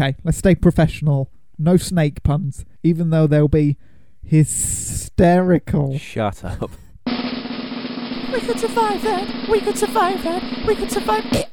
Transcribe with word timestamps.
Okay, 0.00 0.16
let's 0.24 0.38
stay 0.38 0.54
professional. 0.54 1.30
No 1.58 1.76
snake 1.76 2.22
puns, 2.22 2.64
even 2.82 3.10
though 3.10 3.26
they'll 3.26 3.48
be 3.48 3.76
hysterical. 4.22 5.98
Shut 5.98 6.42
up. 6.42 6.70
We 7.06 8.40
could 8.40 8.58
survive 8.58 9.02
that. 9.02 9.46
We 9.50 9.60
could 9.60 9.76
survive 9.76 10.22
that. 10.24 10.66
We 10.66 10.74
could 10.74 10.90
survive 10.90 11.26
it. 11.32 11.50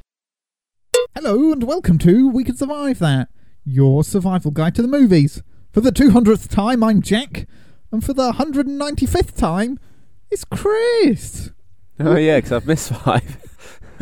Hello 1.13 1.51
and 1.51 1.63
welcome 1.63 1.97
to 1.97 2.29
We 2.29 2.45
Could 2.45 2.57
Survive 2.57 2.99
That, 2.99 3.27
your 3.65 4.05
survival 4.05 4.51
guide 4.51 4.75
to 4.75 4.81
the 4.81 4.87
movies. 4.87 5.43
For 5.73 5.81
the 5.81 5.91
200th 5.91 6.47
time, 6.47 6.85
I'm 6.85 7.01
Jack, 7.01 7.47
and 7.91 8.01
for 8.01 8.13
the 8.13 8.31
195th 8.31 9.35
time, 9.35 9.77
it's 10.31 10.45
Chris. 10.45 11.51
Oh 11.99 12.15
yeah, 12.15 12.37
because 12.37 12.53
I've 12.53 12.65
missed 12.65 12.93
five. 12.93 13.43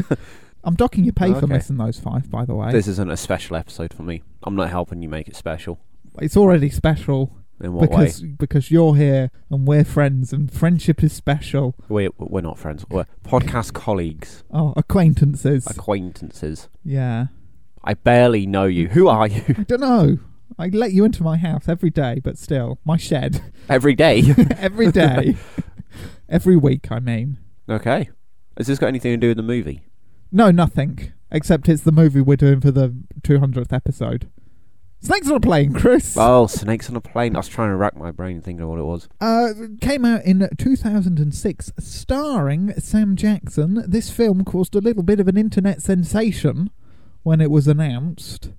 I'm 0.66 0.74
docking 0.76 1.04
your 1.04 1.14
pay 1.14 1.32
for 1.32 1.38
Okay. 1.38 1.46
missing 1.46 1.78
those 1.78 2.00
five, 2.00 2.30
by 2.32 2.44
the 2.44 2.56
way. 2.56 2.72
This 2.72 2.88
isn't 2.88 3.12
a 3.12 3.18
special 3.18 3.56
episode 3.56 3.94
for 3.94 4.02
me. 4.02 4.24
I'm 4.46 4.56
not 4.56 4.70
helping 4.70 5.02
you 5.02 5.10
make 5.10 5.28
it 5.28 5.36
special. 5.36 5.80
It's 6.22 6.38
already 6.38 6.70
special 6.70 7.36
In 7.60 7.74
what 7.74 7.90
because 7.90 8.22
because 8.22 8.72
you're 8.72 8.96
here 8.96 9.32
and 9.50 9.68
we're 9.68 9.84
friends, 9.84 10.32
and 10.32 10.52
friendship 10.52 11.04
is 11.04 11.12
special. 11.14 11.76
way? 11.90 12.08
We 12.20 12.26
we're 12.28 12.42
not 12.42 12.58
friends. 12.60 12.86
We're 12.90 13.06
podcast 13.24 13.74
colleagues, 13.74 14.44
Oh, 14.52 14.74
acquaintances. 14.78 15.66
acquaintances. 15.68 16.70
yeah. 16.84 17.28
I 17.88 17.94
barely 17.94 18.48
know 18.48 18.66
you. 18.66 18.88
Who 18.90 19.08
are 19.08 19.28
you? 19.28 19.44
I 19.58 19.64
don't 19.64 19.82
know. 19.82 20.18
I 20.58 20.68
let 20.70 20.94
you 20.94 21.06
into 21.06 21.22
my 21.22 21.38
house 21.38 21.68
every 21.68 21.90
day, 21.92 22.20
but 22.24 22.38
still, 22.38 22.80
my 22.86 22.98
shed 22.98 23.42
Every 23.70 23.94
day. 23.94 24.24
every 24.58 24.92
day, 24.92 25.36
every 26.30 26.56
week. 26.56 26.92
I 26.92 27.00
mean, 27.00 27.38
okay. 27.70 28.10
Has 28.58 28.68
this 28.68 28.80
got 28.80 28.88
anything 28.88 29.12
to 29.12 29.18
do 29.18 29.28
with 29.30 29.38
the 29.38 29.44
movie? 29.44 29.82
no, 30.32 30.50
nothing 30.52 31.12
except 31.32 31.68
it's 31.70 31.84
the 31.84 31.92
movie 31.92 32.22
we're 32.22 32.36
doing 32.38 32.60
for 32.62 32.72
the 32.72 32.96
200th 33.22 33.72
episode. 33.74 34.30
Snakes 35.06 35.30
on 35.30 35.36
a 35.36 35.40
plane, 35.40 35.72
Chris. 35.72 36.18
Oh, 36.20 36.48
snakes 36.48 36.90
on 36.90 36.96
a 36.96 37.00
plane. 37.00 37.36
I 37.36 37.40
was 37.40 37.48
trying 37.48 37.70
to 37.70 37.76
rack 37.76 37.96
my 37.96 38.10
brain 38.10 38.42
thinking 38.42 38.64
of 38.64 38.70
what 38.70 38.80
it 38.80 38.86
was. 38.86 39.08
Uh, 39.22 39.50
came 39.80 40.04
out 40.04 40.26
in 40.26 40.50
2006, 40.58 41.72
starring 41.78 42.74
Sam 42.80 43.16
Jackson. 43.16 43.84
This 43.88 44.10
film 44.10 44.44
caused 44.44 44.74
a 44.74 44.82
little 44.82 45.04
bit 45.04 45.20
of 45.20 45.28
an 45.28 45.38
internet 45.38 45.84
sensation 45.84 46.72
when 47.22 47.40
it 47.40 47.52
was 47.52 47.68
announced 47.68 48.50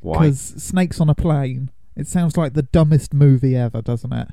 Why? 0.00 0.14
because 0.14 0.40
Snakes 0.40 1.00
on 1.00 1.08
a 1.08 1.14
Plane. 1.14 1.70
It 1.94 2.08
sounds 2.08 2.36
like 2.36 2.54
the 2.54 2.64
dumbest 2.64 3.14
movie 3.14 3.54
ever, 3.54 3.80
doesn't 3.80 4.12
it? 4.12 4.26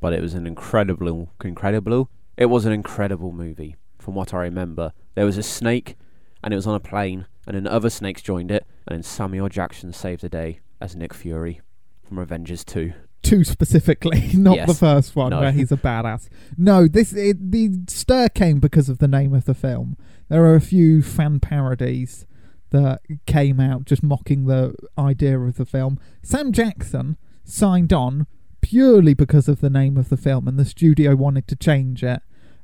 But 0.00 0.12
it 0.12 0.20
was 0.20 0.34
an 0.34 0.46
incredible, 0.46 1.32
incredible. 1.42 2.10
It 2.36 2.46
was 2.46 2.66
an 2.66 2.72
incredible 2.72 3.32
movie. 3.32 3.76
From 3.98 4.14
what 4.14 4.34
I 4.34 4.40
remember, 4.40 4.92
there 5.14 5.24
was 5.24 5.38
a 5.38 5.42
snake, 5.42 5.96
and 6.44 6.52
it 6.52 6.56
was 6.56 6.66
on 6.66 6.74
a 6.74 6.80
plane, 6.80 7.24
and 7.46 7.56
then 7.56 7.66
other 7.66 7.88
snakes 7.88 8.20
joined 8.20 8.50
it, 8.50 8.66
and 8.86 8.94
then 8.94 9.02
Samuel 9.02 9.48
Jackson 9.48 9.94
saved 9.94 10.20
the 10.20 10.28
day 10.28 10.60
as 10.80 10.94
Nick 10.96 11.14
Fury 11.14 11.60
from 12.06 12.18
Avengers 12.18 12.64
Two. 12.64 12.92
Two 13.22 13.42
specifically, 13.44 14.30
not 14.34 14.66
the 14.66 14.74
first 14.74 15.16
one 15.16 15.30
No. 15.30 15.40
where 15.40 15.52
he's 15.52 15.72
a 15.72 15.76
badass. 15.76 16.28
No, 16.56 16.86
this 16.86 17.12
it, 17.12 17.50
the 17.50 17.70
stir 17.88 18.28
came 18.28 18.60
because 18.60 18.88
of 18.88 18.98
the 18.98 19.08
name 19.08 19.34
of 19.34 19.44
the 19.44 19.54
film. 19.54 19.96
There 20.28 20.44
are 20.44 20.54
a 20.54 20.60
few 20.60 21.02
fan 21.02 21.40
parodies 21.40 22.26
that 22.70 23.00
came 23.26 23.58
out 23.60 23.86
just 23.86 24.02
mocking 24.02 24.44
the 24.46 24.74
idea 24.96 25.38
of 25.40 25.56
the 25.56 25.64
film. 25.64 25.98
Sam 26.22 26.52
Jackson 26.52 27.16
signed 27.44 27.92
on 27.92 28.26
purely 28.60 29.14
because 29.14 29.48
of 29.48 29.60
the 29.60 29.70
name 29.70 29.96
of 29.96 30.10
the 30.10 30.16
film, 30.16 30.46
and 30.46 30.58
the 30.58 30.64
studio 30.64 31.16
wanted 31.16 31.48
to 31.48 31.56
change 31.56 32.02
it. 32.04 32.20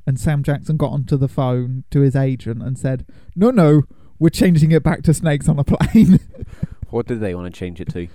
And 0.06 0.20
Sam 0.20 0.42
Jackson 0.42 0.76
got 0.76 0.92
onto 0.92 1.16
the 1.16 1.28
phone 1.28 1.84
to 1.90 2.00
his 2.00 2.14
agent 2.14 2.62
and 2.62 2.78
said, 2.78 3.06
"No, 3.34 3.50
no, 3.50 3.82
we're 4.18 4.28
changing 4.28 4.70
it 4.70 4.82
back 4.82 5.02
to 5.04 5.14
Snakes 5.14 5.48
on 5.48 5.58
a 5.58 5.64
Plane." 5.64 6.20
What 6.94 7.06
did 7.06 7.18
they 7.18 7.34
want 7.34 7.52
to 7.52 7.58
change 7.58 7.80
it 7.80 7.88
to? 7.88 8.06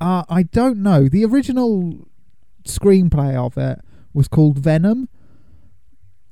Uh, 0.00 0.24
I 0.28 0.42
don't 0.42 0.78
know. 0.78 1.08
The 1.08 1.24
original 1.24 2.08
screenplay 2.64 3.36
of 3.36 3.56
it 3.56 3.78
was 4.12 4.26
called 4.26 4.58
Venom. 4.58 5.08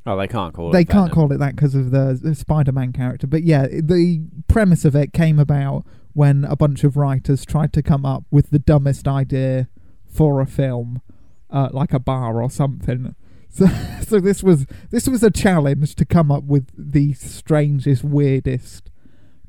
Oh, 0.05 0.17
they 0.17 0.27
can't 0.27 0.53
call 0.53 0.71
it. 0.71 0.73
they 0.73 0.85
can't 0.85 1.13
call 1.13 1.31
it 1.31 1.39
that 1.39 1.55
because 1.55 1.77
of 1.77 1.93
the, 1.93 2.19
the 2.21 2.35
Spider-Man 2.35 2.93
character. 2.93 3.29
But 3.29 3.45
yeah, 3.45 3.69
the 3.69 4.27
premise 4.49 4.85
of 4.85 4.97
it 4.97 5.13
came 5.13 5.39
about 5.39 5.87
when 6.13 6.45
a 6.45 6.57
bunch 6.57 6.83
of 6.83 6.97
writers 6.97 7.47
tried 7.47 7.73
to 7.75 7.85
come 7.85 8.05
up 8.05 8.25
with 8.33 8.51
the 8.51 8.59
dumbest 8.59 9.07
idea 9.07 9.69
for 10.05 10.41
a 10.41 10.47
film, 10.47 11.03
uh, 11.51 11.69
like 11.71 11.93
a 11.93 12.01
bar 12.01 12.43
or 12.43 12.51
something. 12.51 13.15
So, 13.55 13.67
so 14.01 14.19
this 14.19 14.43
was 14.43 14.65
this 14.89 15.07
was 15.07 15.23
a 15.23 15.31
challenge 15.31 15.95
to 15.97 16.07
come 16.07 16.33
up 16.33 16.45
with 16.45 16.71
the 16.75 17.13
strangest, 17.13 18.03
weirdest 18.03 18.91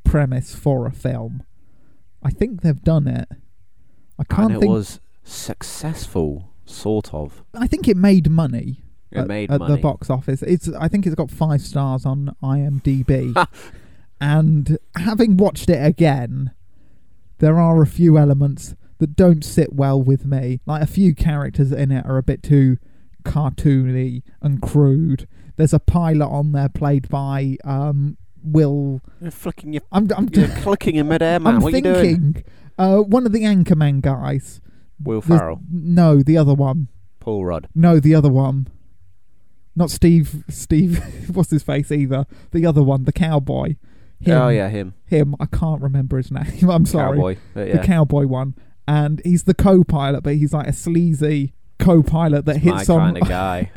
premise 0.03 0.53
for 0.55 0.85
a 0.85 0.91
film. 0.91 1.45
I 2.23 2.31
think 2.31 2.61
they've 2.61 2.81
done 2.83 3.07
it. 3.07 3.27
I 4.17 4.23
can't 4.23 4.53
and 4.53 4.55
it 4.55 4.59
think. 4.61 4.71
was 4.71 4.99
successful, 5.23 6.51
sort 6.65 7.13
of. 7.13 7.43
I 7.53 7.67
think 7.67 7.87
it 7.87 7.97
made 7.97 8.29
money. 8.29 8.83
It 9.11 9.19
at, 9.19 9.27
made 9.27 9.51
at 9.51 9.59
money. 9.59 9.75
the 9.75 9.81
box 9.81 10.09
office. 10.09 10.41
It's 10.41 10.69
I 10.69 10.87
think 10.87 11.05
it's 11.05 11.15
got 11.15 11.29
five 11.29 11.61
stars 11.61 12.05
on 12.05 12.35
IMDb. 12.41 13.47
and 14.21 14.77
having 14.95 15.37
watched 15.37 15.69
it 15.69 15.83
again, 15.85 16.51
there 17.39 17.59
are 17.59 17.81
a 17.81 17.87
few 17.87 18.17
elements 18.17 18.75
that 18.99 19.15
don't 19.15 19.43
sit 19.43 19.73
well 19.73 20.01
with 20.01 20.25
me. 20.25 20.61
Like 20.65 20.81
a 20.81 20.87
few 20.87 21.13
characters 21.13 21.71
in 21.71 21.91
it 21.91 22.05
are 22.05 22.17
a 22.17 22.23
bit 22.23 22.41
too 22.41 22.77
cartoony 23.23 24.23
and 24.41 24.61
crude. 24.61 25.27
There's 25.55 25.73
a 25.73 25.79
pilot 25.79 26.27
on 26.27 26.51
there 26.51 26.69
played 26.69 27.09
by 27.09 27.57
um, 27.63 28.17
Will. 28.43 29.01
You're 29.21 29.31
flicking 29.31 29.73
your, 29.73 29.81
I'm 29.91 30.09
I'm, 30.15 30.29
you're 30.33 30.47
clicking 30.61 30.95
in 30.95 31.07
midair, 31.07 31.39
man. 31.39 31.55
I'm 31.55 31.61
what 31.61 31.73
are 31.73 31.77
you 31.77 31.81
doing? 31.83 32.33
thinking 32.33 32.43
uh, 32.77 32.97
one 32.97 33.25
of 33.25 33.31
the 33.31 33.43
Anchorman 33.43 34.01
guys. 34.01 34.59
Will 35.01 35.21
The- 35.21 35.37
Farrell, 35.37 35.61
No, 35.71 36.21
the 36.21 36.37
other 36.37 36.53
one. 36.53 36.87
Paul 37.19 37.45
Rudd. 37.45 37.67
No, 37.73 37.99
the 37.99 38.13
other 38.15 38.29
one. 38.31 38.67
Not 39.75 39.89
Steve. 39.91 40.43
Steve. 40.49 41.29
what's 41.35 41.49
his 41.51 41.63
face 41.63 41.91
either? 41.91 42.25
The 42.51 42.65
other 42.65 42.83
one, 42.83 43.05
the 43.05 43.11
cowboy. 43.13 43.75
Him, 44.19 44.37
Oh 44.41 44.49
yeah, 44.49 44.69
him. 44.69 44.93
Him. 45.05 45.35
I 45.39 45.45
can't 45.45 45.81
remember 45.81 46.17
his 46.17 46.31
name. 46.31 46.69
I'm 46.69 46.85
sorry. 46.85 47.17
Cowboy. 47.17 47.37
But 47.53 47.71
The 47.71 47.79
cowboy 47.79 48.25
one, 48.27 48.55
and 48.87 49.21
he's 49.25 49.43
the 49.43 49.53
co-pilot, 49.53 50.21
but 50.23 50.35
he's 50.35 50.53
like 50.53 50.67
a 50.67 50.73
sleazy 50.73 51.53
co-pilot 51.79 52.45
that 52.45 52.57
It's 52.57 52.65
my 52.65 52.77
hits 52.79 52.89
on. 52.89 52.99
kind 52.99 53.17
of 53.21 53.27
guy. 53.27 53.71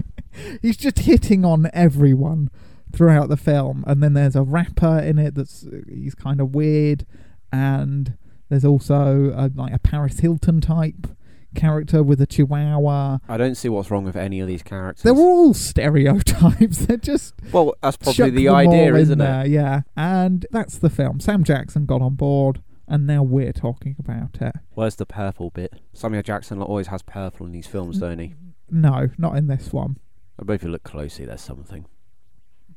he's 0.62 0.76
just 0.76 0.99
hitting 1.00 1.44
on 1.44 1.69
everyone 1.72 2.50
throughout 2.96 3.28
the 3.28 3.36
film, 3.36 3.84
and 3.86 4.02
then 4.02 4.14
there's 4.14 4.34
a 4.34 4.42
rapper 4.42 4.98
in 4.98 5.18
it 5.18 5.34
that's 5.34 5.66
he's 5.88 6.14
kind 6.14 6.40
of 6.40 6.54
weird, 6.54 7.06
and 7.52 8.16
there's 8.48 8.64
also 8.64 9.32
a, 9.36 9.50
like 9.54 9.72
a 9.74 9.78
Paris 9.78 10.20
Hilton 10.20 10.60
type 10.60 11.06
character 11.54 12.02
with 12.02 12.20
a 12.20 12.26
chihuahua. 12.26 13.18
I 13.28 13.36
don't 13.36 13.54
see 13.54 13.68
what's 13.68 13.90
wrong 13.90 14.04
with 14.04 14.16
any 14.16 14.40
of 14.40 14.46
these 14.46 14.62
characters. 14.62 15.02
They're 15.02 15.14
all 15.14 15.54
stereotypes. 15.54 16.78
They're 16.86 16.96
just 16.96 17.34
well, 17.52 17.74
that's 17.82 17.96
probably 17.96 18.30
the 18.30 18.48
idea, 18.48 18.88
in 18.88 18.96
isn't 18.96 19.18
there, 19.18 19.44
it? 19.44 19.50
Yeah, 19.50 19.82
and 19.96 20.46
that's 20.50 20.78
the 20.78 20.90
film. 20.90 21.20
Sam 21.20 21.44
Jackson 21.44 21.86
got 21.86 22.00
on 22.02 22.14
board, 22.14 22.62
and 22.88 23.06
now 23.06 23.22
we're 23.22 23.52
talking 23.52 23.96
about 23.98 24.40
it. 24.40 24.54
Where's 24.74 24.96
the 24.96 25.06
purple 25.06 25.50
bit? 25.50 25.74
Samuel 25.92 26.22
Jackson 26.22 26.62
always 26.62 26.86
has 26.88 27.02
purple 27.02 27.46
in 27.46 27.52
these 27.52 27.66
films, 27.66 27.98
don't 27.98 28.18
he? 28.18 28.34
No, 28.70 29.10
not 29.18 29.36
in 29.36 29.46
this 29.46 29.72
one. 29.72 29.98
But 30.42 30.54
if 30.54 30.62
you 30.62 30.68
look 30.70 30.82
closely, 30.82 31.24
there's 31.24 31.40
something. 31.40 31.86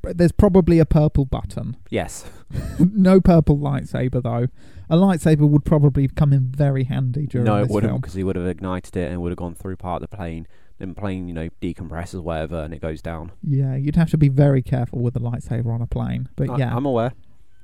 There's 0.02 0.32
probably 0.32 0.80
a 0.80 0.86
purple 0.86 1.26
button. 1.26 1.78
Yes. 1.90 2.26
no 2.80 3.20
purple 3.22 3.58
lightsaber 3.58 4.22
though. 4.24 4.48
A 4.90 4.96
lightsaber 4.96 5.48
would 5.48 5.66
probably 5.66 6.08
come 6.08 6.34
in 6.34 6.48
very 6.52 6.86
handy 6.86 7.28
during 7.28 7.46
no, 7.46 7.58
it 7.58 7.62
this 7.64 7.72
wouldn't 7.72 8.02
because 8.02 8.16
he 8.16 8.24
would 8.24 8.36
have 8.36 8.48
ignited 8.48 8.96
it 8.98 9.06
and 9.06 9.14
it 9.14 9.18
would 9.18 9.32
have 9.32 9.38
gone 9.38 9.54
through 9.56 9.76
part 9.76 10.02
of 10.02 10.10
the 10.10 10.16
plane. 10.16 10.48
Then 10.80 10.96
plane, 10.96 11.28
you 11.28 11.34
know, 11.34 11.50
decompresses 11.62 12.22
whatever 12.22 12.62
and 12.64 12.74
it 12.74 12.82
goes 12.82 13.02
down. 13.02 13.32
Yeah, 13.44 13.76
you'd 13.76 13.98
have 13.98 14.10
to 14.12 14.18
be 14.18 14.30
very 14.30 14.62
careful 14.62 15.00
with 15.00 15.16
a 15.16 15.20
lightsaber 15.20 15.68
on 15.74 15.82
a 15.82 15.88
plane. 15.88 16.30
But 16.38 16.50
I- 16.52 16.58
yeah, 16.58 16.76
I'm 16.76 16.86
aware. 16.86 17.12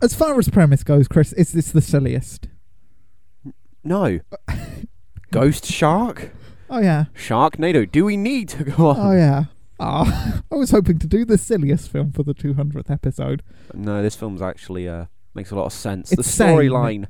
as 0.01 0.13
far 0.13 0.37
as 0.37 0.49
premise 0.49 0.83
goes, 0.83 1.07
Chris, 1.07 1.31
is 1.33 1.53
this 1.53 1.71
the 1.71 1.81
silliest? 1.81 2.49
No. 3.83 4.19
Ghost 5.31 5.65
shark? 5.65 6.31
Oh 6.69 6.79
yeah, 6.79 7.05
Sharknado. 7.15 7.89
Do 7.91 8.05
we 8.05 8.17
need 8.17 8.49
to 8.49 8.63
go 8.63 8.89
on? 8.89 8.97
oh 8.99 9.11
yeah. 9.15 9.45
Ah, 9.79 10.41
I 10.51 10.55
was 10.55 10.71
hoping 10.71 10.99
to 10.99 11.07
do 11.07 11.25
the 11.25 11.37
silliest 11.37 11.91
film 11.91 12.11
for 12.11 12.23
the 12.23 12.33
200th 12.33 12.89
episode. 12.89 13.43
No, 13.73 14.01
this 14.01 14.15
film's 14.15 14.41
actually 14.41 14.87
uh, 14.87 15.05
makes 15.33 15.51
a 15.51 15.55
lot 15.55 15.65
of 15.65 15.73
sense. 15.73 16.11
It's 16.11 16.35
the 16.37 16.43
storyline 16.43 17.07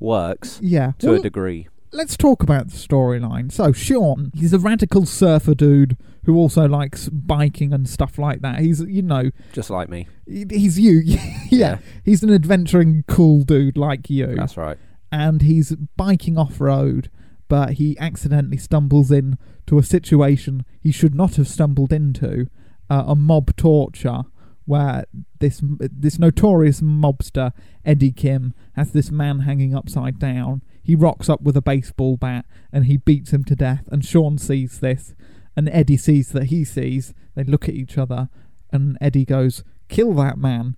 works 0.00 0.58
Yeah, 0.62 0.92
to 0.98 1.08
well, 1.08 1.16
a 1.20 1.22
degree. 1.22 1.68
let's 1.92 2.16
talk 2.16 2.42
about 2.42 2.68
the 2.68 2.76
storyline. 2.76 3.50
So, 3.52 3.72
Sean, 3.72 4.30
he's 4.34 4.52
a 4.52 4.58
radical 4.58 5.06
surfer 5.06 5.54
dude 5.54 5.96
who 6.24 6.36
also 6.36 6.66
likes 6.66 7.08
biking 7.08 7.72
and 7.72 7.88
stuff 7.88 8.18
like 8.18 8.40
that. 8.42 8.58
He's, 8.60 8.80
you 8.82 9.02
know, 9.02 9.30
Just 9.52 9.70
like 9.70 9.88
me. 9.88 10.08
he's 10.26 10.78
you. 10.78 11.02
yeah, 11.50 11.78
he's 12.04 12.22
an 12.22 12.30
adventuring, 12.32 13.04
cool 13.06 13.42
dude 13.42 13.76
like 13.76 14.10
you. 14.10 14.34
That's 14.34 14.56
right. 14.56 14.76
and 15.12 15.42
he's 15.42 15.74
biking 15.96 16.36
off 16.36 16.60
road, 16.60 17.10
but 17.48 17.74
he 17.74 17.98
accidentally 17.98 18.56
stumbles 18.56 19.10
in 19.10 19.38
to 19.66 19.78
a 19.78 19.82
situation 19.82 20.64
he 20.80 20.92
should 20.92 21.14
not 21.14 21.36
have 21.36 21.48
stumbled 21.48 21.92
into, 21.92 22.48
uh, 22.90 23.04
a 23.06 23.14
mob 23.14 23.54
torture 23.56 24.22
where 24.66 25.04
this 25.38 25.62
this 25.62 26.18
notorious 26.18 26.80
mobster 26.80 27.52
Eddie 27.84 28.12
Kim 28.12 28.52
has 28.74 28.90
this 28.90 29.10
man 29.10 29.40
hanging 29.40 29.74
upside 29.74 30.18
down. 30.18 30.60
He 30.82 30.94
rocks 30.94 31.28
up 31.28 31.40
with 31.40 31.56
a 31.56 31.62
baseball 31.62 32.16
bat 32.16 32.44
and 32.72 32.86
he 32.86 32.96
beats 32.96 33.32
him 33.32 33.44
to 33.44 33.56
death. 33.56 33.84
And 33.90 34.04
Sean 34.04 34.38
sees 34.38 34.80
this, 34.80 35.14
and 35.56 35.68
Eddie 35.68 35.96
sees 35.96 36.30
that 36.30 36.44
he 36.44 36.64
sees. 36.64 37.14
They 37.34 37.44
look 37.44 37.68
at 37.68 37.74
each 37.74 37.96
other, 37.96 38.28
and 38.72 38.98
Eddie 39.00 39.24
goes, 39.24 39.62
"Kill 39.88 40.12
that 40.14 40.36
man." 40.36 40.76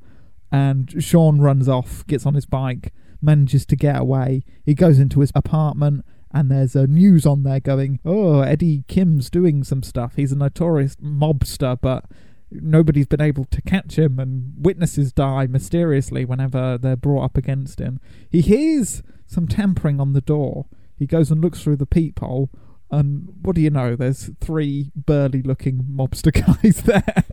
And 0.52 1.02
Sean 1.02 1.40
runs 1.40 1.68
off, 1.68 2.06
gets 2.06 2.24
on 2.24 2.34
his 2.34 2.46
bike, 2.46 2.92
manages 3.20 3.66
to 3.66 3.76
get 3.76 3.98
away. 3.98 4.44
He 4.64 4.74
goes 4.74 4.98
into 4.98 5.20
his 5.20 5.32
apartment, 5.34 6.04
and 6.32 6.50
there's 6.50 6.76
a 6.76 6.86
news 6.86 7.26
on 7.26 7.42
there 7.42 7.60
going, 7.60 8.00
"Oh, 8.04 8.40
Eddie 8.40 8.84
Kim's 8.88 9.30
doing 9.30 9.64
some 9.64 9.82
stuff. 9.82 10.14
He's 10.16 10.32
a 10.32 10.36
notorious 10.36 10.96
mobster, 10.96 11.78
but." 11.80 12.04
Nobody's 12.50 13.06
been 13.06 13.20
able 13.20 13.44
to 13.44 13.60
catch 13.60 13.98
him, 13.98 14.18
and 14.18 14.54
witnesses 14.56 15.12
die 15.12 15.46
mysteriously 15.46 16.24
whenever 16.24 16.78
they're 16.78 16.96
brought 16.96 17.24
up 17.24 17.36
against 17.36 17.78
him. 17.78 18.00
He 18.30 18.40
hears 18.40 19.02
some 19.26 19.46
tampering 19.46 20.00
on 20.00 20.14
the 20.14 20.22
door. 20.22 20.64
He 20.96 21.04
goes 21.04 21.30
and 21.30 21.42
looks 21.42 21.62
through 21.62 21.76
the 21.76 21.84
peephole, 21.84 22.48
and 22.90 23.28
what 23.42 23.54
do 23.56 23.60
you 23.60 23.70
know? 23.70 23.96
There's 23.96 24.30
three 24.40 24.90
burly 24.96 25.42
looking 25.42 25.84
mobster 25.94 26.32
guys 26.62 26.82
there. 26.82 27.24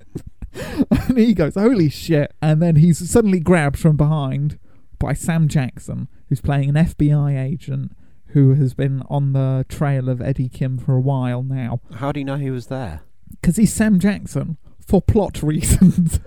and 1.08 1.18
he 1.18 1.34
goes, 1.34 1.56
Holy 1.56 1.90
shit. 1.90 2.34
And 2.42 2.62
then 2.62 2.76
he's 2.78 3.10
suddenly 3.10 3.40
grabbed 3.40 3.80
from 3.80 3.96
behind 3.96 4.60
by 5.00 5.14
Sam 5.14 5.48
Jackson, 5.48 6.08
who's 6.28 6.42
playing 6.42 6.70
an 6.70 6.76
FBI 6.76 7.42
agent 7.42 7.96
who 8.28 8.54
has 8.56 8.74
been 8.74 9.04
on 9.10 9.34
the 9.34 9.66
trail 9.70 10.10
of 10.10 10.22
Eddie 10.22 10.50
Kim 10.50 10.78
for 10.78 10.96
a 10.96 11.02
while 11.02 11.44
now. 11.44 11.80
How 11.96 12.12
do 12.12 12.20
you 12.20 12.26
know 12.26 12.38
he 12.38 12.52
was 12.52 12.68
there? 12.68 13.02
Because 13.42 13.56
he's 13.58 13.74
Sam 13.74 14.00
Jackson 14.00 14.58
for 14.86 15.02
plot 15.02 15.42
reasons. 15.44 16.20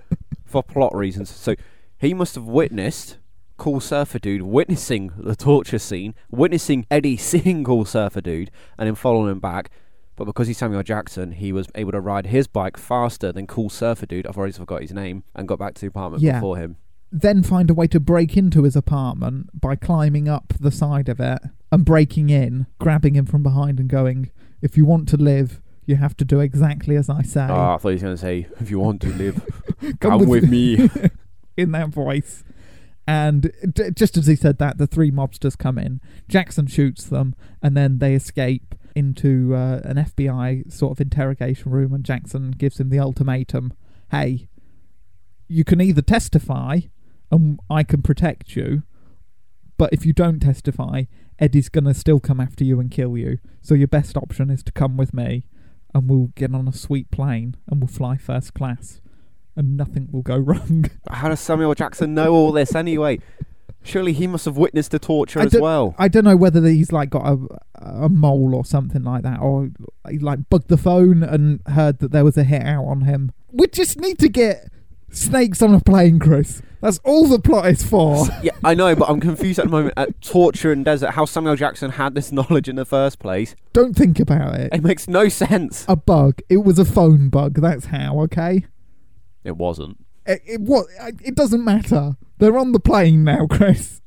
For 0.44 0.62
plot 0.62 0.94
reasons. 0.94 1.30
So 1.30 1.54
he 1.98 2.14
must 2.14 2.34
have 2.34 2.44
witnessed 2.44 3.18
Cool 3.56 3.80
Surfer 3.80 4.18
Dude 4.18 4.42
witnessing 4.42 5.12
the 5.16 5.34
torture 5.36 5.78
scene, 5.78 6.14
witnessing 6.30 6.86
Eddie 6.90 7.16
seeing 7.18 7.64
Cool 7.64 7.84
Surfer 7.84 8.20
Dude, 8.20 8.50
and 8.78 8.86
then 8.86 8.94
following 8.94 9.30
him 9.32 9.40
back. 9.40 9.70
But 10.16 10.24
because 10.24 10.48
he's 10.48 10.58
Samuel 10.58 10.82
Jackson, 10.82 11.32
he 11.32 11.52
was 11.52 11.68
able 11.76 11.92
to 11.92 12.00
ride 12.00 12.26
his 12.26 12.46
bike 12.48 12.76
faster 12.76 13.30
than 13.32 13.46
Cool 13.46 13.68
Surfer 13.70 14.06
Dude. 14.06 14.26
I've 14.26 14.36
already 14.38 14.52
forgot 14.52 14.82
his 14.82 14.92
name, 14.92 15.24
and 15.34 15.46
got 15.46 15.58
back 15.58 15.74
to 15.74 15.80
the 15.82 15.86
apartment 15.88 16.22
Yeah. 16.22 16.34
before 16.34 16.56
him. 16.56 16.76
Then 17.10 17.42
find 17.42 17.70
a 17.70 17.74
way 17.74 17.86
to 17.86 18.00
break 18.00 18.36
into 18.36 18.64
his 18.64 18.76
apartment 18.76 19.48
by 19.58 19.76
climbing 19.76 20.28
up 20.28 20.52
the 20.60 20.70
side 20.70 21.08
of 21.08 21.20
it 21.20 21.40
and 21.72 21.84
breaking 21.84 22.30
in, 22.30 22.66
grabbing 22.78 23.14
him 23.14 23.26
from 23.26 23.42
behind 23.42 23.80
and 23.80 23.88
going, 23.88 24.30
If 24.60 24.76
you 24.76 24.84
want 24.84 25.08
to 25.10 25.16
live, 25.16 25.60
you 25.88 25.96
have 25.96 26.16
to 26.18 26.24
do 26.24 26.40
exactly 26.40 26.96
as 26.96 27.08
I 27.08 27.22
say. 27.22 27.46
Oh, 27.48 27.72
I 27.72 27.78
thought 27.78 27.88
he 27.88 27.94
was 27.94 28.02
going 28.02 28.14
to 28.14 28.20
say, 28.20 28.46
"If 28.60 28.70
you 28.70 28.78
want 28.78 29.00
to 29.00 29.08
live, 29.08 29.42
Come 30.00 30.20
come, 30.20 30.28
with, 30.28 30.48
me." 30.48 30.90
in 31.56 31.72
that 31.72 31.88
voice. 31.88 32.44
And 33.06 33.50
d- 33.72 33.90
just 33.94 34.18
as 34.18 34.26
he 34.26 34.36
said 34.36 34.58
that, 34.58 34.76
the 34.76 34.86
three 34.86 35.10
mobsters 35.10 35.56
come 35.56 35.78
in. 35.78 36.02
Jackson 36.28 36.66
shoots 36.66 37.04
them, 37.04 37.34
and 37.62 37.74
then 37.74 38.00
they 38.00 38.14
escape 38.14 38.74
into 38.94 39.54
uh, 39.54 39.80
an 39.84 39.96
FBI 39.96 40.70
sort 40.70 40.92
of 40.92 41.00
interrogation 41.00 41.70
room. 41.70 41.94
And 41.94 42.04
Jackson 42.04 42.50
gives 42.50 42.78
him 42.78 42.90
the 42.90 43.00
ultimatum: 43.00 43.72
"Hey, 44.10 44.48
you 45.48 45.64
can 45.64 45.80
either 45.80 46.02
testify, 46.02 46.80
and 47.30 47.60
I 47.70 47.82
can 47.82 48.02
protect 48.02 48.56
you, 48.56 48.82
but 49.76 49.92
if 49.92 50.04
you 50.04 50.12
don't 50.12 50.40
testify, 50.40 51.04
Eddie's 51.38 51.68
gonna 51.68 51.94
still 51.94 52.20
come 52.20 52.40
after 52.40 52.64
you 52.64 52.80
and 52.80 52.90
kill 52.90 53.16
you. 53.16 53.38
So 53.60 53.74
your 53.74 53.88
best 53.88 54.16
option 54.16 54.50
is 54.50 54.62
to 54.64 54.72
come 54.72 54.96
with 54.96 55.14
me, 55.14 55.44
and 55.94 56.08
we'll 56.08 56.32
get 56.34 56.54
on 56.54 56.66
a 56.68 56.72
sweet 56.72 57.10
plane 57.10 57.56
and 57.68 57.80
we'll 57.80 57.88
fly 57.88 58.16
first 58.16 58.54
class." 58.54 59.00
And 59.56 59.76
nothing 59.76 60.08
will 60.12 60.22
go 60.22 60.36
wrong. 60.38 60.86
How 61.10 61.28
does 61.28 61.40
Samuel 61.40 61.74
Jackson 61.74 62.14
know 62.14 62.32
all 62.32 62.52
this 62.52 62.74
anyway? 62.74 63.18
Surely 63.82 64.12
he 64.12 64.26
must 64.26 64.44
have 64.44 64.56
witnessed 64.56 64.90
the 64.90 64.98
torture 64.98 65.40
I 65.40 65.44
as 65.44 65.54
well. 65.54 65.94
I 65.98 66.08
don't 66.08 66.24
know 66.24 66.36
whether 66.36 66.64
he's 66.66 66.92
like 66.92 67.10
got 67.10 67.26
a 67.26 67.38
a 67.76 68.08
mole 68.08 68.54
or 68.54 68.64
something 68.64 69.02
like 69.02 69.22
that, 69.22 69.40
or 69.40 69.70
he 70.10 70.18
like 70.18 70.48
bugged 70.48 70.68
the 70.68 70.76
phone 70.76 71.22
and 71.22 71.60
heard 71.66 72.00
that 72.00 72.10
there 72.10 72.24
was 72.24 72.36
a 72.36 72.44
hit 72.44 72.62
out 72.62 72.84
on 72.84 73.02
him. 73.02 73.32
We 73.52 73.68
just 73.68 73.98
need 73.98 74.18
to 74.18 74.28
get 74.28 74.68
snakes 75.10 75.62
on 75.62 75.74
a 75.74 75.80
plane, 75.80 76.18
Chris. 76.18 76.62
That's 76.80 76.98
all 76.98 77.26
the 77.26 77.40
plot 77.40 77.66
is 77.66 77.82
for. 77.82 78.26
Yeah, 78.42 78.52
I 78.62 78.74
know, 78.74 78.94
but 78.94 79.08
I'm 79.10 79.20
confused 79.20 79.58
at 79.58 79.64
the 79.64 79.70
moment 79.70 79.94
at 79.96 80.20
torture 80.20 80.70
and 80.70 80.84
desert. 80.84 81.10
How 81.10 81.24
Samuel 81.24 81.56
Jackson 81.56 81.92
had 81.92 82.14
this 82.14 82.30
knowledge 82.38 82.68
in 82.68 82.76
the 82.76 82.84
first 82.84 83.18
place? 83.18 83.56
don't 83.72 83.94
think 83.94 84.20
about 84.20 84.54
it. 84.54 84.72
It 84.72 84.82
makes 84.82 85.08
no 85.08 85.28
sense. 85.28 85.84
A 85.88 85.96
bug. 85.96 86.40
It 86.48 86.58
was 86.58 86.78
a 86.78 86.84
phone 86.84 87.30
bug. 87.30 87.60
That's 87.60 87.86
how. 87.86 88.20
Okay. 88.22 88.66
It 89.44 89.56
wasn't. 89.56 90.04
It, 90.26 90.42
it 90.46 90.60
what? 90.60 90.86
It 91.24 91.34
doesn't 91.34 91.64
matter. 91.64 92.16
They're 92.38 92.58
on 92.58 92.72
the 92.72 92.80
plane 92.80 93.24
now, 93.24 93.46
Chris. 93.50 94.00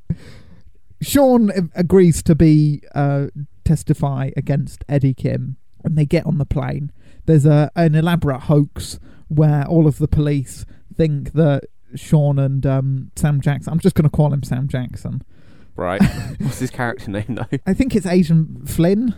Sean 1.02 1.50
agrees 1.74 2.22
to 2.22 2.34
be 2.34 2.82
uh, 2.94 3.26
testify 3.64 4.30
against 4.36 4.84
Eddie 4.88 5.14
Kim, 5.14 5.56
and 5.84 5.98
they 5.98 6.06
get 6.06 6.24
on 6.26 6.38
the 6.38 6.46
plane. 6.46 6.92
There's 7.26 7.44
a 7.44 7.70
an 7.76 7.94
elaborate 7.94 8.42
hoax 8.42 8.98
where 9.28 9.66
all 9.66 9.86
of 9.86 9.98
the 9.98 10.08
police 10.08 10.64
think 10.96 11.32
that 11.32 11.64
Sean 11.94 12.38
and 12.38 12.64
um, 12.66 13.10
Sam 13.16 13.40
Jackson. 13.40 13.72
I'm 13.72 13.80
just 13.80 13.94
going 13.94 14.04
to 14.04 14.10
call 14.10 14.32
him 14.32 14.42
Sam 14.42 14.68
Jackson. 14.68 15.22
Right. 15.76 16.02
What's 16.38 16.58
his 16.58 16.70
character 16.70 17.10
name 17.10 17.24
though? 17.28 17.58
I 17.66 17.74
think 17.74 17.94
it's 17.94 18.06
Agent 18.06 18.68
Flynn, 18.68 19.14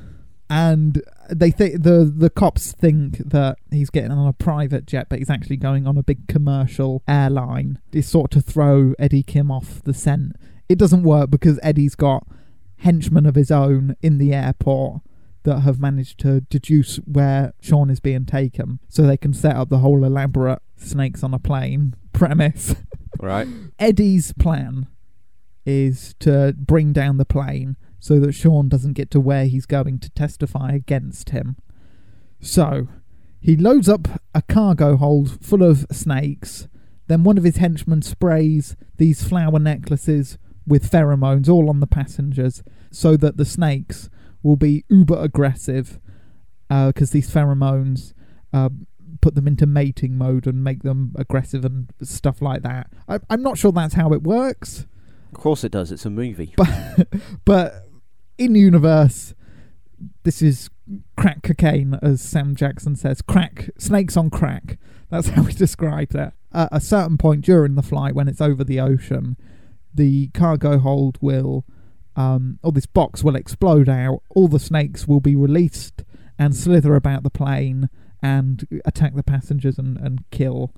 and 0.49 1.03
they 1.31 1.51
think 1.51 1.83
the 1.83 2.13
the 2.15 2.31
cops 2.31 2.73
think 2.73 3.19
that 3.19 3.59
he's 3.71 3.91
getting 3.91 4.13
on 4.13 4.27
a 4.27 4.33
private 4.33 4.87
jet, 4.87 5.09
but 5.09 5.19
he's 5.19 5.31
actually 5.31 5.57
going 5.57 5.87
on 5.87 5.97
a 5.97 6.03
big 6.03 6.29
commercial 6.29 7.03
airline. 7.09 7.79
It's 7.93 8.09
sort 8.09 8.35
of 8.35 8.45
to 8.45 8.53
throw 8.53 8.95
Eddie 8.99 9.23
Kim 9.23 9.51
off 9.51 9.83
the 9.83 9.95
scent. 9.95 10.37
It 10.69 10.79
doesn't 10.79 11.03
work 11.03 11.31
because 11.31 11.59
Eddie's 11.63 11.95
got 11.95 12.27
henchmen 12.79 13.27
of 13.27 13.35
his 13.35 13.51
own 13.51 13.97
in 14.03 14.19
the 14.19 14.33
airport 14.33 15.03
that 15.45 15.61
have 15.61 15.79
managed 15.79 16.19
to 16.21 16.41
deduce 16.43 16.97
where 16.97 17.55
Sean 17.61 17.91
is 17.91 18.01
being 18.01 18.27
taken, 18.27 18.81
so 18.89 19.03
they 19.03 19.17
can 19.17 19.33
set 19.33 19.57
up 19.57 19.69
the 19.69 19.79
whole 19.79 20.05
elaborate 20.05 20.61
snakes 20.77 21.23
on 21.23 21.33
a 21.33 21.39
plane 21.39 21.95
premise. 22.13 22.75
Right. 23.21 23.47
Eddie's 23.79 24.33
plan 24.33 24.89
is 25.65 26.15
to 26.21 26.55
bring 26.59 26.93
down 26.93 27.17
the 27.17 27.25
plane 27.25 27.77
so 27.99 28.21
that 28.21 28.33
Sean 28.33 28.69
doesn't 28.69 28.93
get 28.95 29.11
to 29.13 29.21
where 29.21 29.47
he's 29.47 29.67
going 29.67 29.99
to 30.01 30.11
testify 30.11 30.73
against 30.73 31.31
him. 31.31 31.57
So, 32.41 32.89
he 33.41 33.57
loads 33.57 33.89
up 33.89 34.09
a 34.35 34.43
cargo 34.43 34.97
hold 34.97 35.43
full 35.45 35.63
of 35.63 35.87
snakes. 35.91 36.69
Then 37.07 37.25
one 37.25 37.39
of 37.39 37.45
his 37.45 37.59
henchmen 37.59 38.03
sprays 38.03 38.77
these 38.97 39.23
flower 39.23 39.59
necklaces 39.59 40.39
with 40.67 40.91
pheromones 40.91 41.49
all 41.49 41.69
on 41.69 41.81
the 41.81 41.87
passengers 41.87 42.63
so 42.91 43.17
that 43.19 43.37
the 43.37 43.45
snakes 43.45 44.09
will 44.45 44.55
be 44.57 44.85
uber 44.89 45.19
aggressive 45.19 45.99
because 46.69 47.11
these 47.11 47.31
pheromones 47.31 48.13
uh, 48.53 48.69
put 49.21 49.35
them 49.35 49.47
into 49.47 49.67
mating 49.67 50.17
mode 50.17 50.47
and 50.47 50.63
make 50.63 50.83
them 50.83 51.13
aggressive 51.17 51.65
and 51.65 51.91
stuff 52.03 52.41
like 52.43 52.63
that. 52.63 52.89
I, 53.09 53.19
I'm 53.31 53.43
not 53.43 53.59
sure 53.59 53.73
that's 53.73 53.95
how 53.95 54.13
it 54.13 54.23
works, 54.23 54.87
Of 55.33 55.39
course 55.41 55.65
it 55.65 55.73
does. 55.73 55.91
It's 55.91 56.05
a 56.07 56.11
movie. 56.11 56.55
but 56.57 57.09
but 57.45 57.87
in 58.39 58.55
universe, 58.55 59.35
this 60.25 60.43
is 60.43 60.69
crack 61.17 61.43
cocaine, 61.43 61.99
as 62.03 62.21
Sam 62.21 62.55
Jackson 62.55 62.97
says. 62.97 63.23
Crack 63.23 63.71
snakes 63.79 64.17
on 64.17 64.31
crack. 64.31 64.79
That's 65.11 65.29
how 65.35 65.45
he 65.45 65.55
describes 65.55 66.15
it. 66.15 66.33
At 66.53 66.69
a 66.71 66.81
certain 66.81 67.17
point 67.19 67.45
during 67.45 67.75
the 67.77 67.83
flight, 67.83 68.15
when 68.15 68.29
it's 68.29 68.41
over 68.41 68.63
the 68.65 68.81
ocean, 68.81 69.37
the 69.95 70.29
cargo 70.29 70.79
hold 70.79 71.19
will, 71.21 71.65
um, 72.17 72.59
or 72.63 72.73
this 72.73 72.87
box 72.87 73.23
will 73.25 73.37
explode 73.37 73.89
out. 73.89 74.23
All 74.31 74.49
the 74.49 74.59
snakes 74.59 75.07
will 75.07 75.21
be 75.21 75.37
released 75.37 76.05
and 76.39 76.55
slither 76.55 76.95
about 76.95 77.23
the 77.23 77.31
plane 77.31 77.89
and 78.23 78.67
attack 78.85 79.15
the 79.15 79.23
passengers 79.23 79.79
and, 79.79 79.99
and 79.99 80.25
kill 80.31 80.73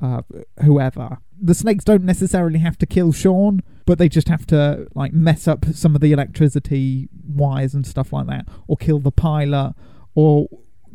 uh, 0.00 0.22
whoever. 0.64 1.18
The 1.40 1.54
snakes 1.54 1.84
don't 1.84 2.04
necessarily 2.04 2.58
have 2.58 2.78
to 2.78 2.86
kill 2.86 3.12
Sean, 3.12 3.62
but 3.86 3.98
they 3.98 4.08
just 4.08 4.28
have 4.28 4.46
to 4.46 4.86
like 4.94 5.12
mess 5.12 5.46
up 5.46 5.64
some 5.72 5.94
of 5.94 6.00
the 6.00 6.12
electricity 6.12 7.08
wires 7.26 7.74
and 7.74 7.86
stuff 7.86 8.12
like 8.12 8.26
that, 8.26 8.46
or 8.66 8.76
kill 8.76 8.98
the 8.98 9.12
pilot, 9.12 9.74
or 10.14 10.48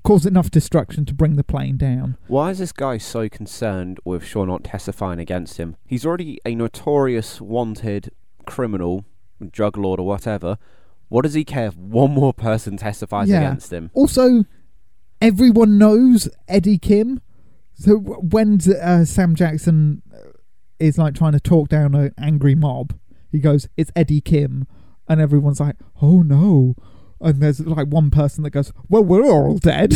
cause 0.04 0.26
enough 0.26 0.52
destruction 0.52 1.06
to 1.06 1.14
bring 1.14 1.36
the 1.38 1.44
plane 1.44 1.78
down. 1.78 2.18
Why 2.28 2.50
is 2.52 2.60
this 2.60 2.74
guy 2.74 2.98
so 2.98 3.30
concerned 3.30 4.00
with 4.04 4.26
Sean 4.26 4.48
not 4.48 4.66
testifying 4.66 5.20
against 5.20 5.58
him? 5.58 5.78
He's 5.86 6.06
already 6.06 6.40
a 6.46 6.56
notorious 6.56 7.40
wanted 7.40 8.12
criminal, 8.46 9.06
drug 9.52 9.78
lord 9.78 10.00
or 10.00 10.06
whatever. 10.06 10.58
What 11.10 11.24
does 11.24 11.34
he 11.34 11.44
care 11.44 11.68
if 11.68 11.78
one 11.78 12.12
more 12.12 12.34
person 12.34 12.78
testifies 12.78 13.30
Yeah. 13.30 13.42
against 13.42 13.72
him? 13.72 13.92
Also, 13.94 14.46
everyone 15.22 15.78
knows 15.78 16.30
Eddie 16.48 16.78
Kim. 16.78 17.22
So 17.74 17.96
when 17.98 18.60
uh, 18.82 19.06
Sam 19.06 19.36
Jackson 19.36 20.02
uh, 20.14 20.18
is 20.80 20.98
like 20.98 21.16
trying 21.16 21.32
to 21.34 21.40
talk 21.40 21.70
down 21.70 21.96
an 21.96 22.14
angry 22.18 22.56
mob, 22.56 22.94
he 23.32 23.40
goes, 23.40 23.68
"It's 23.78 23.92
Eddie 23.96 24.22
Kim," 24.22 24.68
and 25.08 25.20
everyone's 25.20 25.60
like, 25.60 25.76
"Oh 26.02 26.22
no!" 26.22 26.76
And 27.20 27.42
there's 27.42 27.60
like 27.62 27.88
one 27.88 28.12
person 28.12 28.44
that 28.44 28.52
goes, 28.52 28.72
"Well, 28.90 29.04
we're 29.04 29.24
all 29.24 29.58
dead. 29.58 29.94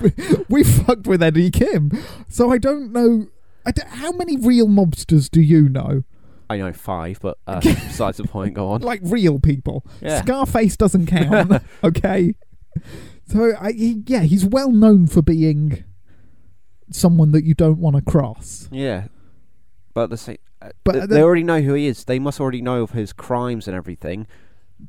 we, 0.48 0.62
fucked 0.64 1.06
with 1.06 1.22
Eddie 1.22 1.50
Kim." 1.50 1.90
So 2.28 2.50
I 2.50 2.58
don't 2.58 2.92
know. 2.92 3.26
I 3.66 3.72
d- 3.72 3.82
how 3.86 4.12
many 4.12 4.36
real 4.38 4.66
mobsters 4.66 5.30
do 5.30 5.42
you 5.42 5.68
know? 5.68 6.04
I 6.50 6.56
know 6.58 6.72
five, 6.72 7.18
but 7.22 7.38
uh, 7.46 7.60
besides 7.62 8.18
the 8.18 8.24
point, 8.24 8.54
go 8.54 8.68
on. 8.70 8.80
Like 8.82 9.00
real 9.04 9.38
people. 9.38 9.86
Yeah. 10.02 10.20
Scarface 10.20 10.76
doesn't 10.76 11.06
count. 11.06 11.62
okay. 11.84 12.34
So 13.26 13.52
I, 13.58 13.72
he, 13.72 14.02
yeah, 14.06 14.22
he's 14.22 14.44
well 14.44 14.72
known 14.72 15.06
for 15.06 15.22
being 15.22 15.84
someone 16.90 17.30
that 17.32 17.44
you 17.44 17.54
don't 17.54 17.78
want 17.78 17.96
to 17.96 18.02
cross. 18.02 18.68
Yeah, 18.72 19.04
but 19.94 20.10
the 20.10 20.16
same. 20.16 20.38
Uh, 20.60 20.70
But 20.84 20.92
th- 20.92 21.02
the- 21.08 21.14
they 21.14 21.22
already 21.22 21.44
know 21.44 21.60
who 21.60 21.74
he 21.74 21.86
is. 21.86 22.04
They 22.04 22.18
must 22.18 22.40
already 22.40 22.60
know 22.62 22.82
of 22.82 22.90
his 22.90 23.12
crimes 23.12 23.66
and 23.68 23.76
everything. 23.76 24.26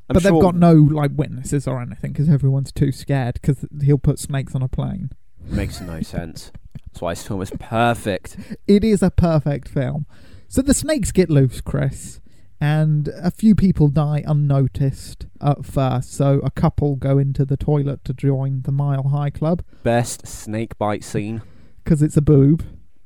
I'm 0.09 0.13
but 0.15 0.21
sure 0.23 0.31
they've 0.31 0.41
got 0.41 0.55
no 0.55 0.73
like 0.73 1.11
witnesses 1.13 1.67
or 1.67 1.81
anything 1.81 2.13
because 2.13 2.29
everyone's 2.29 2.71
too 2.71 2.91
scared 2.91 3.35
because 3.35 3.65
he'll 3.83 3.97
put 3.97 4.19
snakes 4.19 4.55
on 4.55 4.61
a 4.63 4.67
plane. 4.67 5.11
makes 5.45 5.79
no 5.81 6.01
sense. 6.01 6.51
That's 6.87 7.01
why 7.01 7.11
this 7.13 7.27
film 7.27 7.41
is 7.41 7.51
perfect. 7.59 8.37
It 8.67 8.83
is 8.83 9.03
a 9.03 9.11
perfect 9.11 9.67
film. 9.67 10.05
So 10.51 10.61
the 10.61 10.73
snakes 10.73 11.13
get 11.13 11.29
loose, 11.29 11.61
Chris, 11.61 12.19
and 12.59 13.07
a 13.07 13.31
few 13.31 13.55
people 13.55 13.87
die 13.87 14.21
unnoticed 14.27 15.25
at 15.39 15.65
first. 15.65 16.13
So 16.13 16.41
a 16.43 16.51
couple 16.51 16.97
go 16.97 17.17
into 17.17 17.45
the 17.45 17.55
toilet 17.55 18.03
to 18.03 18.13
join 18.13 18.63
the 18.63 18.73
Mile 18.73 19.07
High 19.07 19.29
Club 19.29 19.63
Best 19.83 20.27
snake 20.27 20.77
bite 20.77 21.05
scene. 21.05 21.41
because 21.85 22.01
it's 22.01 22.17
a 22.17 22.21
boob. 22.21 22.65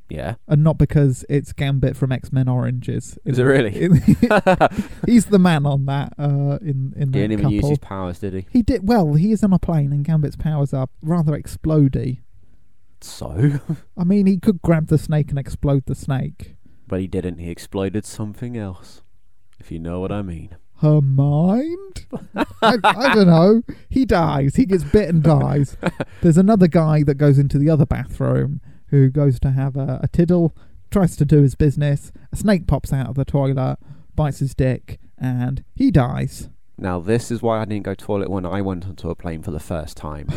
Yeah. 0.09 0.35
and 0.47 0.63
not 0.63 0.79
because 0.79 1.23
it's 1.29 1.53
Gambit 1.53 1.95
from 1.95 2.11
X 2.11 2.31
Men 2.31 2.47
Origins. 2.47 3.19
Is 3.25 3.37
it 3.37 3.43
really? 3.43 3.69
he's 5.05 5.27
the 5.27 5.37
man 5.37 5.67
on 5.67 5.85
that. 5.85 6.13
Uh, 6.17 6.57
in 6.63 6.93
in 6.95 6.97
He 6.97 7.05
that 7.05 7.11
didn't 7.11 7.31
even 7.33 7.49
use 7.51 7.69
his 7.69 7.77
powers, 7.77 8.17
did 8.17 8.33
he? 8.33 8.47
He 8.49 8.63
did 8.63 8.87
well. 8.87 9.13
He 9.13 9.31
is 9.31 9.43
on 9.43 9.53
a 9.53 9.59
plane, 9.59 9.93
and 9.93 10.03
Gambit's 10.03 10.35
powers 10.35 10.73
are 10.73 10.87
rather 11.03 11.33
explodey. 11.33 12.21
So, 13.01 13.59
I 13.95 14.03
mean, 14.03 14.25
he 14.25 14.37
could 14.39 14.63
grab 14.63 14.87
the 14.87 14.97
snake 14.97 15.29
and 15.29 15.37
explode 15.37 15.85
the 15.85 15.93
snake. 15.93 16.54
But 16.87 16.99
he 16.99 17.07
didn't. 17.07 17.39
He 17.39 17.49
exploded 17.49 18.05
something 18.05 18.57
else. 18.57 19.01
If 19.59 19.71
you 19.71 19.79
know 19.79 19.99
what 19.99 20.11
I 20.11 20.21
mean. 20.21 20.55
Her 20.79 21.01
mind? 21.01 22.05
I, 22.35 22.77
I 22.83 23.15
don't 23.15 23.27
know. 23.27 23.61
He 23.89 24.05
dies. 24.05 24.55
He 24.55 24.65
gets 24.65 24.83
bit 24.83 25.09
and 25.09 25.23
dies. 25.23 25.77
There's 26.21 26.37
another 26.37 26.67
guy 26.67 27.03
that 27.03 27.15
goes 27.15 27.39
into 27.39 27.57
the 27.57 27.69
other 27.69 27.85
bathroom 27.85 28.59
who 28.87 29.09
goes 29.09 29.39
to 29.39 29.51
have 29.51 29.77
a, 29.77 30.01
a 30.03 30.07
tiddle, 30.09 30.55
tries 30.91 31.15
to 31.15 31.25
do 31.25 31.41
his 31.41 31.55
business. 31.55 32.11
A 32.31 32.35
snake 32.35 32.67
pops 32.67 32.91
out 32.91 33.07
of 33.07 33.15
the 33.15 33.25
toilet, 33.25 33.77
bites 34.15 34.39
his 34.39 34.53
dick, 34.53 34.99
and 35.17 35.63
he 35.75 35.91
dies. 35.91 36.49
Now, 36.77 36.99
this 36.99 37.31
is 37.31 37.41
why 37.41 37.61
I 37.61 37.65
didn't 37.65 37.85
go 37.85 37.95
toilet 37.95 38.29
when 38.29 38.45
I 38.45 38.61
went 38.61 38.85
onto 38.85 39.09
a 39.09 39.15
plane 39.15 39.41
for 39.41 39.51
the 39.51 39.59
first 39.59 39.95
time. 39.95 40.27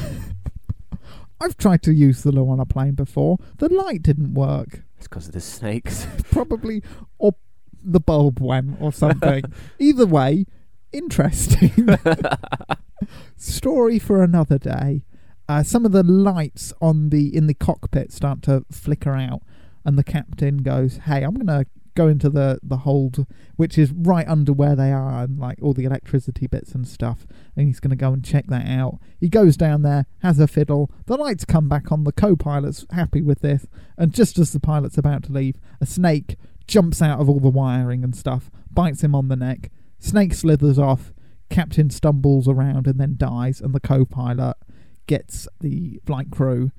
I've 1.40 1.57
tried 1.57 1.83
to 1.83 1.93
use 1.93 2.23
the 2.23 2.33
loo 2.33 2.49
on 2.49 2.61
a 2.61 2.67
plane 2.67 2.95
before. 2.95 3.38
The 3.59 3.69
light 3.69 4.02
didn't 4.02 4.35
work. 4.35 4.83
It's 4.99 5.09
because 5.09 5.28
of 5.28 5.33
the 5.33 5.40
snakes. 5.40 6.07
Probably, 6.31 6.83
or 7.19 7.33
the 7.83 8.00
bulb 8.00 8.40
went, 8.40 8.76
or 8.81 8.93
something. 8.93 9.45
Either 9.78 10.07
way, 10.07 10.45
interesting. 10.93 11.97
Story 13.37 13.99
for 13.99 14.23
another 14.23 14.59
day. 14.59 15.05
Uh, 15.49 15.62
some 15.62 15.87
of 15.87 15.93
the 15.93 16.02
lights 16.02 16.73
on 16.83 17.09
the 17.09 17.35
in 17.35 17.47
the 17.47 17.55
cockpit 17.55 18.12
start 18.12 18.43
to 18.43 18.64
flicker 18.71 19.14
out, 19.14 19.43
and 19.85 19.97
the 19.97 20.05
captain 20.05 20.59
goes, 20.59 20.99
"Hey, 21.05 21.23
I'm 21.23 21.35
gonna 21.35 21.64
go 21.99 22.09
into 22.09 22.31
the 22.31 22.61
the 22.62 22.78
hold, 22.78 23.26
which 23.57 23.76
is 23.76 23.93
right 23.93 24.26
under 24.28 24.52
where 24.52 24.76
they 24.76 24.93
are, 24.93 25.25
and 25.25 25.38
like 25.38 25.59
all 25.61 25.75
the 25.75 25.85
electricity 25.85 26.47
bits 26.47 26.73
and 26.73 26.87
stuff. 26.87 27.26
And 27.57 27.67
he's 27.67 27.81
gonna 27.81 27.97
go 27.97 28.12
and 28.12 28.25
check 28.25 28.47
that 28.47 28.67
out. 28.67 29.00
He 29.19 29.28
goes 29.28 29.57
down 29.57 29.83
there, 29.83 30.07
has 30.21 30.38
a 30.38 30.47
fiddle. 30.47 30.90
The 31.07 31.17
lights 31.17 31.45
come 31.45 31.69
back 31.69 31.90
on. 31.90 32.05
The 32.05 32.12
co-pilot's 32.12 32.87
happy 32.93 33.21
with 33.21 33.40
this, 33.40 33.67
and 33.97 34.14
just 34.14 34.38
as 34.38 34.52
the 34.52 34.61
pilot's 34.61 34.97
about 34.97 35.25
to 35.25 35.33
leave, 35.33 35.57
a 35.81 35.87
snake 35.87 36.37
jumps 36.69 37.02
out 37.02 37.19
of 37.19 37.28
all 37.28 37.40
the 37.40 37.49
wiring 37.49 38.05
and 38.05 38.14
stuff, 38.14 38.50
bites 38.71 39.02
him 39.02 39.14
on 39.14 39.28
the 39.28 39.37
neck. 39.37 39.71
Snake 39.99 40.33
slithers 40.33 40.78
off. 40.78 41.12
Captain 41.50 41.88
stumbles 41.88 42.47
around 42.47 42.87
and 42.87 43.00
then 43.00 43.17
dies, 43.17 43.61
and 43.61 43.75
the 43.75 43.81
co-pilot 43.81 44.55
gets 45.07 45.49
the 45.61 45.99
flight 46.05 46.31
crew 46.31 46.71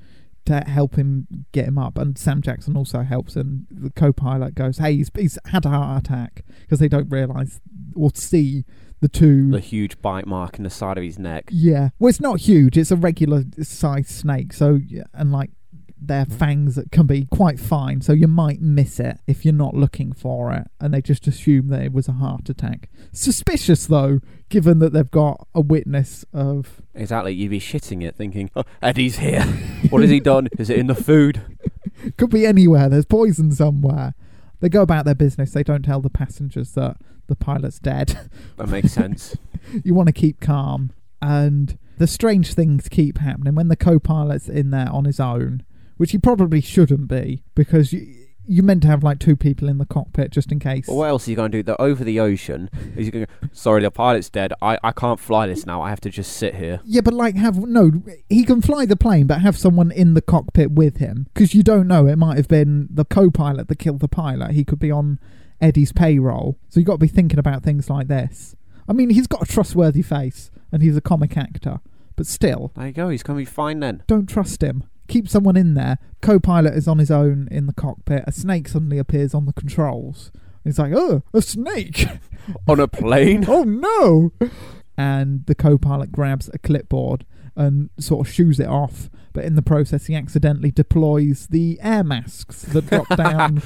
to 0.46 0.62
help 0.62 0.96
him 0.96 1.46
get 1.52 1.66
him 1.66 1.78
up. 1.78 1.98
And 1.98 2.18
Sam 2.18 2.42
Jackson 2.42 2.76
also 2.76 3.02
helps, 3.02 3.36
and 3.36 3.68
the 3.70 3.90
co-pilot 3.92 4.56
goes, 4.56 4.78
"Hey, 4.78 4.96
he's, 4.96 5.12
he's 5.16 5.38
had 5.46 5.66
a 5.66 5.70
heart 5.70 6.06
attack," 6.06 6.44
because 6.62 6.80
they 6.80 6.88
don't 6.88 7.10
realise 7.10 7.62
or 7.96 8.12
see 8.14 8.66
the 9.02 9.08
two. 9.08 9.52
the 9.52 9.60
huge 9.60 10.02
bite 10.02 10.28
mark 10.28 10.58
in 10.58 10.64
the 10.64 10.70
side 10.70 10.98
of 10.98 11.04
his 11.04 11.18
neck. 11.18 11.46
yeah, 11.52 11.90
well, 12.00 12.10
it's 12.10 12.20
not 12.22 12.42
huge; 12.42 12.78
it's 12.78 12.92
a 12.92 12.96
regular 12.96 13.44
sized 13.62 14.10
snake. 14.10 14.54
So, 14.54 14.80
and 15.14 15.32
like 15.32 15.52
their 16.02 16.26
fangs 16.26 16.76
that 16.76 16.92
can 16.92 17.06
be 17.06 17.26
quite 17.26 17.60
fine, 17.60 18.02
so 18.02 18.14
you 18.14 18.28
might 18.28 18.62
miss 18.62 19.00
it 19.00 19.20
if 19.28 19.46
you're 19.46 19.54
not 19.54 19.74
looking 19.74 20.14
for 20.14 20.54
it, 20.54 20.68
and 20.80 20.94
they 20.94 21.02
just 21.02 21.28
assume 21.28 21.70
that 21.70 21.82
it 21.82 21.94
was 21.94 22.08
a 22.08 22.14
heart 22.14 22.50
attack. 22.50 22.90
Suspicious 23.12 23.88
though, 23.88 24.20
given 24.50 24.80
that 24.80 24.94
they've 24.94 25.10
got 25.10 25.48
a 25.54 25.62
witness 25.62 26.26
of 26.34 26.82
Exactly. 26.96 27.34
You'd 27.34 27.52
be 27.52 27.60
shitting 27.60 28.04
it 28.04 28.16
thinking, 28.16 28.50
oh, 28.56 28.64
Eddie's 28.82 29.18
here. 29.18 29.44
what 29.90 30.02
has 30.02 30.12
he 30.12 30.20
done? 30.20 30.50
Is 30.58 30.70
it 30.70 30.78
in 30.78 30.88
the 30.88 30.96
food? 30.96 31.42
could 32.18 32.30
be 32.30 32.46
anywhere. 32.46 32.90
There's 32.90 33.06
poison 33.06 33.52
somewhere. 33.52 34.14
They 34.60 34.70
go 34.70 34.82
about 34.82 35.06
their 35.06 35.16
business. 35.16 35.52
They 35.52 35.64
don't 35.64 35.84
tell 35.84 36.02
the 36.02 36.10
passengers 36.10 36.74
that 36.74 36.98
the 37.28 37.36
pilot's 37.36 37.80
dead. 37.80 38.30
That 38.58 38.68
makes 38.68 38.92
sense. 38.92 39.38
you 39.84 39.94
want 39.94 40.08
to 40.08 40.14
keep 40.14 40.42
calm, 40.42 40.92
and 41.22 41.78
the 41.98 42.08
strange 42.08 42.54
things 42.54 42.90
keep 42.90 43.20
happening 43.20 43.56
when 43.56 43.68
the 43.70 43.76
co-pilot's 43.76 44.50
in 44.50 44.72
there 44.72 44.90
on 44.92 45.06
his 45.06 45.20
own, 45.20 45.64
which 46.00 46.12
he 46.12 46.18
probably 46.18 46.62
shouldn't 46.62 47.08
be 47.08 47.44
because 47.54 47.94
you 47.94 48.16
you 48.52 48.64
meant 48.64 48.82
to 48.82 48.88
have 48.88 49.04
like 49.04 49.20
two 49.20 49.36
people 49.36 49.70
in 49.70 49.78
the 49.78 49.86
cockpit 49.86 50.32
just 50.32 50.52
in 50.52 50.58
case. 50.60 50.88
Well, 50.88 50.98
what 50.98 51.10
else 51.10 51.28
are 51.28 51.30
you 51.30 51.36
going 51.38 51.52
to 51.52 51.58
do? 51.60 51.62
They're 51.62 51.80
over 51.80 52.04
the 52.04 52.20
ocean. 52.20 52.68
Is 52.96 53.06
you 53.06 53.12
going 53.12 53.28
to 53.28 53.32
go, 53.44 53.48
sorry, 53.54 53.84
the 53.84 53.92
pilot's 53.92 54.28
dead. 54.28 54.54
I, 54.60 54.80
I 54.84 54.92
can't 54.92 55.20
fly 55.20 55.46
this 55.46 55.68
now. 55.68 55.84
I 55.84 55.90
have 55.92 56.02
to 56.02 56.10
just 56.10 56.34
sit 56.36 56.56
here. 56.56 56.80
Yeah, 56.84 57.02
but 57.02 57.14
like 57.14 57.36
have 57.36 57.58
no, 57.60 57.92
he 58.28 58.44
can 58.46 58.64
fly 58.64 58.88
the 58.88 58.96
plane, 58.96 59.28
but 59.28 59.42
have 59.42 59.56
someone 59.56 59.92
in 59.92 60.16
the 60.16 60.22
cockpit 60.24 60.72
with 60.72 60.98
him 60.98 61.28
because 61.32 61.54
you 61.54 61.62
don't 61.62 61.88
know. 61.88 62.08
It 62.08 62.16
might 62.18 62.38
have 62.38 62.48
been 62.48 62.88
the 62.90 63.06
co-pilot 63.06 63.68
that 63.68 63.78
killed 63.78 64.00
the 64.00 64.08
pilot. 64.08 64.52
He 64.54 64.64
could 64.66 64.80
be 64.80 64.90
on 64.90 65.20
Eddie's 65.62 65.92
payroll, 65.92 66.58
so 66.70 66.80
you've 66.80 66.88
got 66.88 66.94
to 66.94 66.98
be 66.98 67.08
thinking 67.08 67.38
about 67.38 67.62
things 67.62 67.88
like 67.88 68.08
this. 68.08 68.56
I 68.88 68.94
mean, 68.94 69.12
he's 69.12 69.28
got 69.28 69.44
a 69.44 69.46
trustworthy 69.46 70.02
face 70.02 70.50
and 70.72 70.82
he's 70.82 70.98
a 70.98 71.02
comic 71.02 71.38
actor, 71.38 71.82
but 72.16 72.26
still, 72.26 72.72
There 72.76 72.88
you 72.88 72.94
go. 72.94 73.10
He's 73.10 73.22
going 73.22 73.38
to 73.38 73.42
be 73.42 73.46
fine 73.46 73.80
then. 73.80 74.02
don't 74.08 74.28
trust 74.28 74.64
him. 74.64 74.86
Keep 75.10 75.28
someone 75.28 75.58
in 75.58 75.74
there. 75.74 75.98
Co-pilot 76.22 76.74
is 76.74 76.88
on 76.88 77.00
his 77.00 77.12
own 77.12 77.50
in 77.52 77.66
the 77.66 77.74
cockpit. 77.74 78.24
A 78.26 78.32
snake 78.32 78.68
suddenly 78.68 78.98
appears 78.98 79.34
on 79.34 79.46
the 79.46 79.54
controls. 79.54 80.32
He's 80.64 80.80
like, 80.80 80.94
"Oh, 80.94 81.24
a 81.34 81.42
snake!" 81.42 82.08
On 82.68 82.80
a 82.80 82.88
plane? 82.88 83.46
oh 83.50 83.64
no! 83.64 84.32
And 84.98 85.46
the 85.46 85.56
co-pilot 85.56 86.12
grabs 86.12 86.50
a 86.54 86.60
clipboard 86.60 87.26
and 87.56 87.90
sort 88.00 88.26
of 88.26 88.34
shoos 88.34 88.60
it 88.60 88.68
off, 88.68 89.10
but 89.34 89.44
in 89.44 89.56
the 89.56 89.62
process, 89.62 90.06
he 90.06 90.16
accidentally 90.16 90.72
deploys 90.72 91.48
the 91.48 91.80
air 91.82 92.04
masks 92.04 92.62
that 92.64 92.88
drop 92.88 93.08
down 93.18 93.62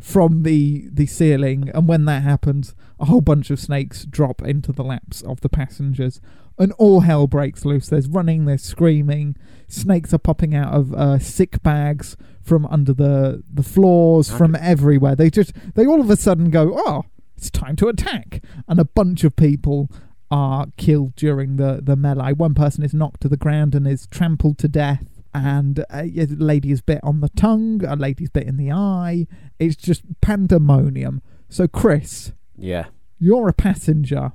from 0.00 0.42
the 0.42 0.88
the 0.92 1.06
ceiling. 1.06 1.70
And 1.74 1.88
when 1.88 2.04
that 2.06 2.22
happens, 2.22 2.74
a 2.98 3.06
whole 3.06 3.20
bunch 3.20 3.50
of 3.50 3.60
snakes 3.60 4.04
drop 4.04 4.42
into 4.42 4.72
the 4.72 4.84
laps 4.84 5.22
of 5.22 5.40
the 5.40 5.48
passengers, 5.48 6.20
and 6.58 6.72
all 6.72 7.00
hell 7.00 7.26
breaks 7.26 7.64
loose. 7.64 7.88
There's 7.88 8.08
running, 8.08 8.44
there's 8.44 8.62
screaming. 8.62 9.36
Snakes 9.66 10.14
are 10.14 10.18
popping 10.18 10.54
out 10.54 10.72
of 10.72 10.94
uh, 10.94 11.18
sick 11.18 11.62
bags 11.62 12.16
from 12.42 12.66
under 12.66 12.92
the 12.92 13.42
the 13.52 13.62
floors, 13.62 14.30
from 14.30 14.54
everywhere. 14.56 15.14
They 15.14 15.30
just 15.30 15.52
they 15.74 15.86
all 15.86 16.00
of 16.00 16.10
a 16.10 16.16
sudden 16.16 16.50
go, 16.50 16.72
oh, 16.76 17.04
it's 17.36 17.50
time 17.50 17.76
to 17.76 17.88
attack, 17.88 18.42
and 18.66 18.80
a 18.80 18.84
bunch 18.84 19.24
of 19.24 19.36
people 19.36 19.90
are 20.30 20.66
killed 20.76 21.16
during 21.16 21.56
the 21.56 21.80
the 21.82 21.96
melee. 21.96 22.32
One 22.32 22.54
person 22.54 22.82
is 22.84 22.94
knocked 22.94 23.20
to 23.22 23.28
the 23.28 23.36
ground 23.36 23.74
and 23.74 23.86
is 23.86 24.06
trampled 24.06 24.58
to 24.58 24.68
death. 24.68 25.17
And 25.34 25.80
uh, 25.80 25.84
a 26.04 26.26
lady's 26.26 26.80
bit 26.80 27.00
on 27.02 27.20
the 27.20 27.28
tongue, 27.30 27.84
a 27.84 27.96
lady's 27.96 28.30
bit 28.30 28.46
in 28.46 28.56
the 28.56 28.72
eye. 28.72 29.26
It's 29.58 29.76
just 29.76 30.02
pandemonium. 30.20 31.20
So, 31.48 31.68
Chris, 31.68 32.32
Yeah. 32.56 32.86
you're 33.18 33.48
a 33.48 33.52
passenger 33.52 34.32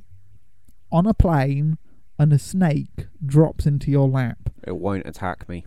on 0.92 1.06
a 1.08 1.14
plane 1.14 1.78
and 2.20 2.32
a 2.32 2.40
snake 2.40 3.08
drops 3.26 3.66
into 3.66 3.90
your 3.90 4.08
lap. 4.08 4.50
It 4.66 4.78
won't 4.78 5.08
attack 5.08 5.50
me. 5.50 5.66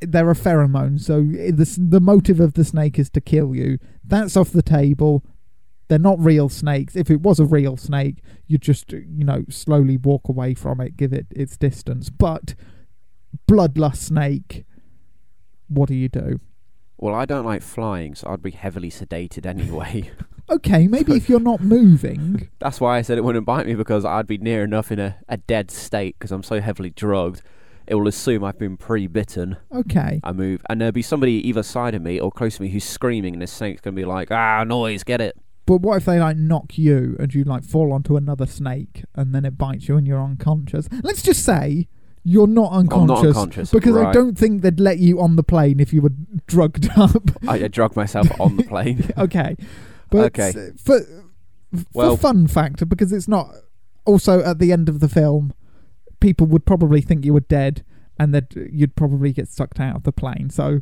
There 0.00 0.28
are 0.28 0.34
pheromones, 0.34 1.00
so 1.00 1.20
eh, 1.38 1.50
the, 1.54 1.78
the 1.80 2.00
motive 2.00 2.38
of 2.38 2.52
the 2.54 2.64
snake 2.64 2.98
is 2.98 3.08
to 3.10 3.20
kill 3.22 3.54
you. 3.54 3.78
That's 4.04 4.36
off 4.36 4.50
the 4.50 4.62
table. 4.62 5.24
They're 5.88 5.98
not 5.98 6.18
real 6.20 6.48
snakes. 6.50 6.94
If 6.96 7.10
it 7.10 7.22
was 7.22 7.40
a 7.40 7.44
real 7.46 7.76
snake, 7.78 8.18
you'd 8.46 8.60
just, 8.62 8.92
you 8.92 9.24
know, 9.24 9.44
slowly 9.48 9.96
walk 9.96 10.28
away 10.28 10.52
from 10.54 10.80
it, 10.80 10.96
give 10.96 11.12
it 11.14 11.26
its 11.30 11.56
distance. 11.56 12.10
But 12.10 12.54
bloodlust 13.48 13.96
snake, 13.96 14.64
what 15.68 15.88
do 15.88 15.94
you 15.94 16.08
do? 16.08 16.40
Well, 16.96 17.14
I 17.14 17.24
don't 17.24 17.44
like 17.44 17.62
flying, 17.62 18.14
so 18.14 18.28
I'd 18.30 18.42
be 18.42 18.52
heavily 18.52 18.90
sedated 18.90 19.46
anyway. 19.46 20.10
Okay, 20.50 20.88
maybe 20.88 21.14
if 21.14 21.26
you're 21.30 21.40
not 21.40 21.62
moving, 21.62 22.50
That's 22.58 22.78
why 22.78 22.98
I 22.98 23.00
said 23.02 23.16
it 23.16 23.24
wouldn't 23.24 23.46
bite 23.46 23.66
me 23.66 23.74
because 23.74 24.04
I'd 24.04 24.26
be 24.26 24.36
near 24.36 24.62
enough 24.62 24.92
in 24.92 24.98
a, 24.98 25.16
a 25.26 25.38
dead 25.38 25.70
state 25.70 26.16
because 26.18 26.30
I'm 26.32 26.42
so 26.42 26.60
heavily 26.60 26.90
drugged. 26.90 27.40
it 27.86 27.94
will 27.94 28.06
assume 28.06 28.44
I've 28.44 28.58
been 28.58 28.76
pre-bitten. 28.76 29.56
Okay. 29.74 30.20
I 30.22 30.32
move, 30.32 30.60
and 30.68 30.82
there'll 30.82 30.92
be 30.92 31.00
somebody 31.00 31.48
either 31.48 31.62
side 31.62 31.94
of 31.94 32.02
me 32.02 32.20
or 32.20 32.30
close 32.30 32.56
to 32.56 32.62
me 32.62 32.68
who's 32.68 32.84
screaming, 32.84 33.32
and 33.32 33.40
the 33.40 33.46
snake's 33.46 33.80
gonna 33.80 33.96
be 33.96 34.04
like, 34.04 34.30
"Ah, 34.30 34.64
noise, 34.64 35.02
get 35.02 35.22
it." 35.22 35.34
But 35.64 35.78
what 35.80 35.96
if 35.96 36.04
they 36.04 36.20
like 36.20 36.36
knock 36.36 36.76
you 36.76 37.16
and 37.18 37.32
you 37.34 37.44
like 37.44 37.64
fall 37.64 37.90
onto 37.94 38.18
another 38.18 38.44
snake 38.44 39.02
and 39.14 39.34
then 39.34 39.46
it 39.46 39.56
bites 39.56 39.88
you 39.88 39.96
and 39.96 40.06
you're 40.06 40.22
unconscious? 40.22 40.90
Let's 41.02 41.22
just 41.22 41.42
say 41.42 41.88
you're 42.24 42.46
not 42.46 42.72
unconscious. 42.72 43.10
I'm 43.10 43.22
not 43.22 43.26
unconscious 43.26 43.70
Because 43.70 43.96
I 43.96 44.10
don't 44.10 44.36
think 44.36 44.62
they'd 44.62 44.80
let 44.80 44.98
you 44.98 45.20
on 45.20 45.36
the 45.36 45.42
plane 45.42 45.78
if 45.78 45.92
you 45.92 46.00
were 46.00 46.12
drugged 46.46 46.88
up. 46.96 47.22
I, 47.46 47.64
I 47.64 47.68
drug 47.68 47.94
myself 47.96 48.28
on 48.40 48.56
the 48.56 48.64
plane. 48.64 49.10
okay. 49.18 49.56
But 50.10 50.36
Okay. 50.38 50.48
Uh, 50.50 50.70
for, 50.78 51.00
for 51.00 51.84
Well- 51.92 52.16
fun 52.16 52.46
factor, 52.46 52.86
because 52.86 53.12
it's 53.12 53.28
not. 53.28 53.54
Also, 54.06 54.42
at 54.42 54.58
the 54.58 54.72
end 54.72 54.88
of 54.88 55.00
the 55.00 55.08
film, 55.08 55.52
people 56.20 56.46
would 56.46 56.66
probably 56.66 57.00
think 57.00 57.24
you 57.24 57.32
were 57.32 57.40
dead 57.40 57.84
and 58.18 58.34
that 58.34 58.54
you'd 58.54 58.96
probably 58.96 59.32
get 59.32 59.48
sucked 59.48 59.80
out 59.80 59.96
of 59.96 60.02
the 60.04 60.12
plane. 60.12 60.50
So 60.50 60.80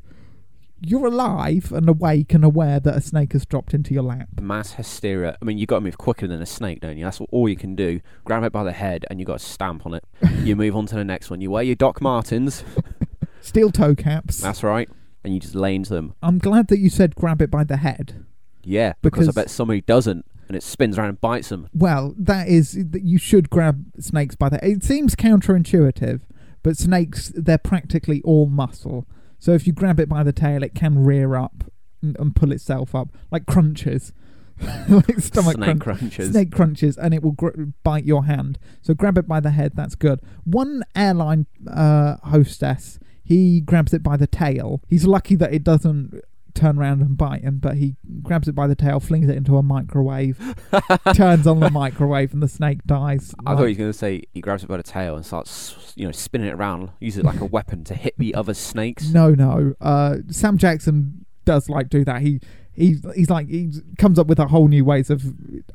you're 0.84 1.06
alive 1.06 1.72
and 1.72 1.88
awake 1.88 2.34
and 2.34 2.44
aware 2.44 2.80
that 2.80 2.96
a 2.96 3.00
snake 3.00 3.32
has 3.32 3.46
dropped 3.46 3.72
into 3.74 3.94
your 3.94 4.02
lap. 4.02 4.28
Mass 4.40 4.72
hysteria. 4.72 5.36
I 5.40 5.44
mean, 5.44 5.58
you've 5.58 5.68
got 5.68 5.76
to 5.76 5.80
move 5.82 5.98
quicker 5.98 6.26
than 6.26 6.42
a 6.42 6.46
snake, 6.46 6.80
don't 6.80 6.96
you? 6.96 7.04
That's 7.04 7.20
all 7.30 7.48
you 7.48 7.56
can 7.56 7.74
do. 7.74 8.00
Grab 8.24 8.42
it 8.44 8.52
by 8.52 8.64
the 8.64 8.72
head, 8.72 9.04
and 9.08 9.18
you've 9.20 9.26
got 9.26 9.38
to 9.38 9.44
stamp 9.44 9.86
on 9.86 9.94
it. 9.94 10.04
you 10.42 10.56
move 10.56 10.76
on 10.76 10.86
to 10.86 10.94
the 10.94 11.04
next 11.04 11.30
one. 11.30 11.40
You 11.40 11.50
wear 11.50 11.62
your 11.62 11.76
Doc 11.76 12.00
Martens. 12.00 12.64
Steel 13.40 13.70
toe 13.70 13.94
caps. 13.94 14.38
That's 14.40 14.62
right. 14.62 14.88
And 15.24 15.34
you 15.34 15.40
just 15.40 15.54
lay 15.54 15.74
into 15.74 15.94
them. 15.94 16.14
I'm 16.22 16.38
glad 16.38 16.68
that 16.68 16.78
you 16.78 16.90
said 16.90 17.14
grab 17.14 17.40
it 17.40 17.50
by 17.50 17.64
the 17.64 17.76
head. 17.78 18.24
Yeah, 18.64 18.94
because, 19.02 19.26
Because- 19.26 19.36
I 19.36 19.42
bet 19.42 19.50
somebody 19.50 19.80
doesn't, 19.82 20.24
and 20.48 20.56
it 20.56 20.62
spins 20.62 20.98
around 20.98 21.08
and 21.10 21.20
bites 21.20 21.48
them. 21.48 21.68
Well, 21.74 22.14
that 22.18 22.48
is 22.48 22.72
that 22.90 23.02
you 23.02 23.18
should 23.18 23.50
grab 23.50 23.84
snakes 23.98 24.34
by 24.36 24.48
the. 24.48 24.64
It 24.66 24.84
seems 24.84 25.14
counterintuitive, 25.16 26.20
but 26.62 26.76
snakes 26.76 27.32
they're 27.34 27.58
practically 27.58 28.20
all 28.22 28.46
muscle. 28.46 29.06
So 29.42 29.50
if 29.50 29.66
you 29.66 29.72
grab 29.72 29.98
it 29.98 30.08
by 30.08 30.22
the 30.22 30.32
tail, 30.32 30.62
it 30.62 30.72
can 30.72 31.02
rear 31.02 31.34
up 31.34 31.64
and, 32.00 32.16
and 32.20 32.36
pull 32.36 32.52
itself 32.52 32.94
up 32.94 33.08
like 33.32 33.44
crunches, 33.44 34.12
like 34.88 35.18
stomach 35.18 35.54
Snake 35.56 35.80
crunch- 35.80 35.80
crunches. 35.80 36.30
snake 36.30 36.52
crunches, 36.52 36.96
and 36.96 37.12
it 37.12 37.24
will 37.24 37.32
gr- 37.32 37.60
bite 37.82 38.04
your 38.04 38.26
hand. 38.26 38.56
So 38.82 38.94
grab 38.94 39.18
it 39.18 39.26
by 39.26 39.40
the 39.40 39.50
head. 39.50 39.72
That's 39.74 39.96
good. 39.96 40.20
One 40.44 40.84
airline 40.94 41.46
uh, 41.68 42.18
hostess, 42.22 43.00
he 43.24 43.60
grabs 43.60 43.92
it 43.92 44.04
by 44.04 44.16
the 44.16 44.28
tail. 44.28 44.80
He's 44.88 45.06
lucky 45.06 45.34
that 45.34 45.52
it 45.52 45.64
doesn't 45.64 46.20
turn 46.54 46.78
around 46.78 47.00
and 47.00 47.16
bite 47.16 47.42
him, 47.42 47.58
but 47.58 47.76
he 47.76 47.96
grabs 48.22 48.48
it 48.48 48.54
by 48.54 48.66
the 48.66 48.74
tail, 48.74 49.00
flings 49.00 49.28
it 49.28 49.36
into 49.36 49.56
a 49.56 49.62
microwave, 49.62 50.38
turns 51.14 51.46
on 51.46 51.60
the 51.60 51.70
microwave, 51.72 52.32
and 52.32 52.42
the 52.42 52.48
snake 52.48 52.84
dies. 52.84 53.34
I 53.46 53.54
thought 53.54 53.64
he 53.64 53.68
was 53.68 53.78
going 53.78 53.92
to 53.92 53.98
say 53.98 54.22
he 54.32 54.40
grabs 54.40 54.62
it 54.62 54.68
by 54.68 54.76
the 54.76 54.82
tail 54.82 55.16
and 55.16 55.24
starts, 55.24 55.92
you 55.96 56.06
know, 56.06 56.12
spinning 56.12 56.48
it 56.48 56.54
around, 56.54 56.90
uses 57.00 57.20
it 57.20 57.24
like 57.24 57.40
a 57.40 57.46
weapon 57.46 57.84
to 57.84 57.94
hit 57.94 58.14
the 58.18 58.34
other 58.34 58.54
snakes. 58.54 59.08
No, 59.10 59.30
no. 59.30 59.74
Uh, 59.80 60.18
Sam 60.30 60.58
Jackson 60.58 61.26
does 61.44 61.68
like 61.68 61.88
do 61.88 62.04
that. 62.04 62.22
He 62.22 62.40
he 62.72 62.96
he's 63.14 63.30
like 63.30 63.48
he 63.48 63.70
comes 63.98 64.18
up 64.18 64.26
with 64.26 64.38
a 64.38 64.48
whole 64.48 64.68
new 64.68 64.84
ways 64.84 65.10
of 65.10 65.24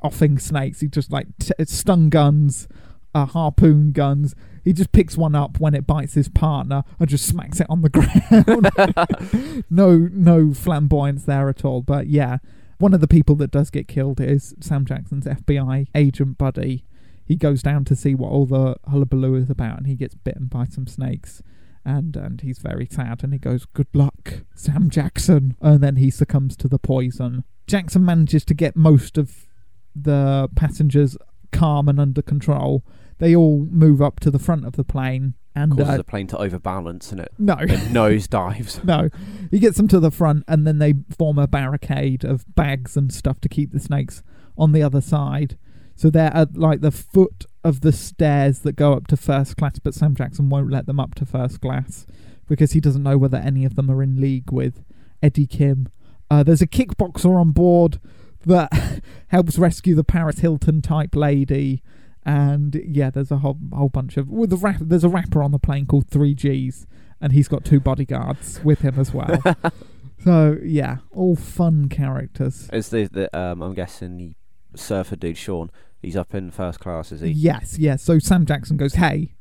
offing 0.02 0.40
snakes. 0.40 0.80
He 0.80 0.88
just 0.88 1.12
like 1.12 1.28
t- 1.40 1.54
stun 1.66 2.10
guns, 2.10 2.68
uh, 3.14 3.26
harpoon 3.26 3.92
guns. 3.92 4.36
He 4.68 4.74
just 4.74 4.92
picks 4.92 5.16
one 5.16 5.34
up 5.34 5.62
when 5.62 5.74
it 5.74 5.88
bites 5.88 6.16
his 6.16 6.28
partner 6.28 6.84
and 7.00 7.08
just 7.08 7.26
smacks 7.26 7.62
it 7.62 7.68
on 7.70 7.84
the 7.84 7.90
ground. 9.64 9.66
no, 9.70 10.10
no 10.12 10.54
flamboyance 10.54 11.24
there 11.24 11.48
at 11.48 11.64
all. 11.64 11.82
But 11.82 12.08
yeah, 12.08 12.40
one 12.78 12.94
of 12.94 13.00
the 13.00 13.08
people 13.08 13.36
that 13.36 13.50
does 13.50 13.70
get 13.70 13.88
killed 13.88 14.20
is 14.20 14.54
Sam 14.60 14.84
Jackson's 14.84 15.24
FBI 15.24 15.88
agent 15.96 16.38
buddy. 16.38 16.84
He 17.24 17.38
goes 17.38 17.64
down 17.64 17.86
to 17.86 17.96
see 17.96 18.14
what 18.14 18.30
all 18.30 18.46
the 18.46 18.76
hullabaloo 18.90 19.36
is 19.36 19.50
about, 19.50 19.78
and 19.78 19.88
he 19.88 19.96
gets 19.96 20.16
bitten 20.16 20.48
by 20.48 20.66
some 20.66 20.86
snakes 20.86 21.42
and 21.86 22.18
and 22.18 22.42
he's 22.42 22.60
very 22.60 22.90
sad 22.92 23.24
and 23.24 23.32
he 23.32 23.40
goes 23.40 23.66
good 23.74 23.88
luck 23.94 24.44
sam 24.54 24.90
jackson 24.90 25.56
and 25.62 25.82
then 25.82 25.96
he 25.96 26.10
succumbs 26.10 26.58
to 26.58 26.68
the 26.68 26.78
poison 26.78 27.46
jackson 27.66 28.04
manages 28.04 28.44
to 28.44 28.54
get 28.54 28.76
most 28.76 29.18
of 29.18 29.48
the 29.96 30.50
passengers 30.58 31.16
calm 31.54 31.88
and 31.88 31.98
under 31.98 32.22
control 32.22 32.84
they 33.20 33.36
all 33.36 33.68
move 33.72 34.02
up 34.02 34.20
to 34.22 34.32
the 34.32 34.40
front 34.40 34.66
of 34.66 34.74
the 34.74 34.84
plane 34.84 35.36
and 35.56 35.72
Causes 35.72 35.90
uh, 35.90 35.98
the 35.98 36.04
plane 36.04 36.28
to 36.28 36.38
overbalance 36.38 37.12
and 37.12 37.20
it? 37.20 37.32
No. 37.40 37.56
Nose 37.92 38.28
dives. 38.28 38.84
no. 38.84 39.10
He 39.50 39.60
gets 39.60 39.78
them 39.78 39.88
to 39.88 40.00
the 40.00 40.12
front 40.12 40.44
and 40.48 40.68
then 40.68 40.78
they 40.78 40.94
form 41.18 41.40
a 41.40 41.48
barricade 41.48 42.24
of 42.24 42.46
bags 42.56 42.96
and 42.96 43.12
stuff 43.12 43.42
to 43.42 43.50
keep 43.50 43.72
the 43.72 43.80
snakes 43.80 44.22
on 44.58 44.72
the 44.72 44.84
other 44.84 45.02
side. 45.02 45.58
So 45.96 46.12
they're 46.12 46.34
at 46.34 46.56
like 46.56 46.82
the 46.82 46.92
foot 46.92 47.46
of 47.64 47.82
the 47.82 47.92
stairs 47.92 48.60
that 48.60 48.74
go 48.74 48.94
up 48.94 49.08
to 49.08 49.18
first 49.18 49.58
class 49.58 49.78
but 49.80 49.94
sam 49.94 50.16
jackson 50.16 50.48
won't 50.48 50.72
let 50.72 50.86
them 50.86 51.02
up 51.02 51.14
to 51.16 51.26
first 51.26 51.60
class 51.60 52.06
because 52.48 52.72
he 52.72 52.80
doesn't 52.80 53.04
know 53.04 53.18
whether 53.18 53.38
any 53.38 53.66
of 53.66 53.76
them 53.76 53.92
are 53.92 54.02
in 54.02 54.22
league 54.22 54.52
with 54.52 54.86
eddie 55.22 55.48
kim. 55.48 55.90
Uh, 56.30 56.44
there's 56.44 56.62
a 56.62 56.68
kickboxer 56.68 57.38
on 57.38 57.52
board 57.52 58.00
that 58.46 59.02
helps 59.30 59.58
rescue 59.58 59.96
the 59.96 60.04
paris 60.04 60.40
hilton 60.40 60.82
type 60.82 61.16
lady 61.16 61.82
and 62.28 62.80
yeah 62.86 63.10
there's 63.10 63.32
a 63.32 63.38
whole 63.38 63.58
whole 63.74 63.90
bunch 63.90 64.18
of 64.18 64.28
with 64.28 64.50
the 64.50 64.58
rap, 64.58 64.78
there's 64.80 65.06
a 65.06 65.10
rapper 65.10 65.42
on 65.42 65.52
the 65.52 65.58
plane 65.58 65.86
called 65.86 66.08
3gs 66.08 66.86
and 67.22 67.32
he's 67.32 67.48
got 67.48 67.64
two 67.64 67.80
bodyguards 67.80 68.60
with 68.64 68.82
him 68.82 69.00
as 69.00 69.14
well 69.14 69.42
so 70.24 70.58
yeah 70.62 70.98
all 71.12 71.36
fun 71.36 71.88
characters 71.88 72.70
Is 72.74 72.90
the, 72.90 73.06
the 73.06 73.38
um, 73.38 73.62
I'm 73.62 73.74
guessing 73.74 74.18
the 74.18 74.78
surfer 74.78 75.16
dude 75.16 75.38
Sean? 75.38 75.72
He's 76.02 76.16
up 76.16 76.36
in 76.36 76.52
first 76.52 76.80
class, 76.80 77.12
is 77.12 77.22
he? 77.22 77.30
Yes, 77.30 77.80
yes. 77.80 78.04
So 78.04 78.20
Sam 78.20 78.46
Jackson 78.46 78.78
goes, 78.78 78.94
"Hey, 78.94 79.34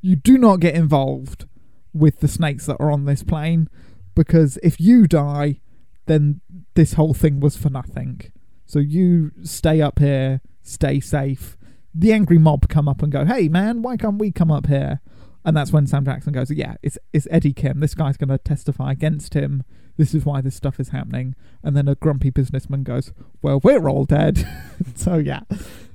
you 0.00 0.16
do 0.16 0.38
not 0.38 0.58
get 0.58 0.74
involved 0.74 1.46
with 1.92 2.20
the 2.20 2.28
snakes 2.28 2.64
that 2.64 2.78
are 2.80 2.90
on 2.90 3.04
this 3.04 3.22
plane 3.22 3.68
because 4.14 4.58
if 4.62 4.80
you 4.80 5.06
die, 5.06 5.60
then 6.06 6.40
this 6.74 6.94
whole 6.94 7.12
thing 7.12 7.40
was 7.40 7.58
for 7.58 7.68
nothing. 7.68 8.20
So 8.64 8.78
you 8.78 9.32
stay 9.42 9.80
up 9.82 9.98
here, 9.98 10.40
stay 10.62 10.98
safe. 11.00 11.57
The 11.94 12.12
angry 12.12 12.38
mob 12.38 12.68
come 12.68 12.88
up 12.88 13.02
and 13.02 13.10
go, 13.10 13.24
"Hey, 13.24 13.48
man, 13.48 13.82
why 13.82 13.96
can't 13.96 14.18
we 14.18 14.30
come 14.30 14.50
up 14.50 14.66
here?" 14.66 15.00
And 15.44 15.56
that's 15.56 15.72
when 15.72 15.86
Sam 15.86 16.04
Jackson 16.04 16.32
goes, 16.32 16.50
"Yeah, 16.50 16.74
it's 16.82 16.98
it's 17.12 17.26
Eddie 17.30 17.52
Kim. 17.54 17.80
This 17.80 17.94
guy's 17.94 18.16
going 18.16 18.28
to 18.28 18.38
testify 18.38 18.92
against 18.92 19.34
him. 19.34 19.62
This 19.96 20.14
is 20.14 20.24
why 20.26 20.40
this 20.40 20.54
stuff 20.54 20.78
is 20.78 20.90
happening." 20.90 21.34
And 21.62 21.76
then 21.76 21.88
a 21.88 21.94
grumpy 21.94 22.30
businessman 22.30 22.82
goes, 22.82 23.12
"Well, 23.42 23.60
we're 23.62 23.88
all 23.88 24.04
dead." 24.04 24.46
so 24.94 25.16
yeah, 25.16 25.40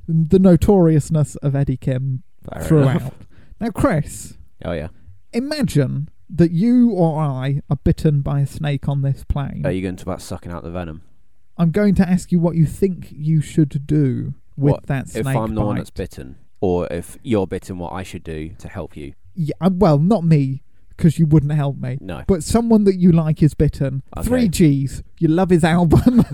the 0.08 0.40
notoriousness 0.40 1.36
of 1.38 1.56
Eddie 1.56 1.78
Kim 1.78 2.24
Fair 2.52 2.64
throughout. 2.64 3.02
enough. 3.02 3.28
Now, 3.60 3.70
Chris, 3.70 4.38
Oh 4.66 4.72
yeah. 4.74 4.88
imagine 5.32 6.10
that 6.30 6.52
you 6.52 6.90
or 6.92 7.20
I 7.22 7.62
are 7.70 7.78
bitten 7.84 8.22
by 8.22 8.40
a 8.42 8.48
snake 8.48 8.90
on 8.90 9.02
this 9.04 9.24
plane. 9.24 9.62
Are 9.66 9.72
you 9.72 9.82
going 9.82 9.96
to 9.98 10.04
about 10.04 10.22
sucking 10.22 10.52
out 10.52 10.64
the 10.64 10.72
venom? 10.72 11.04
I'm 11.58 11.72
going 11.72 11.94
to 11.96 12.10
ask 12.10 12.32
you 12.32 12.40
what 12.40 12.56
you 12.56 12.66
think 12.66 13.10
you 13.12 13.40
should 13.40 13.86
do 13.86 14.34
with 14.58 14.72
What, 14.74 14.86
that 14.88 15.10
snake 15.10 15.26
If 15.26 15.36
I'm 15.36 15.56
the 15.56 15.62
one 15.62 15.78
that's 15.78 15.90
bitten, 15.90 16.38
or 16.62 16.88
if 16.92 17.18
you're 17.24 17.48
bitten, 17.48 17.78
what 17.78 17.92
I 17.94 18.04
should 18.04 18.24
do 18.24 18.50
to 18.60 18.68
help 18.68 18.96
you? 18.98 19.14
yeah, 19.36 19.56
uh, 19.62 19.70
well, 19.74 19.98
not 19.98 20.24
me, 20.24 20.62
because 20.90 21.18
you 21.18 21.26
wouldn't 21.26 21.52
help 21.54 21.78
me. 21.78 21.98
No. 22.00 22.24
But 22.28 22.44
someone 22.44 22.84
that 22.84 22.96
you 22.96 23.12
like 23.12 23.42
is 23.42 23.54
bitten. 23.56 24.04
Okay. 24.16 24.28
Three 24.28 24.48
G's. 24.48 25.02
You 25.20 25.28
love 25.28 25.50
his 25.50 25.64
album. 25.64 26.24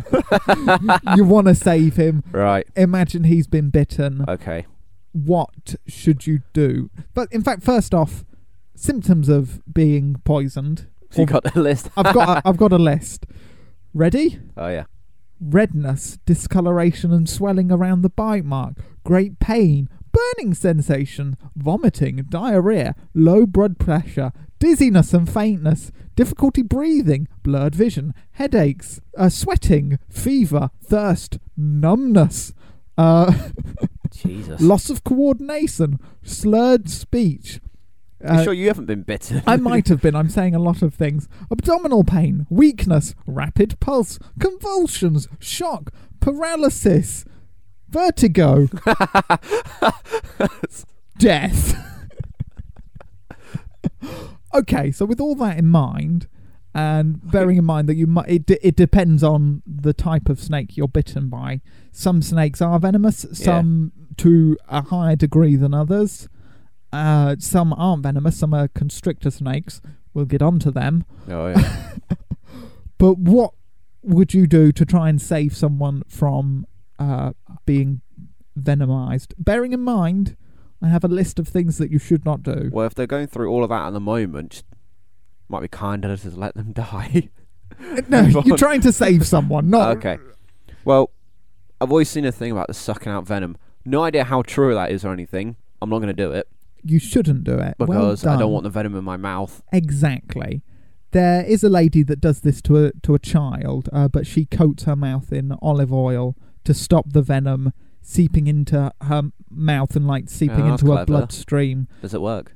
you 1.15 1.23
want 1.23 1.47
to 1.47 1.55
save 1.55 1.95
him. 1.95 2.23
Right. 2.31 2.67
Imagine 2.75 3.23
he's 3.23 3.47
been 3.47 3.69
bitten. 3.69 4.25
Okay. 4.27 4.65
what 5.13 5.75
should 5.87 6.27
you 6.27 6.41
do? 6.53 6.89
But 7.13 7.31
in 7.31 7.41
fact, 7.41 7.63
first 7.63 7.93
off, 7.93 8.25
symptoms 8.75 9.29
of 9.29 9.61
being 9.73 10.17
poisoned. 10.25 10.87
So 11.09 11.21
you 11.21 11.25
got 11.25 11.43
the 11.43 11.59
list. 11.59 11.89
I've 11.97 12.13
got 12.13 12.37
a, 12.37 12.47
I've 12.47 12.57
got 12.57 12.71
a 12.71 12.77
list. 12.91 13.25
Ready? 13.93 14.39
Oh 14.55 14.67
yeah. 14.67 14.83
Redness, 15.39 16.19
discoloration 16.25 17.13
and 17.13 17.29
swelling 17.29 17.71
around 17.71 18.01
the 18.01 18.09
bite 18.09 18.45
mark, 18.45 18.73
great 19.03 19.39
pain, 19.39 19.89
burning 20.11 20.53
sensation, 20.53 21.37
vomiting, 21.55 22.25
diarrhea, 22.29 22.95
low 23.13 23.45
blood 23.45 23.79
pressure, 23.79 24.31
dizziness 24.59 25.13
and 25.13 25.31
faintness, 25.31 25.91
difficulty 26.15 26.61
breathing, 26.61 27.27
blurred 27.43 27.75
vision, 27.75 28.13
headaches, 28.31 28.99
uh, 29.17 29.29
sweating, 29.29 29.97
fever, 30.09 30.69
thirst, 30.83 31.39
numbness, 31.55 32.53
uh, 32.97 33.33
Jesus. 34.11 34.61
loss 34.61 34.89
of 34.89 35.03
coordination, 35.03 35.99
slurred 36.21 36.89
speech. 36.89 37.61
Uh, 38.23 38.43
sure 38.43 38.53
you 38.53 38.67
haven't 38.67 38.85
been 38.85 39.03
bitten? 39.03 39.41
I 39.47 39.55
might 39.57 39.87
have 39.87 40.01
been. 40.01 40.15
I'm 40.15 40.29
saying 40.29 40.55
a 40.55 40.59
lot 40.59 40.81
of 40.81 40.93
things. 40.93 41.27
Abdominal 41.51 42.03
pain, 42.03 42.45
weakness, 42.49 43.15
rapid 43.25 43.79
pulse, 43.79 44.19
convulsions, 44.39 45.27
shock, 45.39 45.93
paralysis, 46.19 47.25
vertigo, 47.89 48.67
death. 51.17 51.75
okay, 54.53 54.91
so 54.91 55.05
with 55.05 55.21
all 55.21 55.35
that 55.35 55.57
in 55.57 55.67
mind, 55.67 56.27
and 56.73 57.31
bearing 57.31 57.57
in 57.57 57.65
mind 57.65 57.89
that 57.89 57.95
you 57.95 58.05
might, 58.05 58.29
it, 58.29 58.51
it 58.61 58.75
depends 58.75 59.23
on 59.23 59.63
the 59.65 59.93
type 59.93 60.29
of 60.29 60.39
snake 60.39 60.77
you're 60.77 60.87
bitten 60.87 61.29
by. 61.29 61.61
Some 61.91 62.21
snakes 62.21 62.61
are 62.61 62.79
venomous, 62.79 63.25
some 63.33 63.91
to 64.17 64.55
a 64.67 64.83
higher 64.83 65.15
degree 65.15 65.55
than 65.55 65.73
others. 65.73 66.29
Uh, 66.91 67.35
some 67.39 67.73
aren't 67.73 68.03
venomous. 68.03 68.37
Some 68.37 68.53
are 68.53 68.67
constrictor 68.67 69.31
snakes. 69.31 69.81
We'll 70.13 70.25
get 70.25 70.41
onto 70.41 70.71
them. 70.71 71.05
Oh 71.29 71.47
yeah. 71.47 71.91
But 72.99 73.17
what 73.17 73.53
would 74.03 74.33
you 74.33 74.45
do 74.45 74.71
to 74.73 74.85
try 74.85 75.07
and 75.09 75.21
save 75.21 75.55
someone 75.55 76.03
from 76.09 76.67
uh, 76.99 77.31
being 77.65 78.01
venomized? 78.59 79.33
Bearing 79.39 79.71
in 79.71 79.79
mind, 79.81 80.35
I 80.81 80.89
have 80.89 81.05
a 81.05 81.07
list 81.07 81.39
of 81.39 81.47
things 81.47 81.77
that 81.77 81.89
you 81.91 81.97
should 81.97 82.25
not 82.25 82.43
do. 82.43 82.69
well, 82.73 82.85
if 82.85 82.93
they're 82.93 83.07
going 83.07 83.27
through 83.27 83.49
all 83.49 83.63
of 83.63 83.69
that 83.69 83.87
at 83.87 83.93
the 83.93 84.01
moment, 84.01 84.63
might 85.47 85.61
be 85.61 85.69
kinder 85.69 86.09
to 86.15 86.21
just 86.21 86.35
let 86.37 86.55
them 86.55 86.71
die. 86.73 87.29
no, 88.09 88.21
you're 88.43 88.57
trying 88.57 88.81
to 88.81 88.91
save 88.91 89.25
someone, 89.25 89.69
not 89.69 89.95
okay. 89.97 90.17
Well, 90.83 91.11
I've 91.79 91.89
always 91.89 92.09
seen 92.09 92.25
a 92.25 92.33
thing 92.33 92.51
about 92.51 92.67
the 92.67 92.73
sucking 92.73 93.11
out 93.13 93.25
venom. 93.25 93.57
No 93.85 94.03
idea 94.03 94.25
how 94.25 94.41
true 94.41 94.73
that 94.73 94.91
is 94.91 95.05
or 95.05 95.13
anything. 95.13 95.55
I'm 95.81 95.89
not 95.89 95.99
going 95.99 96.13
to 96.13 96.13
do 96.13 96.33
it 96.33 96.49
You 96.83 96.99
shouldn't 96.99 97.43
do 97.43 97.53
it 97.59 97.75
Well 97.79 97.87
because 97.87 98.25
I 98.25 98.37
don't 98.37 98.51
want 98.51 98.63
the 98.63 98.69
venom 98.69 98.95
in 98.95 99.03
my 99.03 99.17
mouth. 99.17 99.61
Exactly. 99.73 100.63
There 101.11 101.43
is 101.43 101.63
a 101.63 101.69
lady 101.69 102.03
that 102.03 102.21
does 102.21 102.41
this 102.41 102.61
to 102.63 102.85
a 102.85 102.91
to 103.03 103.15
a 103.15 103.19
child, 103.19 103.89
uh, 103.91 104.07
but 104.07 104.27
she 104.27 104.45
coats 104.45 104.83
her 104.83 104.95
mouth 104.95 105.33
in 105.33 105.53
olive 105.61 105.91
oil 105.91 106.35
to 106.65 106.73
stop 106.73 107.11
the 107.11 107.21
venom 107.21 107.73
seeping 108.01 108.47
into 108.47 108.91
her 109.01 109.23
mouth 109.49 109.95
and 109.95 110.07
like 110.07 110.29
seeping 110.29 110.61
Oh, 110.61 110.71
into 110.73 110.85
her 110.87 110.91
clever. 110.93 111.05
bloodstream. 111.05 111.87
Does 112.01 112.13
it 112.13 112.21
work? 112.21 112.55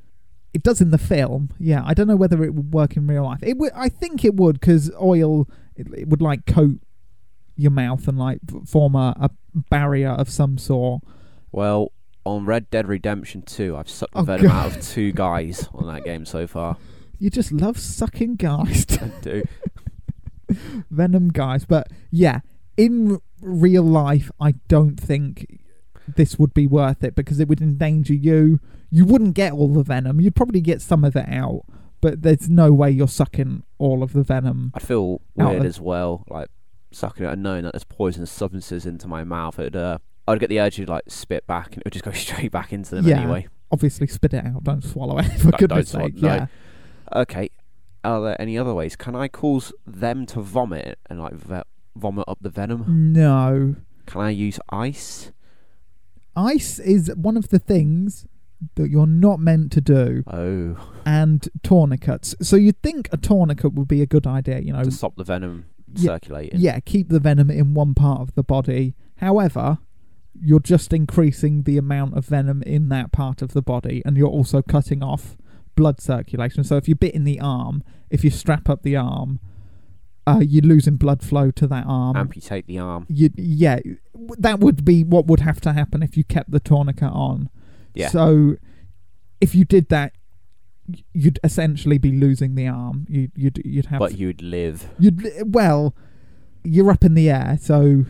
It 0.54 0.62
does 0.62 0.82
in 0.82 0.92
the 0.92 1.00
film. 1.00 1.50
Yeah, 1.60 1.82
I 1.84 1.96
don't 1.96 2.08
know 2.08 2.16
whether 2.16 2.44
it 2.44 2.54
would 2.54 2.74
work 2.74 2.96
in 2.96 3.08
real 3.08 3.24
life. 3.24 3.40
It 3.42 3.58
would. 3.58 3.72
I 3.76 3.90
think 3.90 4.24
it 4.24 4.36
would 4.36 4.60
because 4.60 4.92
oil 5.02 5.50
it, 5.76 5.88
it 5.98 6.08
would 6.10 6.22
like 6.22 6.46
coat 6.46 6.78
your 7.56 7.72
mouth 7.72 8.08
and 8.08 8.18
like 8.20 8.40
form 8.68 8.96
a, 8.96 9.16
a 9.20 9.30
barrier 9.72 10.10
of 10.10 10.30
some 10.30 10.58
sort. 10.60 11.02
Well, 11.52 11.92
on 12.26 12.46
Red 12.46 12.70
Dead 12.70 12.88
Redemption 12.88 13.42
2, 13.42 13.76
I've 13.76 13.90
sucked 13.90 14.14
the 14.14 14.20
Oh, 14.20 14.24
venom 14.24 14.48
God. 14.48 14.66
out 14.72 14.78
of 14.78 14.84
two 14.84 15.12
guys 15.26 15.68
on 15.74 15.88
that 15.88 16.04
game 16.04 16.26
so 16.26 16.48
far. 16.48 16.78
You 17.20 17.30
just 17.30 17.52
love 17.52 17.78
sucking 17.80 18.36
guys. 18.36 18.86
I 19.02 19.08
do. 19.22 19.44
Venom 20.92 21.30
guys. 21.30 21.66
But 21.66 21.88
yeah, 22.12 22.42
in 22.78 23.20
real 23.42 23.84
life, 23.84 24.30
I 24.40 24.54
don't 24.68 25.00
think 25.00 25.60
this 26.08 26.38
would 26.38 26.54
be 26.54 26.68
worth 26.68 27.04
it 27.04 27.16
because 27.16 27.40
it 27.40 27.48
would 27.48 27.62
endanger 27.62 28.14
you. 28.14 28.60
You 28.90 29.06
wouldn't 29.06 29.34
get 29.36 29.54
all 29.54 29.74
the 29.74 29.84
venom. 29.84 30.22
You'd 30.22 30.36
probably 30.36 30.62
get 30.62 30.82
some 30.82 31.04
of 31.04 31.16
it 31.16 31.28
out, 31.30 31.64
but 32.02 32.22
there's 32.22 32.50
no 32.50 32.72
way 32.72 32.92
you're 32.92 33.08
sucking 33.08 33.64
all 33.80 34.04
of 34.04 34.14
the 34.14 34.24
venom. 34.24 34.72
I'd 34.76 34.84
feel 34.84 35.22
weird 35.36 35.62
of- 35.62 35.66
as 35.66 35.80
well, 35.80 36.26
like 36.30 36.50
sucking 36.92 37.26
it 37.26 37.32
and 37.32 37.42
knowing 37.44 37.64
that 37.64 37.74
there's 37.74 37.86
poisonous 37.86 38.30
substances 38.32 38.86
into 38.86 39.08
my 39.08 39.24
mouth. 39.24 39.58
It'd, 39.58 39.76
uh, 39.76 39.98
I'd 40.28 40.40
get 40.40 40.50
the 40.50 40.60
urge 40.62 40.78
to 40.78 40.86
like 40.86 41.04
spit 41.08 41.46
back 41.48 41.68
and 41.74 41.78
it 41.80 41.86
would 41.86 41.94
just 41.94 42.06
go 42.06 42.12
straight 42.14 42.52
back 42.52 42.72
into 42.74 42.96
them 42.96 43.06
Yeah. 43.08 43.20
anyway. 43.22 43.48
Obviously, 43.72 44.08
spit 44.08 44.34
it 44.34 44.46
out. 44.46 44.64
Don't 44.64 44.84
swallow 44.84 45.18
it. 45.18 45.24
For 45.40 45.52
Don't- 45.52 45.60
goodness 45.60 45.92
don't 45.92 46.00
swallow- 46.02 46.08
sake. 46.08 46.22
no. 46.22 46.28
Yeah. 46.28 46.48
Okay. 47.16 47.50
Are 48.04 48.22
there 48.22 48.42
any 48.42 48.58
other 48.58 48.74
ways? 48.74 48.96
Can 48.96 49.16
I 49.16 49.28
cause 49.28 49.72
them 49.88 50.26
to 50.28 50.42
vomit 50.42 51.00
and 51.10 51.20
like 51.22 51.34
ve- 51.34 51.62
vomit 51.96 52.26
up 52.28 52.38
the 52.42 52.50
venom? 52.50 53.14
No. 53.14 53.76
Can 54.06 54.22
I 54.22 54.30
use 54.30 54.60
ice? 54.70 55.32
Ice 56.36 56.80
is 56.80 57.12
one 57.16 57.38
of 57.38 57.50
the 57.50 57.60
things 57.60 58.26
that 58.76 58.90
you're 58.90 59.06
not 59.08 59.40
meant 59.40 59.72
to 59.74 59.82
do, 59.82 60.24
Oh, 60.28 60.78
and 61.06 61.48
tourniquets. 61.64 62.34
So 62.42 62.56
you'd 62.56 62.82
think 62.82 63.10
a 63.12 63.18
tourniquet 63.18 63.74
would 63.74 63.88
be 63.88 64.02
a 64.02 64.06
good 64.06 64.26
idea, 64.26 64.60
you 64.60 64.72
know, 64.74 64.84
to 64.84 64.92
stop 64.92 65.16
the 65.16 65.24
venom 65.26 65.66
Yeah, 65.94 66.14
circulating. 66.14 66.60
yeah, 66.62 66.80
keep 66.80 67.10
the 67.10 67.20
venom 67.20 67.52
in 67.52 67.74
one 67.74 67.94
part 67.94 68.22
of 68.22 68.34
the 68.36 68.44
body. 68.44 68.96
However, 69.18 69.80
you're 70.40 70.60
just 70.60 70.94
increasing 70.94 71.64
the 71.64 71.78
amount 71.78 72.18
of 72.18 72.26
venom 72.26 72.64
in 72.64 72.90
that 72.90 73.12
part 73.12 73.42
of 73.42 73.54
the 73.54 73.62
body, 73.62 74.02
and 74.06 74.18
you're 74.18 74.28
also 74.28 74.62
cutting 74.62 75.04
off 75.04 75.38
blood 75.76 76.02
circulation. 76.02 76.64
So 76.64 76.78
if 76.78 76.88
you 76.88 76.96
bit 76.96 77.14
in 77.14 77.24
the 77.24 77.40
arm, 77.40 77.84
if 78.10 78.24
you 78.24 78.30
strap 78.30 78.70
up 78.70 78.84
the 78.84 78.96
arm, 78.96 79.40
uh, 80.26 80.42
you're 80.42 80.64
losing 80.64 80.96
blood 80.96 81.22
flow 81.22 81.52
to 81.52 81.68
that 81.68 81.86
arm. 81.88 82.16
Amputate 82.16 82.68
the 82.68 82.80
arm. 82.80 83.06
you, 83.10 83.30
yeah, 83.36 83.80
that 84.38 84.60
would 84.60 84.86
be 84.86 85.04
what 85.04 85.28
would 85.28 85.42
have 85.42 85.60
to 85.62 85.74
happen 85.74 86.02
if 86.02 86.16
you 86.16 86.24
kept 86.24 86.52
the 86.52 86.60
tourniquet 86.60 87.12
on. 87.12 87.50
Yeah. 87.94 88.10
So 88.10 88.56
if 89.42 89.54
you 89.54 89.66
did 89.66 89.90
that, 89.90 90.14
you'd 91.14 91.40
essentially 91.44 91.98
be 91.98 92.12
losing 92.12 92.56
the 92.56 92.68
arm. 92.68 93.06
You, 93.10 93.30
you'd 93.36 93.62
you'd 93.66 93.88
have 93.88 94.00
but 94.00 94.18
you'd 94.18 94.42
live. 94.42 94.90
You'd 94.98 95.28
well, 95.46 95.96
you're 96.64 96.92
up 96.92 97.04
in 97.04 97.14
the 97.16 97.30
air, 97.30 97.58
so 97.62 98.06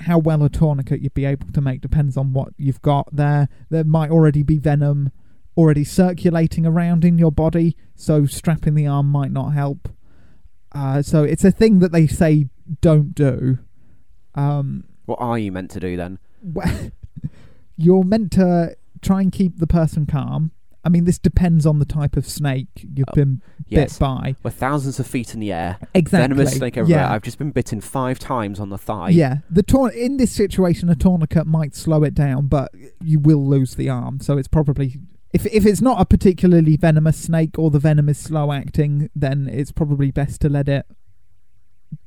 how 0.00 0.18
well 0.18 0.42
a 0.42 0.48
tourniquet 0.48 1.00
you'd 1.00 1.14
be 1.14 1.24
able 1.24 1.52
to 1.52 1.60
make 1.60 1.80
depends 1.80 2.16
on 2.16 2.32
what 2.32 2.48
you've 2.56 2.82
got 2.82 3.08
there. 3.14 3.48
There 3.68 3.84
might 3.84 4.10
already 4.10 4.42
be 4.42 4.58
venom 4.58 5.12
already 5.56 5.84
circulating 5.84 6.64
around 6.64 7.04
in 7.04 7.18
your 7.18 7.32
body, 7.32 7.76
so 7.94 8.24
strapping 8.24 8.74
the 8.74 8.86
arm 8.86 9.06
might 9.06 9.30
not 9.30 9.50
help. 9.50 9.88
Uh, 10.72 11.02
so 11.02 11.22
it's 11.22 11.44
a 11.44 11.50
thing 11.50 11.80
that 11.80 11.92
they 11.92 12.06
say 12.06 12.48
don't 12.80 13.14
do. 13.14 13.58
Um, 14.34 14.84
What 15.06 15.20
are 15.20 15.38
you 15.38 15.52
meant 15.52 15.70
to 15.72 15.80
do 15.80 15.96
then? 15.96 16.18
you're 17.76 18.04
meant 18.04 18.32
to 18.32 18.76
try 19.02 19.20
and 19.20 19.32
keep 19.32 19.58
the 19.58 19.66
person 19.66 20.06
calm. 20.06 20.52
I 20.84 20.88
mean, 20.88 21.04
this 21.04 21.18
depends 21.18 21.66
on 21.66 21.78
the 21.78 21.84
type 21.84 22.16
of 22.16 22.26
snake 22.26 22.68
you've 22.76 23.04
Oh, 23.10 23.14
been 23.14 23.42
Yes. 23.68 23.94
bit 23.94 24.00
by. 24.00 24.36
We're 24.42 24.50
thousands 24.50 24.98
of 24.98 25.06
feet 25.06 25.34
in 25.34 25.40
the 25.40 25.52
air. 25.52 25.76
Exactly. 25.94 26.34
Venomous 26.34 26.56
snake 26.56 26.76
everywhere. 26.78 27.02
Yeah. 27.02 27.12
I've 27.12 27.22
just 27.22 27.38
been 27.38 27.50
bitten 27.50 27.80
five 27.82 28.18
times 28.18 28.58
on 28.58 28.70
the 28.70 28.78
thigh. 28.78 29.10
Yeah, 29.10 29.38
the 29.50 29.62
tour- 29.62 29.90
in 29.90 30.16
this 30.16 30.32
situation, 30.32 30.88
a 30.88 30.94
tourniquet 30.94 31.46
might 31.46 31.74
slow 31.74 32.02
it 32.02 32.14
down, 32.14 32.46
but 32.46 32.72
you 33.02 33.18
will 33.18 33.46
lose 33.46 33.74
the 33.74 33.88
arm. 33.90 34.20
So 34.20 34.38
it's 34.38 34.48
probably 34.48 34.96
if 35.32 35.44
if 35.46 35.64
it's 35.66 35.80
not 35.82 36.00
a 36.00 36.04
particularly 36.06 36.76
venomous 36.76 37.16
snake 37.18 37.58
or 37.58 37.70
the 37.70 37.78
venom 37.78 38.08
is 38.08 38.18
slow 38.18 38.50
acting, 38.50 39.10
then 39.14 39.48
it's 39.52 39.70
probably 39.72 40.10
best 40.10 40.40
to 40.40 40.48
let 40.48 40.68
it 40.68 40.86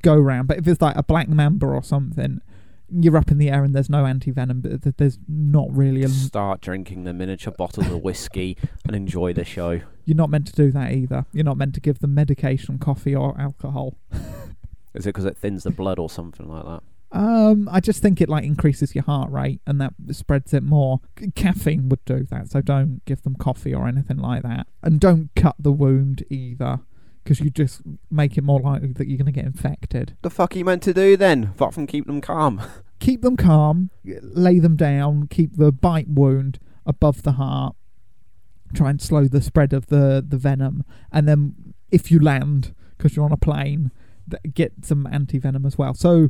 go 0.02 0.18
round. 0.18 0.48
But 0.48 0.58
if 0.58 0.68
it's 0.68 0.82
like 0.82 0.96
a 0.98 1.04
black 1.04 1.30
mamba 1.30 1.68
or 1.68 1.84
something, 1.84 2.42
you're 2.90 3.18
up 3.18 3.32
in 3.32 3.38
the 3.38 3.50
air 3.50 3.64
and 3.64 3.74
there's 3.74 3.90
no 3.90 4.06
anti 4.06 4.32
venom. 4.32 4.62
But 4.62 4.98
there's 4.98 5.20
not 5.28 5.68
really 5.76 6.04
a. 6.04 6.10
Start 6.10 6.62
drinking 6.62 7.04
the 7.04 7.14
miniature 7.14 7.54
bottles 7.54 7.88
of 7.88 8.02
whiskey 8.02 8.58
and 8.86 8.96
enjoy 8.96 9.34
the 9.34 9.46
show. 9.46 9.82
You're 10.06 10.18
not 10.18 10.30
meant 10.30 10.48
to 10.48 10.54
do 10.54 10.72
that 10.72 10.92
either. 10.92 11.26
You're 11.32 11.46
not 11.46 11.58
meant 11.58 11.76
to 11.76 11.82
give 11.82 12.00
them 12.00 12.14
medication, 12.14 12.78
coffee, 12.78 13.16
or 13.16 13.40
alcohol. 13.40 13.96
Is 14.94 15.06
it 15.06 15.10
because 15.10 15.26
it 15.26 15.38
thins 15.38 15.64
the 15.64 15.72
blood 15.72 15.98
or 15.98 16.10
something 16.10 16.48
like 16.48 16.66
that? 16.66 16.84
Um, 17.14 17.70
I 17.72 17.80
just 17.80 18.02
think 18.02 18.22
it 18.22 18.30
like 18.30 18.44
increases 18.44 18.96
your 18.96 19.04
heart 19.04 19.32
rate 19.32 19.62
and 19.68 19.80
that 19.80 19.94
spreads 20.12 20.52
it 20.52 20.64
more. 20.64 21.00
C- 21.20 21.32
Caffeine 21.36 21.88
would 21.90 22.04
do 22.06 22.24
that, 22.32 22.50
so 22.50 22.60
don't 22.60 23.06
give 23.06 23.22
them 23.22 23.36
coffee 23.36 23.74
or 23.74 23.88
anything 23.88 24.18
like 24.18 24.42
that, 24.42 24.66
and 24.82 25.00
don't 25.00 25.30
cut 25.36 25.56
the 25.60 25.72
wound 25.72 26.24
either, 26.30 26.80
because 27.24 27.40
you 27.40 27.50
just 27.50 27.82
make 28.12 28.38
it 28.38 28.44
more 28.44 28.60
likely 28.60 28.94
that 28.94 29.08
you're 29.08 29.18
going 29.18 29.26
to 29.26 29.32
get 29.32 29.46
infected. 29.46 30.16
The 30.22 30.30
fuck 30.30 30.56
are 30.56 30.58
you 30.60 30.66
meant 30.66 30.84
to 30.84 30.94
do 30.94 31.16
then? 31.18 31.46
Apart 31.56 31.74
from 31.74 31.88
keep 31.88 32.06
them 32.06 32.22
calm. 32.22 32.62
Keep 33.00 33.22
them 33.22 33.36
calm, 33.36 33.90
lay 34.06 34.60
them 34.60 34.78
down, 34.78 35.28
keep 35.28 35.58
the 35.58 35.74
bite 35.74 36.08
wound 36.08 36.58
above 36.86 37.24
the 37.24 37.34
heart, 37.34 37.76
try 38.74 38.90
and 38.92 39.02
slow 39.02 39.26
the 39.28 39.42
spread 39.42 39.74
of 39.74 39.88
the 39.88 40.24
the 40.26 40.38
venom, 40.38 40.86
and 41.12 41.28
then 41.28 41.74
if 41.92 42.10
you 42.12 42.18
land 42.22 42.74
because 42.98 43.14
you're 43.18 43.26
on 43.26 43.34
a 43.34 43.38
plane, 43.38 43.92
get 44.54 44.72
some 44.84 45.06
anti 45.12 45.38
venom 45.38 45.66
as 45.66 45.78
well. 45.78 45.94
So. 45.94 46.30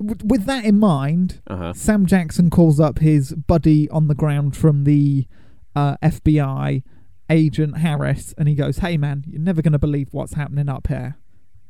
w- 0.00 0.16
With 0.24 0.44
that 0.44 0.64
in 0.64 0.78
mind, 0.78 1.40
Uh 1.48 1.56
huh. 1.56 1.72
Sam 1.72 2.06
Jackson 2.06 2.50
calls 2.50 2.78
up 2.78 3.00
his 3.00 3.32
buddy 3.34 3.88
on 3.90 4.06
the 4.06 4.14
ground 4.14 4.56
from 4.56 4.84
the 4.84 5.26
uh, 5.74 5.96
FBI, 6.04 6.84
Agent 7.28 7.78
Harris, 7.78 8.34
and 8.38 8.48
he 8.48 8.54
goes, 8.54 8.78
Hey 8.78 8.96
man, 8.96 9.24
you're 9.26 9.40
never 9.40 9.62
going 9.62 9.72
to 9.72 9.78
believe 9.78 10.08
what's 10.12 10.34
happening 10.34 10.68
up 10.68 10.88
here. 10.88 11.18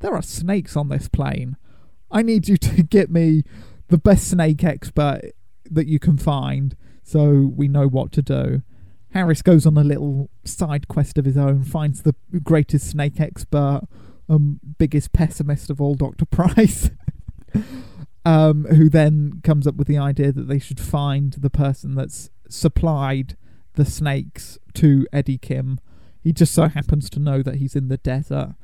There 0.00 0.14
are 0.14 0.22
snakes 0.22 0.76
on 0.76 0.88
this 0.88 1.08
plane. 1.08 1.56
I 2.10 2.22
need 2.22 2.48
you 2.48 2.56
to 2.58 2.82
get 2.82 3.10
me 3.10 3.42
the 3.88 3.98
best 3.98 4.28
snake 4.28 4.64
expert 4.64 5.32
that 5.70 5.86
you 5.86 5.98
can 5.98 6.16
find 6.16 6.76
so 7.02 7.52
we 7.54 7.68
know 7.68 7.86
what 7.86 8.12
to 8.12 8.22
do. 8.22 8.62
Harris 9.10 9.40
goes 9.40 9.64
on 9.66 9.78
a 9.78 9.84
little 9.84 10.28
side 10.44 10.88
quest 10.88 11.16
of 11.16 11.24
his 11.24 11.36
own, 11.36 11.62
finds 11.64 12.02
the 12.02 12.14
greatest 12.42 12.90
snake 12.90 13.20
expert, 13.20 13.82
um, 14.28 14.60
biggest 14.78 15.12
pessimist 15.12 15.70
of 15.70 15.80
all, 15.80 15.94
Dr. 15.94 16.24
Price. 16.30 16.90
um, 18.24 18.64
who 18.64 18.90
then 18.90 19.40
comes 19.44 19.66
up 19.66 19.76
with 19.76 19.86
the 19.86 19.98
idea 19.98 20.32
that 20.32 20.48
they 20.48 20.58
should 20.58 20.80
find 20.80 21.34
the 21.34 21.48
person 21.48 21.94
that's 21.94 22.30
supplied 22.48 23.36
the 23.76 23.84
snakes 23.84 24.58
to 24.74 25.06
Eddie 25.12 25.38
Kim. 25.38 25.80
He 26.22 26.32
just 26.32 26.52
so 26.52 26.66
happens 26.68 27.08
to 27.10 27.20
know 27.20 27.42
that 27.42 27.56
he's 27.56 27.76
in 27.76 27.88
the 27.88 27.98
desert. 27.98 28.54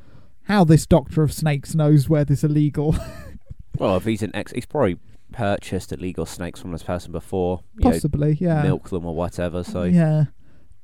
How 0.46 0.64
this 0.64 0.86
doctor 0.86 1.22
of 1.22 1.32
snakes 1.32 1.74
knows 1.74 2.08
where 2.08 2.24
this 2.24 2.42
illegal 2.42 2.96
Well, 3.78 3.96
if 3.96 4.04
he's 4.04 4.22
an 4.22 4.34
ex, 4.34 4.52
he's 4.52 4.66
probably 4.66 4.98
purchased 5.32 5.92
illegal 5.92 6.26
snakes 6.26 6.60
from 6.60 6.72
this 6.72 6.82
person 6.82 7.12
before. 7.12 7.62
You 7.78 7.84
know, 7.84 7.90
possibly, 7.90 8.36
yeah. 8.40 8.62
milk 8.62 8.90
them 8.90 9.06
or 9.06 9.14
whatever. 9.14 9.64
So 9.64 9.84
yeah. 9.84 10.26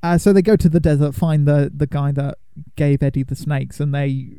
Uh, 0.02 0.16
so 0.16 0.32
they 0.32 0.42
go 0.42 0.56
to 0.56 0.68
the 0.68 0.80
desert, 0.80 1.14
find 1.14 1.46
the 1.46 1.70
the 1.74 1.86
guy 1.86 2.12
that 2.12 2.38
gave 2.76 3.02
Eddie 3.02 3.24
the 3.24 3.36
snakes, 3.36 3.80
and 3.80 3.94
they 3.94 4.30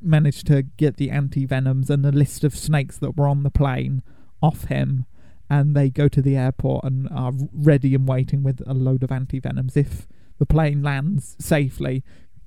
manage 0.00 0.44
to 0.44 0.62
get 0.62 0.96
the 0.96 1.10
anti 1.10 1.44
venoms 1.44 1.90
and 1.90 2.04
the 2.04 2.12
list 2.12 2.44
of 2.44 2.56
snakes 2.56 2.98
that 2.98 3.16
were 3.16 3.28
on 3.28 3.42
the 3.42 3.50
plane 3.50 4.02
off 4.42 4.64
him. 4.64 5.06
And 5.48 5.76
they 5.76 5.90
go 5.90 6.08
to 6.08 6.20
the 6.20 6.36
airport 6.36 6.84
and 6.84 7.08
are 7.10 7.32
ready 7.52 7.94
and 7.94 8.08
waiting 8.08 8.42
with 8.42 8.62
a 8.66 8.74
load 8.74 9.02
of 9.02 9.12
anti 9.12 9.38
venoms 9.38 9.76
if 9.76 10.08
the 10.38 10.46
plane 10.46 10.82
lands 10.82 11.36
safely 11.38 12.04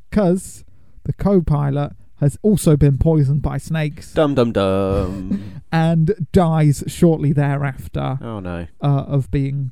because 0.09 0.65
the 1.05 1.13
co-pilot 1.13 1.93
has 2.19 2.37
also 2.41 2.75
been 2.75 2.97
poisoned 2.97 3.41
by 3.41 3.57
snakes 3.57 4.13
Dum 4.13 4.35
dum 4.35 4.51
dum. 4.51 5.61
and 5.71 6.27
dies 6.33 6.83
shortly 6.87 7.31
thereafter 7.31 8.19
oh 8.21 8.39
no. 8.41 8.67
uh, 8.83 9.05
of 9.07 9.31
being 9.31 9.71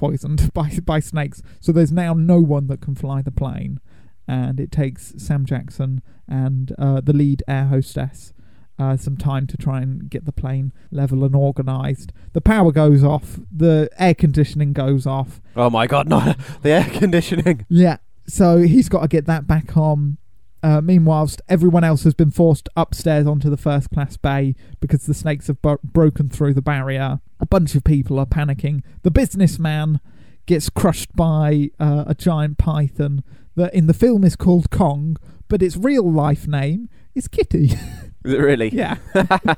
poisoned 0.00 0.52
by 0.54 0.78
by 0.84 0.98
snakes. 0.98 1.42
So 1.60 1.70
there's 1.72 1.92
now 1.92 2.14
no 2.14 2.40
one 2.40 2.66
that 2.68 2.80
can 2.80 2.94
fly 2.94 3.22
the 3.22 3.30
plane, 3.30 3.78
and 4.26 4.58
it 4.58 4.72
takes 4.72 5.14
Sam 5.18 5.44
Jackson 5.44 6.02
and 6.26 6.72
uh, 6.78 7.00
the 7.00 7.12
lead 7.12 7.42
air 7.46 7.66
hostess 7.66 8.32
uh, 8.80 8.96
some 8.96 9.16
time 9.16 9.46
to 9.46 9.56
try 9.58 9.82
and 9.82 10.08
get 10.08 10.24
the 10.24 10.32
plane 10.32 10.72
level 10.90 11.22
and 11.22 11.36
organised. 11.36 12.12
The 12.32 12.40
power 12.40 12.72
goes 12.72 13.04
off, 13.04 13.38
the 13.54 13.90
air 13.98 14.14
conditioning 14.14 14.72
goes 14.72 15.06
off. 15.06 15.40
Oh 15.54 15.68
my 15.68 15.86
god, 15.86 16.08
no. 16.08 16.34
The 16.62 16.70
air 16.70 16.88
conditioning. 16.90 17.66
Yeah, 17.82 17.98
so 18.26 18.58
he's 18.58 18.88
got 18.88 19.02
to 19.02 19.08
get 19.08 19.26
that 19.26 19.46
back 19.46 19.76
on. 19.76 20.18
Uh, 20.62 20.80
meanwhile, 20.80 21.30
everyone 21.48 21.84
else 21.84 22.04
has 22.04 22.14
been 22.14 22.30
forced 22.30 22.68
upstairs 22.76 23.26
onto 23.26 23.48
the 23.48 23.56
first 23.56 23.90
class 23.90 24.16
bay 24.16 24.54
because 24.80 25.06
the 25.06 25.14
snakes 25.14 25.46
have 25.46 25.60
bro- 25.62 25.78
broken 25.82 26.28
through 26.28 26.54
the 26.54 26.62
barrier. 26.62 27.20
A 27.38 27.46
bunch 27.46 27.74
of 27.74 27.84
people 27.84 28.18
are 28.18 28.26
panicking. 28.26 28.82
The 29.02 29.10
businessman 29.10 30.00
gets 30.46 30.68
crushed 30.68 31.14
by 31.14 31.70
uh, 31.78 32.04
a 32.06 32.14
giant 32.14 32.58
python 32.58 33.22
that 33.56 33.72
in 33.74 33.86
the 33.86 33.94
film 33.94 34.24
is 34.24 34.36
called 34.36 34.70
Kong, 34.70 35.16
but 35.48 35.62
its 35.62 35.76
real 35.76 36.10
life 36.10 36.46
name 36.46 36.88
is 37.14 37.28
Kitty. 37.28 37.72
Is 38.24 38.32
it 38.34 38.38
really? 38.38 38.68
yeah. 38.68 38.96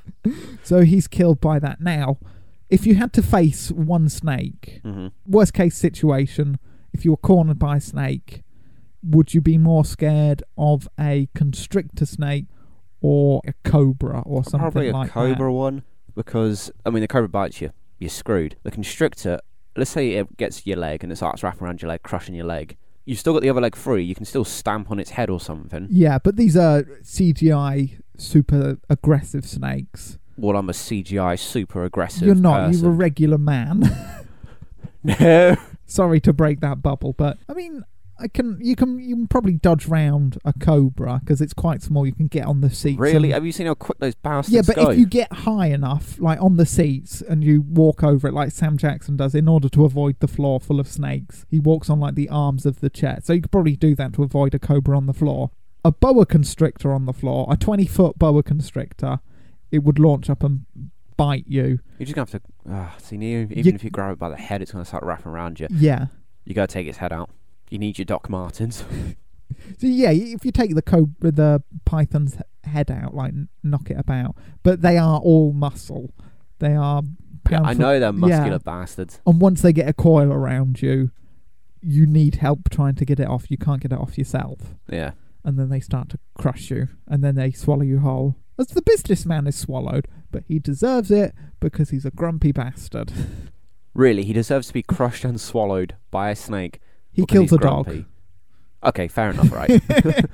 so 0.62 0.81
he's 0.81 1.09
killed 1.09 1.40
by 1.40 1.59
that. 1.59 1.81
Now, 1.81 2.18
if 2.70 2.87
you 2.87 2.94
had 2.94 3.12
to 3.14 3.22
face 3.22 3.70
one 3.70 4.09
snake, 4.09 4.81
hmm 4.83 5.09
worst 5.27 5.53
case 5.55 5.77
situation, 5.77 6.59
if 6.92 7.05
you 7.05 7.11
were 7.11 7.16
cornered 7.16 7.59
by 7.59 7.77
a 7.77 7.81
snake, 7.81 8.42
would 9.03 9.35
you 9.35 9.40
be 9.40 9.59
more 9.59 9.85
scared 9.85 10.42
of 10.57 10.88
a 10.98 11.29
constrictor 11.35 12.07
snake 12.07 12.46
or 13.01 13.40
a 13.46 13.53
cobra 13.64 14.20
or 14.20 14.44
something 14.44 14.61
Probably 14.61 14.88
a 14.88 14.92
like 14.92 15.11
cobra 15.11 15.53
one 15.53 15.83
because 16.14 16.70
I 16.87 16.90
mean 16.90 17.01
the 17.01 17.09
cobra 17.09 17.29
bites 17.29 17.61
you, 17.61 17.72
you're 17.98 18.11
screwed. 18.11 18.57
The 18.62 18.70
constrictor, 18.70 19.40
let's 19.77 19.90
say 19.90 20.12
it 20.12 20.37
gets 20.37 20.66
your 20.66 20.77
leg 20.77 21.03
and 21.03 21.12
it 21.12 21.16
starts 21.16 21.42
wrapping 21.42 21.66
around 21.66 21.83
your 21.83 21.88
leg, 21.88 22.03
crushing 22.03 22.35
your 22.35 22.46
leg. 22.46 22.77
You've 23.05 23.18
still 23.18 23.33
got 23.33 23.42
the 23.42 23.51
other 23.51 23.61
leg 23.61 23.75
free. 23.75 24.05
You 24.05 24.14
can 24.14 24.25
still 24.25 24.44
stamp 24.44 24.90
on 24.90 25.01
its 25.01 25.11
head 25.11 25.29
or 25.29 25.40
something. 25.40 25.88
Yeah, 25.90 26.18
but 26.18 26.37
these 26.37 26.57
are 26.57 26.85
CGI 27.03 27.98
super 28.23 28.79
aggressive 28.89 29.45
snakes. 29.47 30.19
Well, 30.37 30.57
I'm 30.57 30.69
a 30.69 30.73
CGI 30.73 31.39
super 31.39 31.85
aggressive. 31.85 32.23
You're 32.23 32.35
not. 32.35 32.69
Person. 32.69 32.83
You're 32.83 32.93
a 32.93 32.95
regular 32.95 33.39
man. 33.39 34.25
no. 35.03 35.57
Sorry 35.87 36.21
to 36.21 36.33
break 36.33 36.61
that 36.61 36.81
bubble, 36.83 37.13
but 37.13 37.37
I 37.49 37.53
mean, 37.53 37.85
I 38.19 38.29
can. 38.29 38.57
You 38.63 38.77
can. 38.77 38.99
You 38.99 39.15
can 39.17 39.27
probably 39.27 39.55
dodge 39.55 39.87
round 39.87 40.39
a 40.45 40.55
cobra 40.55 41.21
because 41.21 41.43
it's 41.43 41.53
quite 41.53 41.83
small. 41.83 42.07
You 42.07 42.15
can 42.15 42.29
get 42.29 42.47
on 42.47 42.63
the 42.63 42.71
seats. 42.71 42.99
Really? 42.99 43.31
Have 43.33 43.45
you 43.45 43.53
seen 43.53 43.67
how 43.67 43.75
quick 43.75 43.99
those 43.99 44.15
bastards 44.15 44.55
Yeah, 44.55 44.63
but 44.67 44.77
go? 44.77 44.91
if 44.91 44.99
you 44.99 45.05
get 45.05 45.31
high 45.33 45.67
enough, 45.67 46.19
like 46.19 46.41
on 46.41 46.57
the 46.57 46.65
seats, 46.65 47.21
and 47.21 47.45
you 47.45 47.61
walk 47.61 48.03
over 48.03 48.29
it 48.29 48.33
like 48.33 48.53
Sam 48.53 48.79
Jackson 48.79 49.17
does, 49.17 49.35
in 49.35 49.49
order 49.49 49.69
to 49.71 49.85
avoid 49.85 50.19
the 50.21 50.29
floor 50.29 50.61
full 50.61 50.81
of 50.81 50.89
snakes, 50.89 51.45
he 51.51 51.59
walks 51.59 51.91
on 51.91 52.01
like 52.01 52.15
the 52.15 52.31
arms 52.31 52.65
of 52.65 52.81
the 52.81 52.89
chair. 52.89 53.19
So 53.23 53.35
you 53.35 53.43
could 53.43 53.51
probably 53.53 53.77
do 53.77 53.95
that 53.97 54.15
to 54.15 54.23
avoid 54.23 54.55
a 54.55 54.59
cobra 54.59 54.97
on 54.97 55.07
the 55.07 55.13
floor. 55.15 55.51
A 55.85 55.90
boa 55.90 56.25
constrictor 56.27 56.92
on 56.92 57.07
the 57.07 57.12
floor, 57.12 57.47
a 57.51 57.57
twenty 57.57 57.87
foot 57.87 58.18
boa 58.18 58.42
constrictor, 58.42 59.18
it 59.71 59.81
would 59.83 59.99
launch 59.99 60.31
up 60.31 60.42
and 60.45 60.64
bite 61.16 61.45
you. 61.49 61.81
You're 61.99 62.07
just 62.07 62.14
gonna 62.14 62.31
have 62.31 62.42
to. 62.42 62.49
ah, 62.71 62.95
see, 62.99 63.16
even 63.16 63.51
You- 63.59 63.73
if 63.75 63.83
you 63.85 63.90
grab 63.90 64.12
it 64.12 64.18
by 64.18 64.29
the 64.29 64.37
head, 64.37 64.62
it's 64.62 64.71
gonna 64.73 64.85
start 64.85 65.03
wrapping 65.05 65.33
around 65.33 65.59
you. 65.61 65.66
Yeah. 65.71 66.07
You 66.45 66.55
gotta 66.55 66.73
take 66.73 66.87
its 66.87 66.99
head 66.99 67.12
out. 67.12 67.31
You 67.71 67.79
need 67.79 67.99
your 67.99 68.05
Doc 68.05 68.29
Martens. 68.31 68.85
So 69.79 69.87
yeah, 69.87 70.11
if 70.11 70.47
you 70.47 70.51
take 70.51 70.75
the 70.75 70.81
cobra, 70.81 71.31
the 71.31 71.62
python's 71.85 72.38
head 72.64 72.90
out, 72.90 73.14
like 73.14 73.35
knock 73.62 73.90
it 73.90 73.99
about, 73.99 74.35
but 74.62 74.81
they 74.81 74.97
are 74.97 75.21
all 75.21 75.53
muscle. 75.53 76.11
They 76.59 76.75
are. 76.75 77.03
yeah, 77.51 77.61
I 77.61 77.75
know 77.75 78.01
they're 78.01 78.12
muscular 78.14 78.53
Yeah. 78.53 78.59
bastards. 78.59 79.21
and 79.27 79.40
once 79.42 79.61
they 79.61 79.73
get 79.75 79.87
a 79.88 79.92
coil 79.92 80.33
around 80.33 80.81
you, 80.81 81.11
you 81.83 82.07
need 82.07 82.37
help 82.37 82.71
trying 82.71 82.95
to 82.95 83.05
get 83.05 83.21
it 83.21 83.29
off. 83.29 83.51
You 83.51 83.59
can't 83.59 83.81
get 83.83 83.92
it 83.92 83.99
off 83.99 84.16
yourself, 84.16 84.75
Yeah. 84.90 85.12
And 85.45 85.59
then 85.59 85.69
they 85.69 85.81
start 85.81 86.09
to 86.11 86.19
crush 86.35 86.71
you, 86.71 86.89
and 87.07 87.23
then 87.23 87.35
they 87.35 87.51
swallow 87.51 87.83
you 87.83 88.01
whole. 88.01 88.37
As 88.59 88.69
the 88.69 88.83
businessman 88.83 89.47
is 89.47 89.57
swallowed, 89.57 90.09
but 90.31 90.45
he 90.47 90.59
deserves 90.59 91.11
it 91.11 91.35
because 91.61 91.91
he's 91.91 92.05
a 92.05 92.11
grumpy 92.11 92.53
bastard. 92.53 93.13
Really, 93.95 94.25
he 94.25 94.33
deserves 94.33 94.69
to 94.69 94.73
be 94.73 94.83
crushed 94.83 95.23
and 95.23 95.39
swallowed 95.39 95.97
by 96.11 96.31
a 96.31 96.35
snake. 96.35 96.81
He 97.13 97.21
because 97.21 97.35
kills 97.35 97.51
he's 97.51 97.59
a 97.59 97.59
dog. 97.59 98.05
Okay, 98.83 99.07
fair 99.07 99.33
enough, 99.33 99.53
right? 99.53 99.83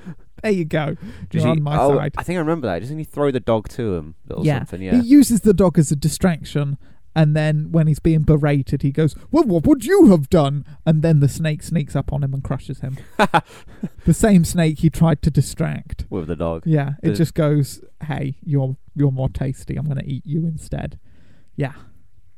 There 0.42 0.52
you 0.52 0.64
go. 0.64 0.96
You're 1.32 1.42
he- 1.42 1.50
on 1.50 1.62
my 1.62 1.76
oh, 1.78 1.96
side. 1.96 2.14
I 2.16 2.22
think 2.22 2.36
I 2.36 2.40
remember 2.40 2.66
that. 2.68 2.80
Doesn't 2.80 2.98
he 2.98 3.04
throw 3.04 3.30
the 3.30 3.40
dog 3.40 3.68
to 3.70 3.94
him 3.96 4.14
or 4.30 4.44
Yeah. 4.44 4.58
something? 4.58 4.82
Yeah. 4.82 5.00
He 5.00 5.08
uses 5.08 5.40
the 5.40 5.54
dog 5.54 5.78
as 5.78 5.90
a 5.90 5.96
distraction, 5.96 6.78
and 7.18 7.34
then 7.34 7.72
when 7.72 7.88
he's 7.88 7.98
being 7.98 8.22
berated, 8.22 8.82
he 8.82 8.92
goes, 8.92 9.16
"Well, 9.32 9.42
what 9.42 9.66
would 9.66 9.84
you 9.84 10.06
have 10.12 10.30
done?" 10.30 10.64
And 10.86 11.02
then 11.02 11.18
the 11.18 11.28
snake 11.28 11.64
sneaks 11.64 11.96
up 11.96 12.12
on 12.12 12.22
him 12.22 12.32
and 12.32 12.44
crushes 12.44 12.78
him. 12.78 12.96
the 14.06 14.14
same 14.14 14.44
snake 14.44 14.78
he 14.78 14.88
tried 14.88 15.20
to 15.22 15.30
distract. 15.30 16.06
With 16.08 16.28
the 16.28 16.36
dog. 16.36 16.62
Yeah, 16.64 16.90
it 17.02 17.08
The- 17.10 17.14
just 17.16 17.34
goes, 17.34 17.82
"Hey, 18.04 18.38
you're 18.44 18.76
you're 18.94 19.10
more 19.10 19.28
tasty. 19.28 19.74
I'm 19.76 19.86
going 19.86 19.98
to 19.98 20.06
eat 20.08 20.24
you 20.24 20.46
instead." 20.46 21.00
Yeah, 21.56 21.72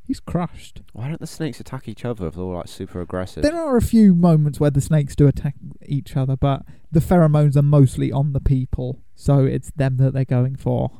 he's 0.07 0.19
crushed. 0.21 0.81
Why 0.95 1.09
don't 1.09 1.21
the 1.21 1.27
snakes 1.27 1.61
attack 1.61 1.87
each 1.87 2.07
other 2.07 2.27
if 2.29 2.35
they're 2.35 2.43
all 2.45 2.55
like 2.55 2.69
super 2.69 3.03
aggressive? 3.03 3.43
There 3.43 3.61
are 3.61 3.77
a 3.77 3.83
few 3.83 4.15
moments 4.15 4.59
where 4.59 4.71
the 4.71 4.81
snakes 4.81 5.15
do 5.15 5.27
attack 5.29 5.57
each 5.85 6.17
other, 6.17 6.37
but 6.37 6.65
the 6.91 7.01
pheromones 7.01 7.55
are 7.55 7.63
mostly 7.63 8.11
on 8.11 8.33
the 8.33 8.41
people, 8.41 9.03
so 9.15 9.45
it's 9.45 9.71
them 9.73 9.99
that 9.99 10.15
they're 10.15 10.25
going 10.25 10.57
for. 10.57 10.91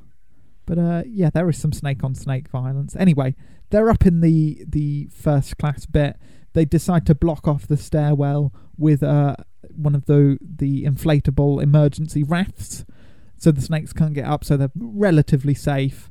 But 0.71 0.79
uh, 0.79 1.03
yeah, 1.05 1.31
there 1.31 1.49
is 1.49 1.59
some 1.59 1.73
snake 1.73 2.05
on 2.05 2.15
snake 2.15 2.47
violence. 2.47 2.95
Anyway, 2.95 3.35
they're 3.71 3.91
up 3.91 4.07
in 4.07 4.21
the 4.21 4.65
the 4.65 5.09
first 5.13 5.59
class 5.59 5.85
bit. 5.85 6.17
They 6.53 6.65
decide 6.65 7.07
to 7.07 7.15
block 7.17 7.49
off 7.49 7.67
the 7.67 7.77
stairwell 7.77 8.53
with 8.79 9.03
uh, 9.03 9.35
one 9.75 9.97
of 9.97 10.07
the 10.07 10.39
the 10.41 10.85
inflatable 10.85 11.61
emergency 11.61 12.23
rafts, 12.23 12.85
so 13.37 13.51
the 13.51 13.61
snakes 13.61 13.93
can't 13.93 14.15
get 14.15 14.27
up. 14.27 14.45
So 14.45 14.57
they're 14.57 14.71
relatively 14.77 15.55
safe. 15.55 16.09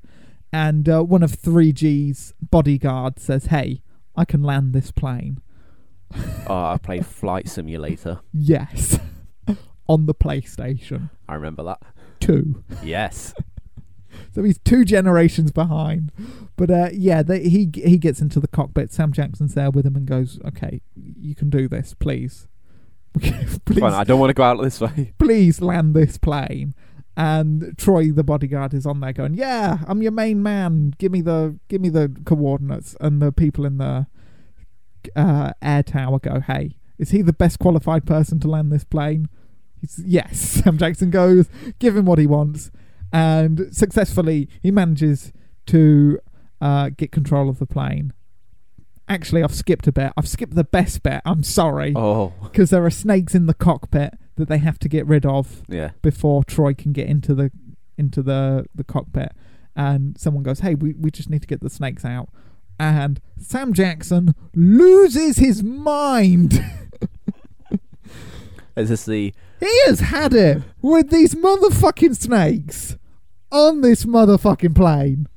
And 0.52 0.89
uh, 0.89 1.04
one 1.04 1.24
of 1.24 1.39
3G's 1.41 2.34
bodyguards 2.41 3.24
says, 3.24 3.45
"Hey, 3.45 3.82
I 4.17 4.26
can 4.26 4.43
land 4.43 4.74
this 4.74 4.91
plane." 4.91 5.39
oh, 6.48 6.65
I 6.65 6.78
played 6.84 7.06
Flight 7.06 7.48
Simulator. 7.48 8.19
Yes. 8.34 9.00
On 9.88 10.06
the 10.06 10.13
PlayStation 10.13 11.12
I 11.30 11.36
remember 11.36 11.63
that. 11.63 11.82
2. 12.19 12.63
Yes. 12.84 13.34
So 14.39 14.45
he's 14.45 14.58
two 14.60 14.86
generations 14.86 15.52
behind. 15.52 16.13
But 16.56 16.71
uh, 16.71 16.89
yeah, 16.93 17.23
they, 17.23 17.49
he 17.49 17.69
he 17.73 17.97
gets 17.97 18.21
into 18.21 18.39
the 18.39 18.47
cockpit. 18.47 18.93
Sam 18.93 19.12
Jackson's 19.12 19.54
there 19.54 19.69
with 19.69 19.86
him 19.86 19.97
and 19.97 20.06
goes, 20.06 20.39
"Okay, 20.45 20.80
you 20.95 21.36
can 21.36 21.49
do 21.49 21.67
this, 21.67 21.93
please. 21.93 22.47
please, 23.19 23.80
Fine, 23.82 23.91
I 23.91 24.06
don't 24.06 24.17
want 24.17 24.30
to 24.30 24.34
go 24.34 24.43
out 24.43 24.62
this 24.62 24.80
way. 24.80 25.13
please 25.19 25.60
land 25.60 25.93
this 25.93 26.17
plane." 26.17 26.73
And 27.17 27.78
Troy, 27.78 28.13
the 28.13 28.23
bodyguard, 28.23 28.73
is 28.73 28.86
on 28.86 29.02
there 29.02 29.12
going, 29.12 29.34
"Yeah, 29.34 29.80
I'm 29.86 30.02
your 30.02 30.13
main 30.13 30.41
man. 30.41 30.93
Give 30.97 31.12
me 31.12 31.19
the 31.19 31.60
give 31.67 31.82
me 31.82 31.89
the 31.89 32.10
coordinates." 32.23 32.95
And 33.02 33.21
the 33.21 33.34
people 33.34 33.65
in 33.65 33.78
the 33.78 34.08
uh, 35.17 35.52
air 35.62 35.84
tower 35.84 36.17
go, 36.17 36.39
"Hey, 36.39 36.78
is 36.97 37.12
he 37.12 37.21
the 37.21 37.34
best 37.34 37.60
qualified 37.60 38.06
person 38.06 38.39
to 38.39 38.47
land 38.47 38.71
this 38.71 38.86
plane?" 38.86 39.28
He's, 39.82 40.02
yes. 40.06 40.39
Sam 40.63 40.78
Jackson 40.78 41.10
goes, 41.10 41.47
give 41.80 41.95
him 41.95 42.06
what 42.06 42.19
he 42.19 42.28
wants, 42.28 42.71
and 43.12 43.67
successfully 43.72 44.48
he 44.62 44.72
manages 44.72 45.32
to 45.67 46.19
uh, 46.62 46.89
get 46.89 47.12
control 47.12 47.50
of 47.50 47.60
the 47.60 47.65
plane. 47.65 48.13
Actually, 49.08 49.41
I've 49.43 49.54
skipped 49.56 49.88
a 49.88 49.91
bit. 49.91 50.13
I've 50.15 50.28
skipped 50.28 50.54
the 50.56 50.63
best 50.63 51.02
bit. 51.02 51.22
I'm 51.26 51.41
sorry 51.41 51.93
Oh, 51.95 52.34
because 52.43 52.69
there 52.69 52.86
are 52.86 52.91
snakes 52.91 53.34
in 53.34 53.48
the 53.48 53.56
cockpit 53.56 54.13
that 54.36 54.48
they 54.50 54.60
have 54.60 54.78
to 54.80 54.88
get 54.88 55.08
rid 55.08 55.26
of 55.26 55.63
yeah. 55.67 55.91
before 56.02 56.43
Troy 56.43 56.74
can 56.74 56.93
get 56.93 57.08
into 57.08 57.34
the 57.34 57.52
into 57.98 58.22
the 58.22 58.65
the 58.76 58.84
cockpit. 58.84 59.32
And 59.76 60.17
someone 60.19 60.43
goes, 60.43 60.60
"Hey, 60.60 60.76
we 60.76 60.93
we 60.93 61.10
just 61.10 61.30
need 61.30 61.41
to 61.41 61.48
get 61.48 61.62
the 61.62 61.69
snakes 61.69 62.06
out." 62.06 62.30
And 62.80 63.19
Sam 63.38 63.74
Jackson 63.74 64.36
loses 64.56 65.38
his 65.38 65.63
mind. 65.63 66.63
Is 68.79 68.89
this 68.89 69.05
the 69.05 69.33
he 69.59 69.81
has 69.87 69.99
had 69.99 70.33
it 70.33 70.61
with 70.81 71.09
these 71.09 71.35
motherfucking 71.35 72.15
snakes 72.15 72.97
on 73.51 73.81
this 73.81 74.05
motherfucking 74.05 74.73
plane. 74.75 75.27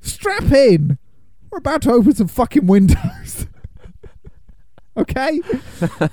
Strap 0.00 0.44
in. 0.50 0.98
We're 1.50 1.58
about 1.58 1.82
to 1.82 1.92
open 1.92 2.14
some 2.14 2.28
fucking 2.28 2.66
windows. 2.66 3.46
okay? 4.96 5.40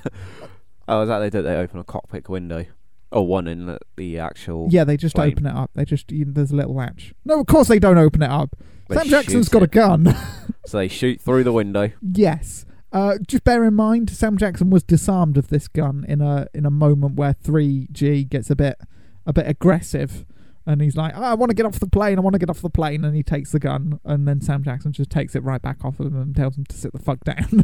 Oh, 0.87 1.03
is 1.03 1.07
that 1.07 1.19
they 1.19 1.29
do? 1.29 1.41
They 1.41 1.55
open 1.55 1.79
a 1.79 1.85
cockpit 1.85 2.27
window. 2.27 2.65
Oh, 3.13 3.21
one 3.21 3.47
in 3.47 3.65
the, 3.65 3.79
the 3.95 4.19
actual. 4.19 4.67
Yeah, 4.71 4.83
they 4.83 4.97
just 4.97 5.15
Plane. 5.15 5.31
open 5.31 5.45
it 5.45 5.55
up. 5.55 5.71
They 5.73 5.85
just 5.85 6.11
you, 6.11 6.25
there's 6.27 6.51
a 6.51 6.55
little 6.55 6.73
latch. 6.75 7.13
No, 7.23 7.39
of 7.39 7.47
course 7.47 7.69
they 7.69 7.79
don't 7.79 7.97
open 7.97 8.21
it 8.21 8.29
up. 8.29 8.57
They 8.89 8.95
Sam 8.97 9.07
Jackson's 9.07 9.47
got 9.47 9.63
a 9.63 9.67
gun. 9.67 10.13
So 10.65 10.77
they 10.77 10.89
shoot 10.89 11.21
through 11.21 11.43
the 11.45 11.51
window. 11.53 11.91
yes, 12.01 12.65
Uh, 12.91 13.17
just 13.25 13.43
bear 13.43 13.63
in 13.63 13.73
mind, 13.73 14.09
Sam 14.09 14.37
Jackson 14.37 14.69
was 14.69 14.83
disarmed 14.83 15.37
of 15.37 15.47
this 15.47 15.67
gun 15.67 16.05
in 16.07 16.21
a 16.21 16.47
in 16.53 16.65
a 16.65 16.71
moment 16.71 17.15
where 17.15 17.33
3G 17.33 18.27
gets 18.27 18.49
a 18.49 18.55
bit 18.55 18.77
a 19.25 19.31
bit 19.31 19.47
aggressive, 19.47 20.25
and 20.65 20.81
he's 20.81 20.97
like, 20.97 21.13
"Oh, 21.15 21.21
"I 21.23 21.33
want 21.35 21.51
to 21.51 21.55
get 21.55 21.65
off 21.65 21.79
the 21.79 21.87
plane. 21.87 22.17
I 22.17 22.21
want 22.21 22.33
to 22.33 22.39
get 22.39 22.49
off 22.49 22.61
the 22.61 22.69
plane," 22.69 23.05
and 23.05 23.15
he 23.15 23.23
takes 23.23 23.51
the 23.51 23.59
gun, 23.59 23.99
and 24.03 24.27
then 24.27 24.41
Sam 24.41 24.63
Jackson 24.63 24.91
just 24.91 25.09
takes 25.09 25.35
it 25.35 25.43
right 25.43 25.61
back 25.61 25.85
off 25.85 25.99
of 25.99 26.07
him 26.07 26.21
and 26.21 26.35
tells 26.35 26.57
him 26.57 26.65
to 26.65 26.75
sit 26.75 26.91
the 26.91 26.99
fuck 26.99 27.23
down. 27.23 27.63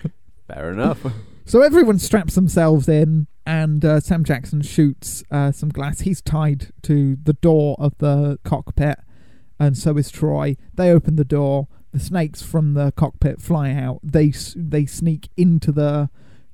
Fair 0.46 0.72
enough. 0.72 1.04
So 1.44 1.62
everyone 1.62 1.98
straps 1.98 2.34
themselves 2.34 2.88
in, 2.88 3.26
and 3.46 3.84
uh, 3.84 4.00
Sam 4.00 4.22
Jackson 4.22 4.62
shoots 4.62 5.24
uh, 5.30 5.50
some 5.50 5.70
glass. 5.70 6.00
He's 6.00 6.22
tied 6.22 6.68
to 6.82 7.16
the 7.22 7.32
door 7.32 7.74
of 7.78 7.96
the 7.98 8.38
cockpit, 8.44 8.98
and 9.58 9.76
so 9.76 9.96
is 9.96 10.10
Troy. 10.10 10.56
They 10.74 10.90
open 10.90 11.16
the 11.16 11.24
door. 11.24 11.68
The 11.98 12.04
snakes 12.04 12.42
from 12.42 12.74
the 12.74 12.92
cockpit 12.92 13.42
fly 13.42 13.72
out. 13.72 13.98
They 14.04 14.32
they 14.54 14.86
sneak 14.86 15.30
into 15.36 15.72
the 15.72 16.10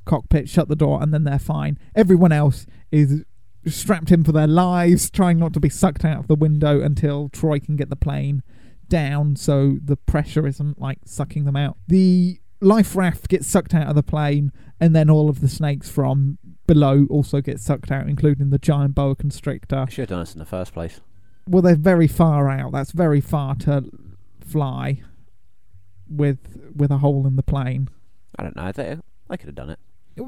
cockpit, 0.06 0.48
shut 0.48 0.68
the 0.68 0.74
door, 0.74 1.02
and 1.02 1.12
then 1.12 1.24
they're 1.24 1.38
fine. 1.38 1.78
Everyone 1.94 2.32
else 2.32 2.66
is 2.90 3.24
strapped 3.66 4.10
in 4.10 4.24
for 4.24 4.32
their 4.32 4.46
lives, 4.46 5.10
trying 5.10 5.38
not 5.38 5.52
to 5.52 5.60
be 5.60 5.68
sucked 5.68 6.02
out 6.02 6.18
of 6.18 6.28
the 6.28 6.34
window 6.34 6.80
until 6.80 7.28
Troy 7.28 7.60
can 7.60 7.76
get 7.76 7.90
the 7.90 7.96
plane 7.96 8.42
down, 8.88 9.36
so 9.36 9.76
the 9.84 9.96
pressure 9.96 10.46
isn't 10.46 10.80
like 10.80 11.00
sucking 11.04 11.44
them 11.44 11.56
out. 11.56 11.76
The 11.88 12.40
life 12.62 12.96
raft 12.96 13.28
gets 13.28 13.46
sucked 13.46 13.74
out 13.74 13.88
of 13.88 13.96
the 13.96 14.02
plane, 14.02 14.50
and 14.80 14.96
then 14.96 15.10
all 15.10 15.28
of 15.28 15.42
the 15.42 15.48
snakes 15.48 15.90
from 15.90 16.38
below 16.66 17.06
also 17.10 17.42
get 17.42 17.60
sucked 17.60 17.90
out, 17.90 18.08
including 18.08 18.48
the 18.48 18.58
giant 18.58 18.94
boa 18.94 19.14
constrictor. 19.14 19.84
I 19.86 19.90
should 19.90 20.04
have 20.04 20.08
done 20.08 20.20
this 20.20 20.32
in 20.32 20.38
the 20.38 20.46
first 20.46 20.72
place. 20.72 21.02
Well, 21.46 21.60
they're 21.60 21.76
very 21.76 22.08
far 22.08 22.48
out. 22.48 22.72
That's 22.72 22.92
very 22.92 23.20
far 23.20 23.56
to 23.56 23.90
fly 24.40 25.02
with 26.08 26.38
with 26.74 26.90
a 26.90 26.98
hole 26.98 27.26
in 27.26 27.36
the 27.36 27.42
plane. 27.42 27.88
I 28.38 28.42
don't 28.42 28.56
know. 28.56 28.72
They, 28.72 28.98
I 29.30 29.36
could 29.36 29.46
have 29.46 29.54
done 29.54 29.70
it. 29.70 29.78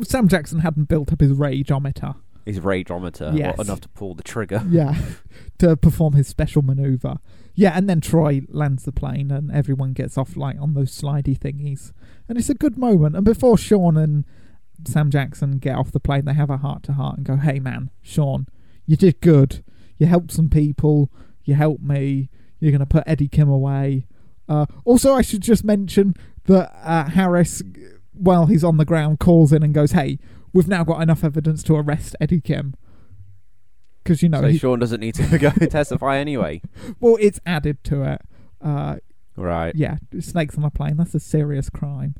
Sam 0.06 0.28
Jackson 0.28 0.60
hadn't 0.60 0.84
built 0.88 1.12
up 1.12 1.20
his 1.20 1.32
rageometer. 1.32 2.16
His 2.44 2.60
rageometer 2.60 3.36
Yes. 3.36 3.58
enough 3.58 3.80
to 3.80 3.88
pull 3.88 4.14
the 4.14 4.22
trigger. 4.22 4.64
yeah, 4.70 4.96
to 5.58 5.76
perform 5.76 6.14
his 6.14 6.28
special 6.28 6.62
maneuver. 6.62 7.18
Yeah, 7.54 7.72
and 7.76 7.88
then 7.88 8.00
Troy 8.00 8.42
lands 8.48 8.84
the 8.84 8.92
plane, 8.92 9.30
and 9.30 9.50
everyone 9.50 9.92
gets 9.92 10.16
off 10.18 10.36
like 10.36 10.56
on 10.60 10.74
those 10.74 10.96
slidey 10.96 11.36
thingies, 11.38 11.92
and 12.28 12.36
it's 12.38 12.50
a 12.50 12.54
good 12.54 12.76
moment. 12.78 13.16
And 13.16 13.24
before 13.24 13.56
Sean 13.58 13.96
and 13.96 14.24
Sam 14.86 15.10
Jackson 15.10 15.58
get 15.58 15.74
off 15.76 15.90
the 15.92 16.00
plane, 16.00 16.24
they 16.26 16.34
have 16.34 16.50
a 16.50 16.58
heart 16.58 16.82
to 16.84 16.92
heart 16.92 17.16
and 17.16 17.26
go, 17.26 17.36
"Hey, 17.36 17.58
man, 17.58 17.90
Sean, 18.02 18.46
you 18.86 18.96
did 18.96 19.20
good. 19.20 19.64
You 19.98 20.06
helped 20.06 20.30
some 20.32 20.50
people. 20.50 21.10
You 21.44 21.54
helped 21.54 21.82
me. 21.82 22.28
You're 22.60 22.72
gonna 22.72 22.86
put 22.86 23.04
Eddie 23.06 23.28
Kim 23.28 23.48
away." 23.48 24.06
Uh, 24.48 24.66
also, 24.84 25.14
I 25.14 25.22
should 25.22 25.42
just 25.42 25.64
mention 25.64 26.14
that 26.44 26.72
uh, 26.84 27.04
Harris, 27.10 27.62
while 28.12 28.46
he's 28.46 28.62
on 28.64 28.76
the 28.76 28.84
ground, 28.84 29.18
calls 29.18 29.52
in 29.52 29.62
and 29.62 29.74
goes, 29.74 29.92
"Hey, 29.92 30.18
we've 30.52 30.68
now 30.68 30.84
got 30.84 31.02
enough 31.02 31.24
evidence 31.24 31.62
to 31.64 31.74
arrest 31.76 32.14
Eddie 32.20 32.40
Kim." 32.40 32.74
Because 34.02 34.22
you 34.22 34.28
know, 34.28 34.40
so 34.40 34.48
he, 34.48 34.58
Sean 34.58 34.78
doesn't 34.78 35.00
need 35.00 35.14
to 35.16 35.38
go 35.38 35.50
testify 35.50 36.18
anyway. 36.18 36.62
well, 37.00 37.16
it's 37.20 37.40
added 37.44 37.82
to 37.84 38.02
it. 38.04 38.22
Uh, 38.60 38.96
Right. 39.38 39.74
yeah, 39.74 39.96
snakes 40.20 40.56
on 40.56 40.64
a 40.64 40.70
plane. 40.70 40.96
That's 40.96 41.14
a 41.14 41.20
serious 41.20 41.68
crime. 41.68 42.14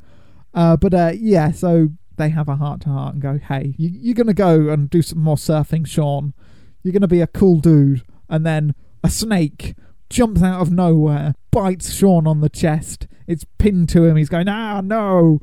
Uh, 0.53 0.77
but 0.77 0.93
uh, 0.93 1.13
yeah, 1.17 1.51
so 1.51 1.89
they 2.17 2.29
have 2.29 2.47
a 2.49 2.57
heart 2.57 2.83
to 2.83 2.91
heart 2.91 3.15
and 3.15 3.23
go, 3.23 3.39
"Hey, 3.39 3.75
you, 3.79 3.89
you're 3.91 4.15
gonna 4.15 4.35
go 4.35 4.69
and 4.69 4.91
do 4.91 5.01
some 5.01 5.21
more 5.21 5.37
surfing, 5.37 5.87
Sean. 5.87 6.35
You're 6.83 6.93
gonna 6.93 7.09
be 7.09 7.21
a 7.23 7.27
cool 7.27 7.61
dude." 7.61 8.03
And 8.29 8.45
then 8.45 8.75
a 9.05 9.09
snake 9.09 9.77
jumps 10.11 10.43
out 10.43 10.61
of 10.61 10.71
nowhere, 10.73 11.35
bites 11.51 11.93
Sean 11.93 12.27
on 12.27 12.41
the 12.41 12.49
chest. 12.49 13.07
It's 13.27 13.45
pinned 13.59 13.89
to 13.91 14.05
him. 14.05 14.17
He's 14.17 14.29
going, 14.29 14.49
"Ah, 14.49 14.81
no!" 14.83 15.41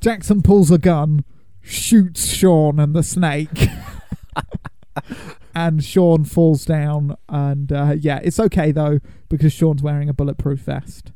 Jackson 0.00 0.42
pulls 0.42 0.70
a 0.70 0.78
gun, 0.78 1.24
shoots 1.62 2.26
Sean 2.28 2.78
and 2.80 2.94
the 2.94 3.02
snake. 3.02 3.68
and 5.54 5.82
Sean 5.84 6.24
falls 6.24 6.64
down, 6.64 7.16
and 7.28 7.72
uh, 7.72 7.94
yeah, 7.98 8.20
it's 8.22 8.40
okay 8.40 8.72
though 8.72 8.98
because 9.28 9.52
Sean's 9.52 9.82
wearing 9.82 10.08
a 10.08 10.14
bulletproof 10.14 10.60
vest. 10.60 11.12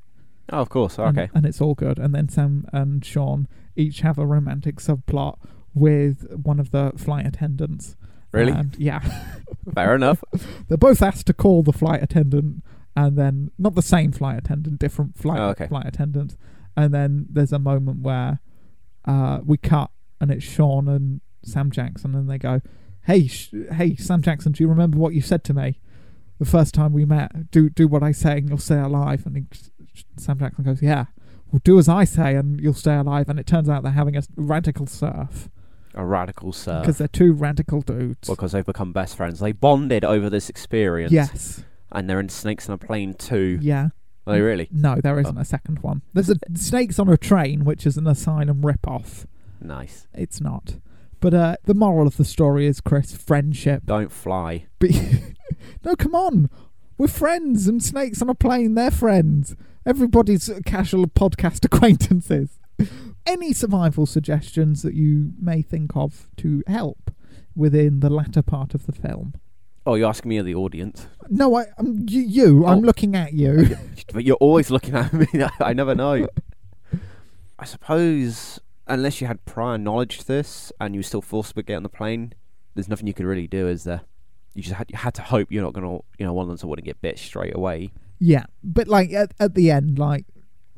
Oh, 0.52 0.60
of 0.60 0.68
course. 0.68 0.98
and- 0.98 1.16
Okay. 1.18 1.30
And, 1.34 1.46
it's 1.46 1.60
all 1.60 1.74
good. 1.74 1.98
And 1.98 2.12
then 2.14 2.28
Sam 2.28 2.66
and 2.72 3.04
Sean 3.04 3.46
each 3.76 4.00
have 4.00 4.18
a 4.18 4.26
romantic 4.26 4.76
subplot 4.76 5.38
with 5.74 6.28
one 6.42 6.58
of 6.58 6.72
the 6.72 6.92
flight 6.96 7.24
attendants. 7.26 7.96
Really? 8.32 8.50
And 8.52 8.74
yeah, 8.76 8.98
Fair 9.74 9.94
enough. 9.94 10.24
they're 10.68 10.76
both 10.76 11.02
asked 11.02 11.26
to 11.28 11.32
call 11.32 11.62
the 11.62 11.72
flight 11.72 12.02
attendant, 12.02 12.64
and 12.96 13.16
then 13.16 13.50
not 13.58 13.74
the 13.74 13.82
same 13.82 14.12
flight 14.12 14.38
attendant, 14.38 14.78
different 14.78 15.16
flight 15.18 15.38
Oh, 15.40 15.48
okay. 15.50 15.66
flight 15.68 15.86
attendants. 15.86 16.36
And 16.76 16.92
then 16.94 17.26
there's 17.30 17.52
a 17.52 17.58
moment 17.58 18.00
where 18.02 18.40
uh, 19.04 19.40
we 19.44 19.56
cut, 19.56 19.90
and 20.20 20.30
it's 20.30 20.44
Sean 20.44 20.88
and 20.88 21.20
Sam 21.42 21.70
Jackson, 21.70 22.14
and 22.14 22.28
they 22.30 22.38
go, 22.38 22.60
"Hey, 23.02 23.26
sh- 23.26 23.52
hey, 23.72 23.96
Sam 23.96 24.22
Jackson, 24.22 24.52
do 24.52 24.62
you 24.62 24.68
remember 24.68 24.98
what 24.98 25.14
you 25.14 25.20
said 25.22 25.42
to 25.44 25.54
me 25.54 25.80
the 26.38 26.44
first 26.44 26.74
time 26.74 26.92
we 26.92 27.04
met? 27.04 27.50
Do 27.50 27.68
do 27.70 27.88
what 27.88 28.02
I 28.02 28.12
say, 28.12 28.38
and 28.38 28.48
you'll 28.48 28.58
stay 28.58 28.78
alive." 28.78 29.24
And 29.26 29.36
he, 29.36 29.44
Sam 30.16 30.38
Jackson 30.38 30.64
goes, 30.64 30.82
"Yeah." 30.82 31.06
Well, 31.50 31.60
do 31.64 31.78
as 31.80 31.88
I 31.88 32.04
say, 32.04 32.36
and 32.36 32.60
you'll 32.60 32.74
stay 32.74 32.94
alive. 32.94 33.28
And 33.28 33.40
it 33.40 33.46
turns 33.46 33.68
out 33.68 33.82
they're 33.82 33.90
having 33.90 34.16
a 34.16 34.22
radical 34.36 34.86
surf 34.86 35.48
A 35.94 36.04
radical 36.04 36.52
surf. 36.52 36.82
because 36.82 36.98
they're 36.98 37.08
two 37.08 37.32
radical 37.32 37.80
dudes. 37.80 38.28
because 38.28 38.52
they've 38.52 38.64
become 38.64 38.92
best 38.92 39.16
friends. 39.16 39.40
They 39.40 39.50
bonded 39.50 40.04
over 40.04 40.30
this 40.30 40.48
experience. 40.48 41.10
yes, 41.12 41.64
And 41.92 42.08
they're 42.08 42.20
in 42.20 42.28
Snakes 42.28 42.68
on 42.68 42.74
a 42.74 42.78
Plane 42.78 43.14
too. 43.14 43.58
yeah. 43.60 43.88
Are 44.26 44.34
they 44.34 44.40
really? 44.42 44.68
No, 44.70 44.96
there 45.02 45.18
isn't 45.18 45.36
Oh. 45.38 45.40
a 45.40 45.44
second 45.44 45.78
one. 45.80 46.02
There's 46.12 46.28
a 46.30 46.36
Snakes 46.54 46.98
on 46.98 47.08
a 47.08 47.16
Train, 47.16 47.64
which 47.64 47.86
is 47.86 47.96
an 47.96 48.06
Asylum 48.06 48.64
rip-off. 48.64 49.26
Nice. 49.60 50.06
It's 50.14 50.40
not. 50.40 50.76
But 51.20 51.34
uh, 51.34 51.56
the 51.64 51.74
moral 51.74 52.06
of 52.06 52.16
the 52.16 52.24
story 52.24 52.66
is, 52.66 52.80
Chris, 52.80 53.14
friendship. 53.16 53.82
Don't 53.86 54.12
fly. 54.12 54.66
No, 55.84 55.96
come 55.96 56.14
on. 56.14 56.48
We're 56.98 57.08
friends, 57.08 57.66
and 57.66 57.82
Snakes 57.82 58.20
on 58.22 58.28
a 58.28 58.34
Plane, 58.34 58.74
they're 58.74 58.90
friends. 58.90 59.56
Everybody's 59.86 60.50
casual 60.66 61.06
podcast 61.06 61.64
acquaintances. 61.72 62.58
Any 63.26 63.52
survival 63.52 64.06
suggestions 64.06 64.82
that 64.82 64.94
you 64.94 65.32
may 65.40 65.62
think 65.62 65.96
of 65.96 66.28
to 66.38 66.62
help 66.66 67.10
within 67.56 68.00
the 68.00 68.10
latter 68.10 68.42
part 68.42 68.74
of 68.74 68.86
the 68.86 68.92
film? 68.92 69.34
Oh, 69.86 69.94
you're 69.94 70.08
asking 70.08 70.28
me 70.28 70.38
or 70.38 70.42
the 70.42 70.54
audience. 70.54 71.06
No, 71.28 71.54
I, 71.56 71.62
um, 71.62 71.66
oh. 71.70 71.74
I'm 71.78 72.06
you. 72.08 72.20
you 72.20 72.66
I'm 72.66 72.78
Oh. 72.78 72.80
looking 72.82 73.14
at 73.16 73.32
you. 73.32 73.76
But 74.12 74.24
you're 74.24 74.36
always 74.36 74.70
looking 74.72 74.94
at 74.96 75.12
me. 75.12 75.26
I 75.60 75.72
never 75.72 75.94
know. 75.94 76.26
I 77.60 77.64
suppose, 77.64 78.58
unless 78.88 79.20
you 79.20 79.28
had 79.28 79.44
prior 79.44 79.78
knowledge 79.78 80.18
to 80.18 80.26
this 80.26 80.72
and 80.80 80.94
you 80.94 80.98
were 80.98 81.04
still 81.04 81.22
forced 81.22 81.54
to 81.54 81.62
get 81.62 81.76
on 81.76 81.84
the 81.84 81.88
plane, 81.88 82.32
there's 82.74 82.88
nothing 82.88 83.06
you 83.06 83.14
could 83.14 83.26
really 83.26 83.46
do, 83.46 83.68
is 83.68 83.84
there? 83.84 84.00
You 84.54 84.62
just 84.62 84.74
had, 84.74 84.90
you 84.90 84.98
had 84.98 85.14
to 85.14 85.22
hope 85.22 85.52
you're 85.52 85.62
not 85.62 85.74
going 85.74 85.86
to, 85.86 86.04
you 86.18 86.26
know, 86.26 86.32
one 86.32 86.50
of 86.50 86.58
them 86.58 86.68
wouldn't 86.68 86.84
get 86.86 87.00
bit 87.00 87.18
straight 87.20 87.54
away. 87.54 87.92
Yeah, 88.18 88.46
but 88.64 88.88
like 88.88 89.12
at 89.12 89.32
at 89.38 89.54
the 89.54 89.70
end, 89.70 89.98
like 89.98 90.24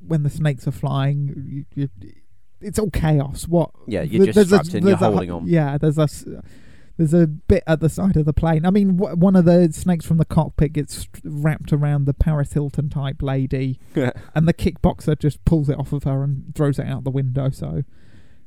when 0.06 0.24
the 0.24 0.30
snakes 0.30 0.68
are 0.68 0.72
flying, 0.72 1.64
you, 1.74 1.88
you, 2.00 2.12
it's 2.60 2.78
all 2.78 2.90
chaos. 2.90 3.48
What? 3.48 3.70
Yeah, 3.86 4.02
you're 4.02 4.24
th- 4.26 4.34
just 4.34 4.50
there's 4.50 4.74
a- 4.74 4.76
in, 4.76 4.82
you're 4.86 4.92
a- 4.92 4.96
holding 4.98 5.30
on. 5.30 5.46
Yeah, 5.46 5.78
there's 5.78 5.96
a 5.98 6.06
there's 6.96 7.14
a 7.14 7.26
bit 7.26 7.62
at 7.66 7.80
the 7.80 7.88
side 7.88 8.16
of 8.16 8.24
the 8.26 8.32
plane. 8.32 8.64
I 8.66 8.70
mean, 8.70 8.98
wh- 8.98 9.16
one 9.18 9.34
of 9.36 9.44
the 9.44 9.72
snakes 9.72 10.04
from 10.04 10.18
the 10.18 10.24
cockpit 10.24 10.72
gets 10.74 11.08
wrapped 11.24 11.72
around 11.72 12.04
the 12.04 12.14
Paris 12.14 12.52
Hilton 12.52 12.88
type 12.90 13.22
lady, 13.22 13.78
and 13.94 14.46
the 14.48 14.54
kickboxer 14.54 15.18
just 15.18 15.44
pulls 15.44 15.68
it 15.68 15.78
off 15.78 15.92
of 15.92 16.04
her 16.04 16.22
and 16.22 16.54
throws 16.54 16.78
it 16.78 16.86
out 16.86 17.04
the 17.04 17.10
window. 17.10 17.50
So 17.50 17.82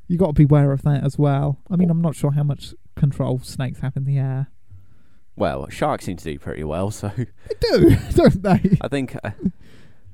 you 0.08 0.16
got 0.18 0.28
to 0.28 0.32
be 0.32 0.44
aware 0.44 0.72
of 0.72 0.82
that 0.82 1.02
as 1.04 1.18
well. 1.18 1.60
I 1.70 1.76
mean, 1.76 1.90
I'm 1.90 2.00
not 2.00 2.14
sure 2.14 2.32
how 2.32 2.44
much 2.44 2.74
control 2.94 3.40
snakes 3.40 3.80
have 3.80 3.96
in 3.96 4.04
the 4.04 4.18
air. 4.18 4.48
well, 5.36 5.68
sharks 5.68 6.04
seem 6.06 6.16
to 6.16 6.24
do 6.24 6.38
pretty 6.38 6.64
well, 6.64 6.90
so 6.90 7.10
They 7.16 7.26
do, 7.60 7.96
don't 8.14 8.42
they? 8.42 8.78
I 8.80 8.88
think 8.88 9.14
a, 9.16 9.34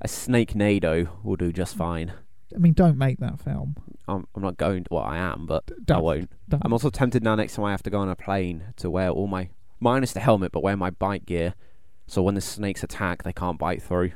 a 0.00 0.08
snake 0.08 0.54
nado 0.54 1.08
will 1.22 1.36
do 1.36 1.52
just 1.52 1.76
fine. 1.76 2.12
I 2.54 2.58
mean, 2.58 2.72
don't 2.72 2.98
make 2.98 3.18
that 3.20 3.40
film. 3.40 3.76
I'm, 4.08 4.26
I'm 4.34 4.42
not 4.42 4.56
going 4.56 4.84
to, 4.84 4.88
well, 4.92 5.04
I 5.04 5.16
am, 5.18 5.46
but 5.46 5.64
I 5.70 5.74
Don't. 5.84 6.02
won't. 6.02 6.30
don't. 6.48 6.62
I'm 6.64 6.72
also 6.72 6.90
tempted 6.90 7.22
now 7.22 7.34
next 7.34 7.54
time 7.54 7.64
I 7.64 7.70
have 7.70 7.82
to 7.84 7.90
go 7.90 7.98
on 8.00 8.08
a 8.08 8.16
plane 8.16 8.64
to 8.76 8.90
wear 8.90 9.10
all 9.10 9.26
my, 9.26 9.50
minus 9.80 10.12
the 10.12 10.20
helmet, 10.20 10.52
but 10.52 10.62
wear 10.62 10.76
my 10.76 10.90
bike 10.90 11.24
gear. 11.26 11.54
So 12.06 12.22
when 12.22 12.34
the 12.34 12.40
snakes 12.40 12.82
attack, 12.82 13.22
they 13.22 13.32
can't 13.32 13.58
bite 13.58 13.82
through. 13.82 14.12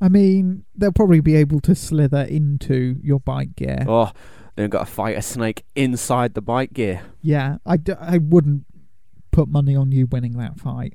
I 0.00 0.08
mean, 0.08 0.64
they'll 0.74 0.92
probably 0.92 1.20
be 1.20 1.36
able 1.36 1.60
to 1.60 1.74
slither 1.74 2.22
into 2.22 2.98
your 3.02 3.20
bike 3.20 3.56
gear. 3.56 3.84
Oh, 3.88 4.10
then 4.56 4.70
got 4.70 4.86
to 4.86 4.92
fight 4.92 5.16
a 5.16 5.22
snake 5.22 5.64
inside 5.74 6.34
the 6.34 6.42
bike 6.42 6.72
gear. 6.72 7.02
Yeah, 7.22 7.58
I, 7.64 7.76
d- 7.76 7.92
I 8.00 8.18
wouldn't 8.18 8.64
put 9.30 9.48
money 9.48 9.76
on 9.76 9.92
you 9.92 10.06
winning 10.06 10.36
that 10.38 10.58
fight. 10.58 10.94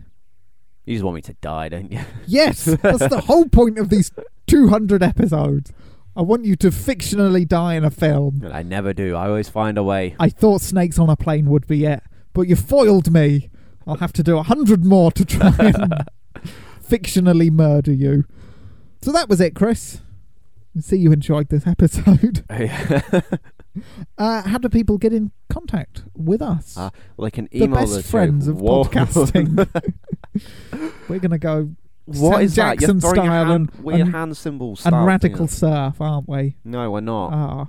You 0.86 0.95
just 0.95 1.03
want 1.05 1.15
me 1.15 1.21
to 1.21 1.34
die, 1.36 1.69
don't 1.69 1.91
you? 1.91 1.99
Yes, 2.25 2.65
that's 2.82 3.07
the 3.07 3.21
whole 3.25 3.47
point 3.47 3.78
of 3.78 3.89
these 3.89 4.11
200 4.47 5.03
episodes. 5.03 5.71
I 6.16 6.22
want 6.22 6.45
you 6.45 6.55
to 6.57 6.70
fictionally 6.70 7.47
die 7.47 7.76
in 7.76 7.86
a 7.86 7.91
film. 7.91 8.47
I 8.51 8.64
never 8.64 8.93
do. 8.93 9.16
I 9.16 9.28
always 9.28 9.47
find 9.49 9.78
a 9.78 9.84
way. 9.84 10.16
I 10.20 10.30
thought 10.30 10.62
Snakes 10.62 10.99
on 10.99 11.09
a 11.09 11.16
Plane 11.16 11.45
would 11.49 11.68
be 11.68 11.86
it, 11.86 12.03
but 12.34 12.41
you 12.43 12.55
foiled 12.55 13.12
me. 13.12 13.49
I'll 13.88 13.97
have 13.97 14.14
to 14.14 14.24
do 14.24 14.38
a 14.38 14.43
hundred 14.43 14.86
more 14.86 15.12
to 15.14 15.26
try 15.26 15.53
and 15.59 16.05
fictionally 16.84 17.49
murder 17.51 17.93
you. 17.93 18.26
So 19.01 19.12
that 19.12 19.30
was 19.30 19.39
it, 19.41 19.55
Chris. 19.55 20.01
See 20.80 20.97
you 20.97 21.12
enjoyed 21.12 21.49
this 21.49 21.66
episode. 21.68 22.45
Uh, 24.18 24.41
how 24.41 24.57
do 24.57 24.68
people 24.68 24.97
get 24.97 25.14
in 25.14 25.32
contact 25.49 26.03
with 26.14 26.41
us? 26.41 26.78
Uh, 26.78 26.89
well, 27.16 27.26
they 27.26 27.32
can 27.32 27.47
the 27.53 27.64
email 27.64 27.80
best 27.80 27.93
the 27.93 28.01
show- 28.01 28.09
friends 28.09 28.47
of 28.49 28.59
Whoa. 28.59 28.84
podcasting. 28.84 29.66
We're 31.07 31.20
gonna 31.20 31.38
go 31.38 31.72
what 32.20 32.41
is 32.43 32.55
that? 32.55 32.80
Jackson 32.80 32.99
You're 32.99 33.01
throwing 33.14 33.16
your 33.18 33.26
style 33.26 33.45
hand, 33.45 33.70
and- 33.76 33.84
weird 33.84 34.01
and- 34.01 34.12
hand 34.14 34.38
symbol 34.38 34.78
and 34.86 35.05
radical 35.05 35.47
surf, 35.47 36.01
aren't 36.01 36.28
we? 36.28 36.57
No, 36.64 36.91
we're 36.91 37.01
not. 37.01 37.28
Ah, 37.34 37.68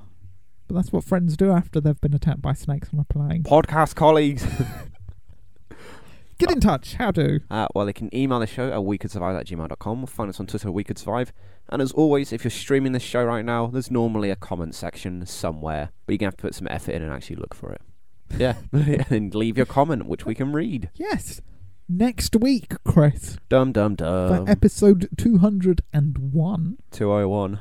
but 0.69 0.75
that's 0.77 0.93
what 0.93 1.05
friends 1.05 1.37
do 1.37 1.53
after 1.53 1.81
they've 1.81 2.01
been 2.01 2.15
attacked 2.15 2.43
by 2.43 2.53
snakes 2.55 2.89
on 2.93 3.01
a 3.01 3.05
plane. 3.05 3.43
Podcast 3.43 3.95
colleagues. 3.95 4.47
Get 6.39 6.51
in 6.51 6.61
touch. 6.61 6.95
How 6.95 7.11
do? 7.13 7.41
Uh, 7.51 7.69
well, 7.75 7.87
they 7.87 7.93
can 7.93 8.13
email 8.15 8.41
the 8.41 8.47
show 8.47 8.69
at 8.69 8.79
wecouldsurvive 8.79 9.39
at 9.39 9.47
gmail.com. 9.47 10.07
Find 10.07 10.29
us 10.31 10.41
on 10.41 10.47
Twitter, 10.47 10.73
We 10.73 10.83
Could 10.83 10.99
Survive. 10.99 11.33
And 11.69 11.81
as 11.81 11.93
always, 11.93 12.33
if 12.33 12.43
you're 12.43 12.51
streaming 12.51 12.93
this 12.93 13.03
show 13.03 13.23
right 13.25 13.45
now, 13.45 13.69
there's 13.69 13.91
normally 13.91 14.31
a 14.31 14.37
comment 14.37 14.75
section 14.75 15.25
somewhere. 15.27 15.91
But 16.07 16.13
you're 16.15 16.19
going 16.19 16.33
to 16.33 16.35
have 16.35 16.37
to 16.39 16.43
put 16.43 16.55
some 16.55 16.67
effort 16.69 16.93
in 16.93 17.03
and 17.03 17.13
actually 17.13 17.37
look 17.37 17.55
for 17.55 17.73
it. 17.73 17.81
Yeah. 18.39 18.55
and 18.73 19.35
leave 19.35 19.59
your 19.59 19.67
comment, 19.67 20.07
which 20.07 20.25
we 20.25 20.35
can 20.35 20.53
read. 20.55 20.89
Yes. 20.95 21.43
Next 21.89 22.37
week, 22.37 22.75
Chris, 22.85 23.37
Dum 23.49 23.73
dum 23.73 23.97
for 23.97 24.05
dum. 24.29 24.49
episode 24.49 25.09
201, 25.19 26.79
201. 26.91 27.61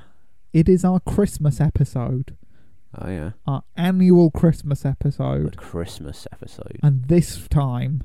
it 0.53 0.69
is 0.69 0.85
our 0.85 0.99
Christmas 1.01 1.59
episode, 1.59 2.37
Oh, 2.97 3.09
yeah. 3.09 3.31
our 3.45 3.63
annual 3.75 4.31
Christmas 4.31 4.81
The 4.83 4.89
episode. 4.89 5.57
Christmas 5.57 6.27
episode. 6.31 6.79
And 6.81 7.05
this 7.05 7.47
time, 7.49 8.03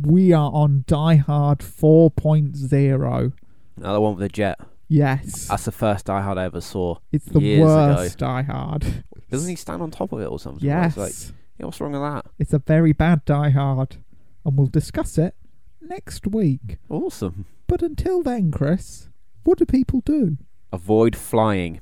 we 0.00 0.32
are 0.32 0.50
on 0.52 0.84
Die 0.88 1.16
Hard 1.16 1.58
4.0. 1.60 3.32
Another 3.76 4.00
one 4.00 4.14
with 4.16 4.20
the 4.20 4.28
jet. 4.28 4.58
Yes. 4.88 5.46
That's 5.48 5.66
the 5.66 5.72
first 5.72 6.06
Die 6.06 6.22
Hard 6.22 6.38
I 6.38 6.44
ever 6.44 6.60
saw. 6.60 6.96
It's 7.12 7.26
the 7.26 7.40
years 7.40 7.60
ago. 7.60 7.94
worst 7.94 8.18
Die 8.18 8.42
Hard. 8.42 9.04
Doesn't 9.30 9.48
he 9.50 9.54
stand 9.56 9.82
on 9.82 9.90
top 9.92 10.12
of 10.12 10.20
it 10.20 10.26
or 10.26 10.38
something? 10.40 10.64
Yes. 10.64 10.96
It's 10.96 11.28
like, 11.28 11.34
yeah, 11.58 11.66
what's 11.66 11.80
wrong 11.80 11.92
with 11.92 12.00
that? 12.00 12.26
It's 12.38 12.52
a 12.52 12.58
very 12.58 12.92
bad 12.92 13.24
Die 13.26 13.50
Hard. 13.50 13.98
And 14.44 14.56
we'll 14.56 14.66
discuss 14.68 15.18
it 15.18 15.34
next 15.80 16.26
week. 16.26 16.78
Awesome. 16.88 17.44
But 17.66 17.82
until 17.82 18.22
then, 18.22 18.50
Chris, 18.50 19.08
what 19.44 19.58
do 19.58 19.66
people 19.66 20.00
do? 20.00 20.38
Avoid 20.72 21.16
flying 21.16 21.80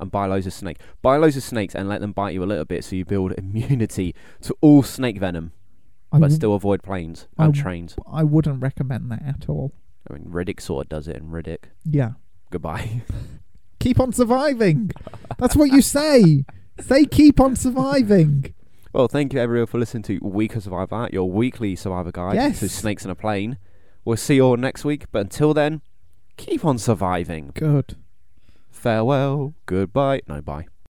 and 0.00 0.10
buy 0.10 0.26
loads 0.26 0.46
of 0.46 0.52
snake. 0.52 0.78
Buy 1.02 1.16
loads 1.16 1.36
of 1.36 1.42
snakes 1.42 1.74
and 1.74 1.88
let 1.88 2.00
them 2.00 2.12
bite 2.12 2.34
you 2.34 2.42
a 2.42 2.46
little 2.46 2.64
bit 2.64 2.84
so 2.84 2.96
you 2.96 3.04
build 3.04 3.32
immunity 3.38 4.14
to 4.42 4.54
all 4.60 4.82
snake 4.82 5.18
venom, 5.18 5.52
I, 6.12 6.16
but 6.18 6.22
w- 6.26 6.36
still 6.36 6.54
avoid 6.54 6.82
planes 6.82 7.28
I 7.38 7.44
and 7.44 7.54
w- 7.54 7.62
trains. 7.62 7.96
I 8.10 8.24
wouldn't 8.24 8.60
recommend 8.62 9.10
that 9.12 9.22
at 9.22 9.48
all. 9.48 9.72
I 10.10 10.14
mean, 10.14 10.24
Riddick 10.24 10.60
sort 10.60 10.86
of 10.86 10.88
does 10.88 11.08
it 11.08 11.16
in 11.16 11.30
Riddick. 11.30 11.64
Yeah. 11.84 12.12
Goodbye. 12.50 13.02
Keep 13.80 14.00
on 14.00 14.12
surviving. 14.12 14.90
That's 15.38 15.54
what 15.56 15.70
you 15.72 15.82
say. 15.82 16.44
Say 16.80 17.04
keep 17.06 17.40
on 17.40 17.56
surviving. 17.56 18.52
Well, 18.92 19.08
thank 19.08 19.32
you 19.32 19.40
everyone 19.40 19.66
for 19.66 19.78
listening 19.78 20.02
to 20.04 20.18
We 20.22 20.48
Could 20.48 20.62
Survive 20.62 20.90
That, 20.90 21.12
your 21.12 21.30
weekly 21.30 21.76
survivor 21.76 22.12
guide 22.12 22.34
Yes. 22.36 22.60
to 22.60 22.68
snakes 22.68 23.04
in 23.04 23.10
a 23.10 23.14
plane. 23.14 23.58
We'll 24.04 24.16
see 24.16 24.36
you 24.36 24.42
all 24.42 24.56
next 24.56 24.84
week, 24.84 25.06
but 25.12 25.20
until 25.20 25.52
then, 25.52 25.82
keep 26.36 26.64
on 26.64 26.78
surviving. 26.78 27.50
Good. 27.54 27.96
Farewell, 28.70 29.54
goodbye, 29.66 30.22
no 30.28 30.40
bye. 30.40 30.66